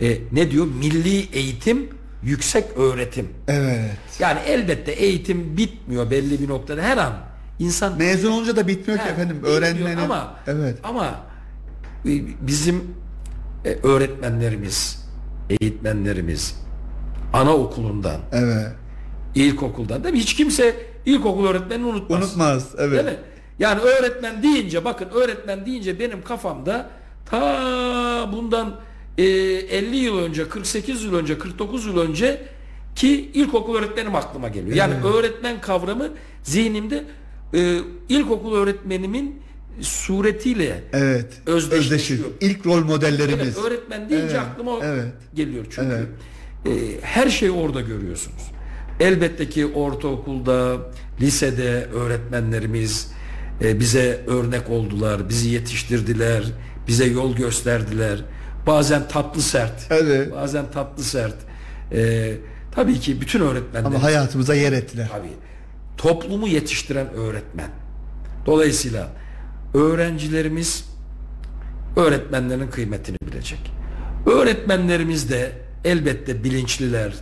e, 0.00 0.18
ne 0.32 0.50
diyor? 0.50 0.66
Milli 0.66 1.28
eğitim, 1.36 1.88
yüksek 2.22 2.64
öğretim. 2.76 3.28
Evet. 3.48 3.90
Yani 4.18 4.38
elbette 4.46 4.92
eğitim 4.92 5.56
bitmiyor 5.56 6.10
belli 6.10 6.40
bir 6.42 6.48
noktada. 6.48 6.82
Her 6.82 6.96
an 6.96 7.12
insan 7.58 7.98
Mezun 7.98 8.32
olunca 8.32 8.56
da 8.56 8.68
bitmiyor 8.68 8.98
ki 9.00 9.04
Ha, 9.04 9.10
efendim. 9.10 9.36
Öğrenmenin. 9.44 9.96
ama 9.96 10.34
Evet. 10.46 10.78
ama 10.82 11.06
e, 12.06 12.10
bizim 12.46 12.84
e, 13.64 13.68
öğretmenlerimiz, 13.82 15.04
eğitmenlerimiz 15.50 16.56
anaokulundan, 17.32 18.20
Evet. 18.32 18.66
ilkokuldan 19.34 20.04
değil 20.04 20.14
mi? 20.14 20.20
Hiç 20.20 20.34
kimse 20.36 20.74
ilkokul 21.06 21.46
öğretmenini 21.46 21.86
unutmaz. 21.86 22.22
Unutmaz. 22.22 22.68
Evet. 22.78 22.92
Değil 22.92 23.16
mi? 23.16 23.22
Yani 23.58 23.80
öğretmen 23.80 24.42
deyince 24.42 24.84
bakın 24.84 25.08
öğretmen 25.14 25.66
deyince 25.66 25.98
benim 25.98 26.22
kafamda 26.22 26.90
ta 27.26 28.28
bundan 28.32 28.80
e, 29.18 29.24
50 29.24 29.96
yıl 29.96 30.18
önce, 30.18 30.48
48 30.48 31.04
yıl 31.04 31.14
önce, 31.14 31.38
49 31.38 31.86
yıl 31.86 31.98
önce 31.98 32.42
ki 32.96 33.30
ilkokul 33.34 33.76
öğretmenim 33.76 34.14
aklıma 34.14 34.48
geliyor. 34.48 34.76
Yani 34.76 34.94
öğretmen 35.04 35.60
kavramı 35.60 36.08
zihnimde 36.42 37.04
e, 37.54 37.78
ilkokul 38.08 38.54
öğretmenimin 38.54 39.42
suretiyle 39.80 40.82
Evet. 40.92 41.32
Özdeşleşiyor. 41.46 42.24
İlk 42.40 42.66
rol 42.66 42.84
modellerimiz. 42.84 43.46
Evet, 43.46 43.58
öğretmen 43.66 44.08
deyince 44.10 44.26
Evet, 44.36 44.46
aklıma 44.52 44.78
evet. 44.82 45.12
geliyor 45.34 45.64
çünkü. 45.70 46.08
Evet. 46.66 46.80
e, 46.80 47.00
her 47.02 47.28
şeyi 47.28 47.50
orada 47.50 47.80
görüyorsunuz. 47.80 48.42
Elbette 49.00 49.48
ki 49.48 49.66
ortaokulda, 49.66 50.76
lisede 51.20 51.84
öğretmenlerimiz 51.84 53.10
e, 53.62 53.80
bize 53.80 54.20
örnek 54.26 54.70
oldular, 54.70 55.28
bizi 55.28 55.48
yetiştirdiler, 55.48 56.44
bize 56.88 57.04
yol 57.04 57.36
gösterdiler. 57.36 58.18
Bazen 58.66 59.08
tatlı 59.08 59.42
sert, 59.42 59.86
Evet. 59.90 60.32
bazen 60.32 60.70
tatlı 60.70 61.02
sert. 61.02 61.34
E, 61.92 62.32
tabii 62.74 63.00
ki 63.00 63.20
bütün 63.20 63.40
öğretmenler 63.40 63.86
Ama 63.86 64.02
hayatımıza 64.02 64.54
yer 64.54 64.72
ettiler. 64.72 65.08
Tabii. 65.12 65.28
Toplumu 65.96 66.48
yetiştiren 66.48 67.10
öğretmen. 67.12 67.68
Dolayısıyla 68.46 69.08
öğrencilerimiz 69.74 70.84
öğretmenlerin 71.96 72.68
kıymetini 72.68 73.16
bilecek. 73.26 73.72
Öğretmenlerimiz 74.26 75.30
de 75.30 75.52
elbette 75.84 76.44
bilinçliler. 76.44 77.12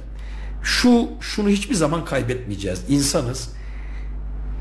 Şu 0.63 1.09
şunu 1.21 1.49
hiçbir 1.49 1.75
zaman 1.75 2.05
kaybetmeyeceğiz. 2.05 2.85
İnsanız. 2.89 3.53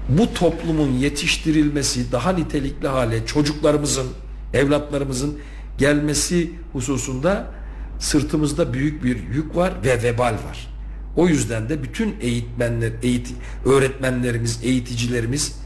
Bu 0.09 0.33
toplumun 0.33 0.91
yetiştirilmesi 0.91 2.11
daha 2.11 2.31
nitelikli 2.31 2.87
hale 2.87 3.25
çocuklarımızın, 3.25 4.07
evlatlarımızın 4.53 5.39
gelmesi 5.77 6.51
hususunda 6.73 7.51
sırtımızda 7.99 8.73
büyük 8.73 9.03
bir 9.03 9.29
yük 9.33 9.55
var 9.55 9.73
ve 9.83 10.03
vebal 10.03 10.33
var. 10.33 10.67
O 11.15 11.27
yüzden 11.27 11.69
de 11.69 11.83
bütün 11.83 12.15
eğitmenler, 12.21 12.91
eğit 13.03 13.33
öğretmenlerimiz, 13.65 14.59
eğiticilerimiz 14.63 15.59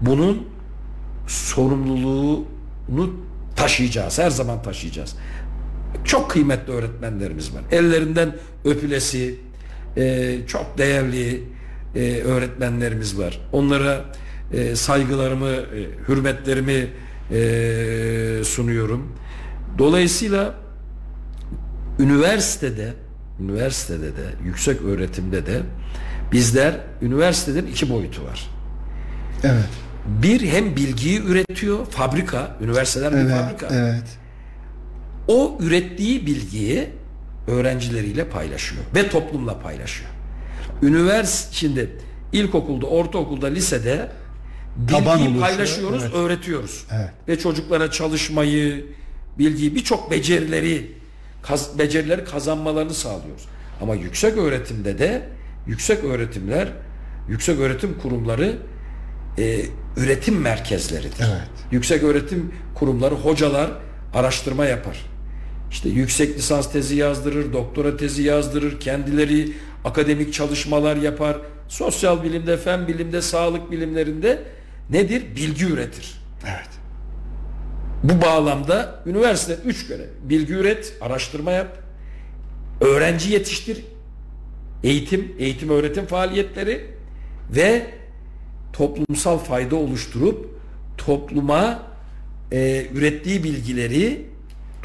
bunun 0.00 0.46
sorumluluğunu 1.26 3.14
taşıyacağız. 3.56 4.18
Her 4.18 4.30
zaman 4.30 4.62
taşıyacağız. 4.62 5.16
Çok 6.04 6.30
kıymetli 6.30 6.72
öğretmenlerimiz 6.72 7.54
var. 7.54 7.62
Ellerinden 7.70 8.36
öpülesi, 8.64 9.40
e, 9.96 10.36
çok 10.46 10.78
değerli 10.78 11.42
e, 11.94 12.20
öğretmenlerimiz 12.22 13.18
var. 13.18 13.40
Onlara 13.52 14.04
e, 14.52 14.76
saygılarımı, 14.76 15.48
e, 15.50 15.86
hürmetlerimi 16.08 16.86
e, 17.30 18.44
sunuyorum. 18.44 19.12
Dolayısıyla 19.78 20.54
üniversitede, 21.98 22.92
üniversitede 23.40 24.06
de, 24.06 24.26
yüksek 24.44 24.82
öğretimde 24.82 25.46
de 25.46 25.60
bizler 26.32 26.80
üniversiteden 27.02 27.66
iki 27.66 27.90
boyutu 27.90 28.24
var. 28.24 28.50
Evet. 29.44 29.68
Bir 30.22 30.40
hem 30.40 30.76
bilgiyi 30.76 31.22
üretiyor, 31.22 31.86
fabrika, 31.86 32.56
üniversiteler 32.60 33.12
bir 33.12 33.18
Evet. 33.18 33.30
fabrika. 33.30 33.68
Evet. 33.74 34.18
O 35.28 35.58
ürettiği 35.60 36.26
bilgiyi 36.26 36.88
öğrencileriyle 37.46 38.28
paylaşıyor 38.28 38.82
ve 38.94 39.08
toplumla 39.08 39.60
paylaşıyor. 39.60 40.10
Ünivers 40.82 41.52
şimdi 41.52 41.90
ilkokulda, 42.32 42.86
ortaokulda, 42.86 43.46
lisede 43.46 44.08
Taban 44.88 45.18
bilgiyi 45.18 45.28
oluşuyor, 45.28 45.40
paylaşıyoruz, 45.40 46.02
evet. 46.02 46.14
öğretiyoruz. 46.14 46.86
Evet. 46.92 47.10
Ve 47.28 47.38
çocuklara 47.38 47.90
çalışmayı, 47.90 48.86
bilgiyi, 49.38 49.74
birçok 49.74 50.10
becerileri 50.10 50.92
kaz, 51.42 51.78
becerileri 51.78 52.24
kazanmalarını 52.24 52.94
sağlıyoruz. 52.94 53.44
Ama 53.80 53.94
yüksek 53.94 54.36
öğretimde 54.36 54.98
de 54.98 55.28
yüksek 55.66 56.04
öğretimler, 56.04 56.68
yüksek 57.28 57.58
öğretim 57.58 57.98
kurumları 57.98 58.56
e, 59.38 59.60
üretim 59.96 60.40
merkezleridir. 60.40 61.24
Evet. 61.30 61.48
Yüksek 61.70 62.02
öğretim 62.02 62.52
kurumları, 62.74 63.14
hocalar 63.14 63.70
araştırma 64.14 64.66
yapar. 64.66 65.06
İşte 65.70 65.88
yüksek 65.88 66.38
lisans 66.38 66.72
tezi 66.72 66.96
yazdırır, 66.96 67.52
doktora 67.52 67.96
tezi 67.96 68.22
yazdırır, 68.22 68.80
kendileri 68.80 69.52
akademik 69.84 70.32
çalışmalar 70.32 70.96
yapar. 70.96 71.36
Sosyal 71.68 72.22
bilimde, 72.22 72.56
fen 72.56 72.88
bilimde, 72.88 73.22
sağlık 73.22 73.70
bilimlerinde 73.70 74.42
nedir? 74.90 75.24
Bilgi 75.36 75.64
üretir. 75.64 76.20
Evet. 76.44 76.68
Bu 78.02 78.22
bağlamda 78.22 79.02
üniversite 79.06 79.58
üç 79.64 79.86
görev. 79.86 80.08
Bilgi 80.22 80.52
üret, 80.52 80.96
araştırma 81.00 81.52
yap, 81.52 81.78
öğrenci 82.80 83.32
yetiştir, 83.32 83.84
eğitim, 84.84 85.32
eğitim 85.38 85.68
öğretim 85.68 86.06
faaliyetleri 86.06 86.86
ve 87.50 87.86
toplumsal 88.72 89.38
fayda 89.38 89.76
oluşturup 89.76 90.50
topluma 90.98 91.82
e, 92.52 92.86
ürettiği 92.94 93.44
bilgileri 93.44 94.26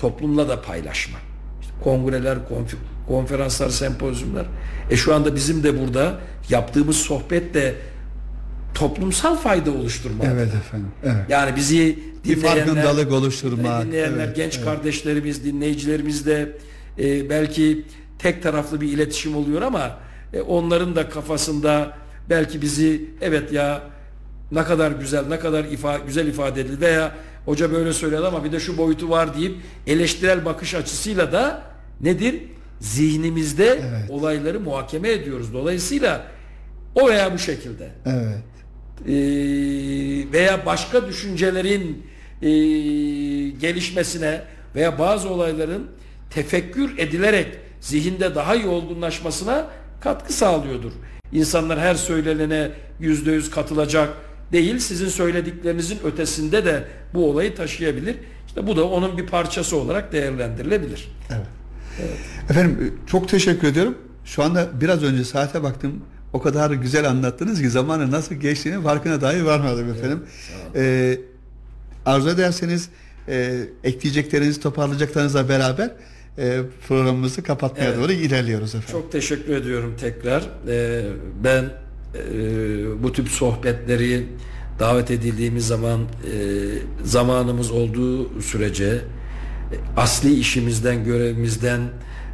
toplumla 0.02 0.50
da 0.50 0.62
paylaşma. 0.62 1.18
İşte 1.62 1.74
kongreler, 1.84 2.36
konf- 2.38 2.76
konferanslar, 3.08 3.70
sempozyumlar. 3.70 4.46
E 4.90 4.96
şu 4.96 5.16
anda 5.16 5.36
bizim 5.36 5.64
de 5.64 5.80
burada 5.82 6.20
yaptığımız 6.50 6.96
sohbet 6.96 7.54
de 7.54 7.76
toplumsal 8.74 9.36
fayda 9.36 9.72
oluşturma. 9.72 10.24
Evet 10.26 10.48
efendim. 10.54 10.88
Evet. 11.04 11.16
Yani 11.30 11.56
bizi 11.56 12.00
Bir 12.26 12.36
dinleyenler, 12.36 12.66
farkındalık 12.66 13.12
oluşturmak. 13.12 13.86
dinleyenler, 13.86 14.18
Evet, 14.26 14.36
genç 14.36 14.56
evet. 14.56 14.66
kardeşlerimiz, 14.66 15.44
dinleyicilerimiz 15.46 16.26
de 16.26 16.58
e, 17.00 17.30
belki 17.30 17.86
tek 18.20 18.44
taraflı 18.44 18.82
bir 18.82 18.88
iletişim 18.90 19.36
oluyor 19.36 19.62
ama 19.62 19.98
e, 20.34 20.42
onların 20.42 20.96
da 20.96 21.10
kafasında 21.10 21.94
belki 22.30 22.62
bizi 22.62 23.06
evet 23.22 23.52
ya 23.54 23.82
ne 24.52 24.64
kadar 24.64 24.92
güzel, 24.92 25.28
ne 25.28 25.40
kadar 25.40 25.64
ifa, 25.64 25.98
güzel 25.98 26.28
ifade 26.28 26.62
edildi 26.62 26.82
veya 26.82 27.12
hoca 27.46 27.72
böyle 27.72 27.94
söyledi 27.94 28.26
ama 28.26 28.44
bir 28.44 28.52
de 28.52 28.60
şu 28.60 28.78
boyutu 28.78 29.10
var 29.10 29.38
deyip 29.38 29.56
eleştirel 29.88 30.46
bakış 30.46 30.76
açısıyla 30.76 31.32
da 31.32 31.62
nedir? 32.02 32.36
zihnimizde 32.80 33.66
Evet. 33.66 34.10
olayları 34.10 34.60
muhakeme 34.60 35.12
ediyoruz. 35.12 35.54
Dolayısıyla 35.54 36.26
o 36.96 37.10
veya 37.10 37.34
bu 37.34 37.38
şekilde 37.38 37.90
Evet. 38.06 38.44
e, 39.08 39.14
veya 40.34 40.66
başka 40.66 41.08
düşüncelerin 41.08 42.06
e, 42.42 42.50
gelişmesine 43.50 44.42
veya 44.76 45.00
bazı 45.00 45.30
olayların 45.30 45.88
tefekkür 46.30 46.98
edilerek 46.98 47.48
zihinde 47.82 48.36
daha 48.36 48.56
iyi 48.56 48.68
olgunlaşmasına 48.68 49.68
katkı 50.02 50.34
sağlıyordur. 50.34 50.92
İnsanlar 51.34 51.80
her 51.80 51.96
söylenene 51.96 52.70
yüzde 53.00 53.32
yüz 53.32 53.50
katılacak 53.52 54.10
değil, 54.52 54.80
sizin 54.80 55.08
söylediklerinizin 55.08 56.00
ötesinde 56.04 56.66
de 56.66 56.84
bu 57.14 57.30
olayı 57.30 57.56
taşıyabilir. 57.56 58.16
İşte 58.48 58.68
bu 58.68 58.78
da 58.78 58.88
onun 58.88 59.18
bir 59.18 59.28
parçası 59.28 59.78
olarak 59.78 60.14
değerlendirilebilir. 60.14 61.08
Efendim 62.50 62.94
çok 63.08 63.30
teşekkür 63.30 63.68
ediyorum. 63.68 63.98
Şu 64.26 64.44
anda 64.44 64.82
biraz 64.82 65.04
önce 65.04 65.24
saate 65.24 65.64
baktım. 65.64 66.04
O 66.34 66.42
kadar 66.42 66.72
güzel 66.72 67.10
anlattınız 67.10 67.62
ki 67.62 67.70
zamanın 67.70 68.12
nasıl 68.12 68.36
geçtiğini 68.36 68.84
farkına 68.84 69.22
dahi 69.22 69.46
varmadım 69.46 69.90
efendim. 69.92 70.24
Ee, 70.76 71.20
arzu 72.06 72.30
ederseniz 72.30 72.90
e, 73.28 73.60
ekleyeceklerinizi 73.84 74.60
toparlayacaklarınızla 74.62 75.50
beraber 75.50 75.92
e, 76.38 76.60
programımızı 76.88 77.44
kapatmaya 77.44 77.86
Evet. 77.90 77.98
doğru 77.98 78.12
ilerliyoruz 78.12 78.76
efendim. 78.76 78.92
Çok 78.92 79.12
teşekkür 79.12 79.56
ediyorum 79.56 79.96
tekrar. 80.00 80.44
Ee, 80.68 81.04
ben 81.44 81.66
e, 82.16 83.04
bu 83.04 83.14
tip 83.14 83.30
sohbetleri 83.30 84.28
davet 84.80 85.12
edildiğimiz 85.12 85.68
zaman 85.68 86.00
e, 86.02 86.06
zamanımız 87.04 87.72
olduğu 87.72 88.42
sürece 88.42 89.02
asli 89.98 90.34
işimizden, 90.34 91.04
görevimizden 91.04 91.82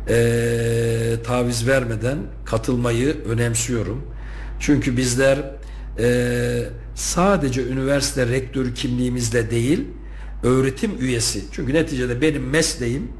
e, 0.09 1.15
taviz 1.23 1.67
vermeden 1.67 2.17
katılmayı 2.45 3.15
önemsiyorum. 3.25 4.01
Çünkü 4.59 4.97
bizler 4.97 5.37
e, 5.99 6.69
sadece 6.95 7.67
üniversite 7.67 8.27
rektörü 8.27 8.73
kimliğimizle 8.73 9.51
değil, 9.51 9.87
öğretim 10.43 10.91
üyesi. 10.99 11.43
Çünkü 11.51 11.73
neticede 11.73 12.21
benim 12.21 12.49
mesleğim 12.49 13.11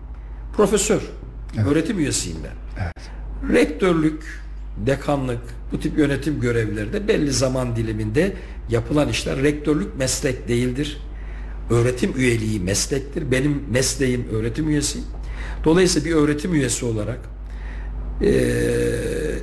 profesör. 0.56 1.02
Öğretim 1.68 2.00
üyesiyim 2.00 2.38
ben. 2.44 2.92
Rektörlük, 3.54 4.42
dekanlık, 4.86 5.42
bu 5.72 5.80
tip 5.80 5.98
yönetim 5.98 6.42
görevleri 6.42 6.94
de 6.94 7.08
belli 7.08 7.32
zaman 7.32 7.76
diliminde 7.76 8.34
yapılan 8.70 9.10
işler. 9.10 9.44
Rektörlük 9.44 9.98
meslek 9.98 10.48
değildir. 10.48 10.98
Öğretim 11.70 12.18
üyeliği 12.18 12.60
meslektir. 12.60 13.32
Benim 13.32 13.64
mesleğim 13.72 14.28
öğretim 14.32 14.70
üyesiyim. 14.70 15.08
Dolayısıyla 15.64 16.10
bir 16.10 16.16
öğretim 16.16 16.54
üyesi 16.54 16.86
olarak 16.86 17.20
eee 18.22 19.40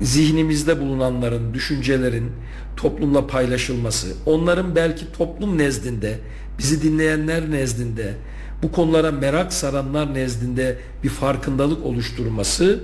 zihnimizde 0.00 0.80
bulunanların, 0.80 1.54
düşüncelerin 1.54 2.30
toplumla 2.76 3.26
paylaşılması, 3.26 4.06
onların 4.26 4.76
belki 4.76 5.12
toplum 5.12 5.58
nezdinde, 5.58 6.18
bizi 6.58 6.82
dinleyenler 6.82 7.50
nezdinde, 7.50 8.14
bu 8.62 8.72
konulara 8.72 9.12
merak 9.12 9.52
saranlar 9.52 10.14
nezdinde 10.14 10.78
bir 11.04 11.08
farkındalık 11.08 11.84
oluşturması, 11.84 12.64
e, 12.74 12.80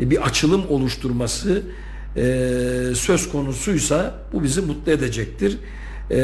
bir 0.00 0.26
açılım 0.26 0.62
oluşturması 0.68 1.62
e, 2.16 2.22
söz 2.94 3.32
konusuysa 3.32 4.14
bu 4.32 4.42
bizi 4.42 4.60
mutlu 4.60 4.92
edecektir. 4.92 5.58
E, 6.10 6.16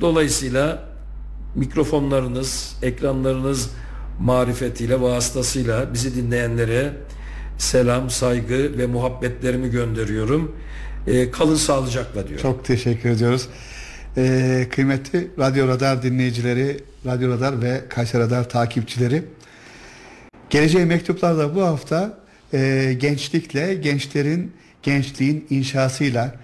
Dolayısıyla 0.00 0.88
mikrofonlarınız, 1.54 2.76
ekranlarınız 2.82 3.70
marifetiyle, 4.20 5.00
vasıtasıyla 5.00 5.92
bizi 5.94 6.14
dinleyenlere 6.14 6.92
selam, 7.58 8.10
saygı 8.10 8.78
ve 8.78 8.86
muhabbetlerimi 8.86 9.70
gönderiyorum. 9.70 10.56
Kalın 11.32 11.54
sağlıcakla 11.54 12.28
diyorum. 12.28 12.42
Çok 12.42 12.64
teşekkür 12.64 13.10
ediyoruz. 13.10 13.48
Ee, 14.16 14.66
kıymetli 14.70 15.30
Radyo 15.38 15.68
Radar 15.68 16.02
dinleyicileri, 16.02 16.80
Radyo 17.06 17.30
Radar 17.30 17.62
ve 17.62 17.82
Kayseri 17.88 18.22
Radar 18.22 18.48
takipçileri. 18.48 19.22
Geleceğe 20.50 20.84
mektuplarda 20.84 21.54
bu 21.54 21.62
hafta 21.62 22.18
e, 22.54 22.92
gençlikle, 22.98 23.74
gençlerin, 23.74 24.52
gençliğin 24.82 25.46
inşasıyla, 25.50 26.34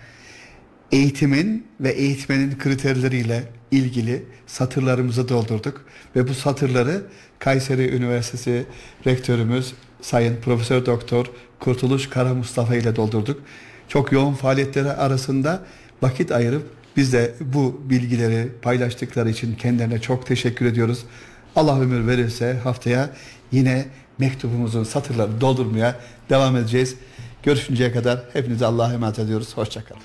eğitimin 0.92 1.66
ve 1.80 1.90
eğitmenin 1.90 2.58
kriterleriyle 2.58 3.42
ilgili 3.70 4.22
satırlarımızı 4.46 5.28
doldurduk. 5.28 5.84
Ve 6.16 6.28
bu 6.28 6.34
satırları 6.34 7.02
Kayseri 7.38 7.96
Üniversitesi 7.96 8.64
Rektörümüz 9.06 9.74
Sayın 10.00 10.36
Profesör 10.36 10.86
Doktor 10.86 11.26
Kurtuluş 11.60 12.08
Kara 12.08 12.34
Mustafa 12.34 12.74
ile 12.74 12.96
doldurduk. 12.96 13.42
Çok 13.88 14.12
yoğun 14.12 14.34
faaliyetleri 14.34 14.92
arasında 14.92 15.62
vakit 16.02 16.32
ayırıp 16.32 16.70
biz 16.96 17.12
de 17.12 17.34
bu 17.40 17.80
bilgileri 17.84 18.48
paylaştıkları 18.62 19.30
için 19.30 19.54
kendilerine 19.54 20.00
çok 20.00 20.26
teşekkür 20.26 20.66
ediyoruz. 20.66 21.04
Allah 21.56 21.80
ömür 21.80 22.06
verirse 22.06 22.56
haftaya 22.64 23.10
yine 23.52 23.86
mektubumuzun 24.20 24.84
satırlarını 24.84 25.40
doldurmaya 25.40 25.96
devam 26.30 26.56
edeceğiz. 26.56 26.96
Görüşünceye 27.42 27.92
kadar 27.92 28.20
hepinize 28.32 28.66
Allah'a 28.66 28.92
emanet 28.92 29.18
ediyoruz. 29.18 29.56
Hoşçakalın. 29.56 30.02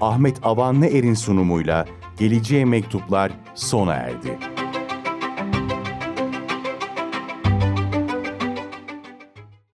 Ahmet 0.00 0.36
Avanlı 0.42 0.86
Er'in 0.86 1.14
sunumuyla 1.14 1.86
Geleceğe 2.18 2.64
Mektuplar 2.64 3.32
sona 3.54 3.94
erdi. 3.94 4.55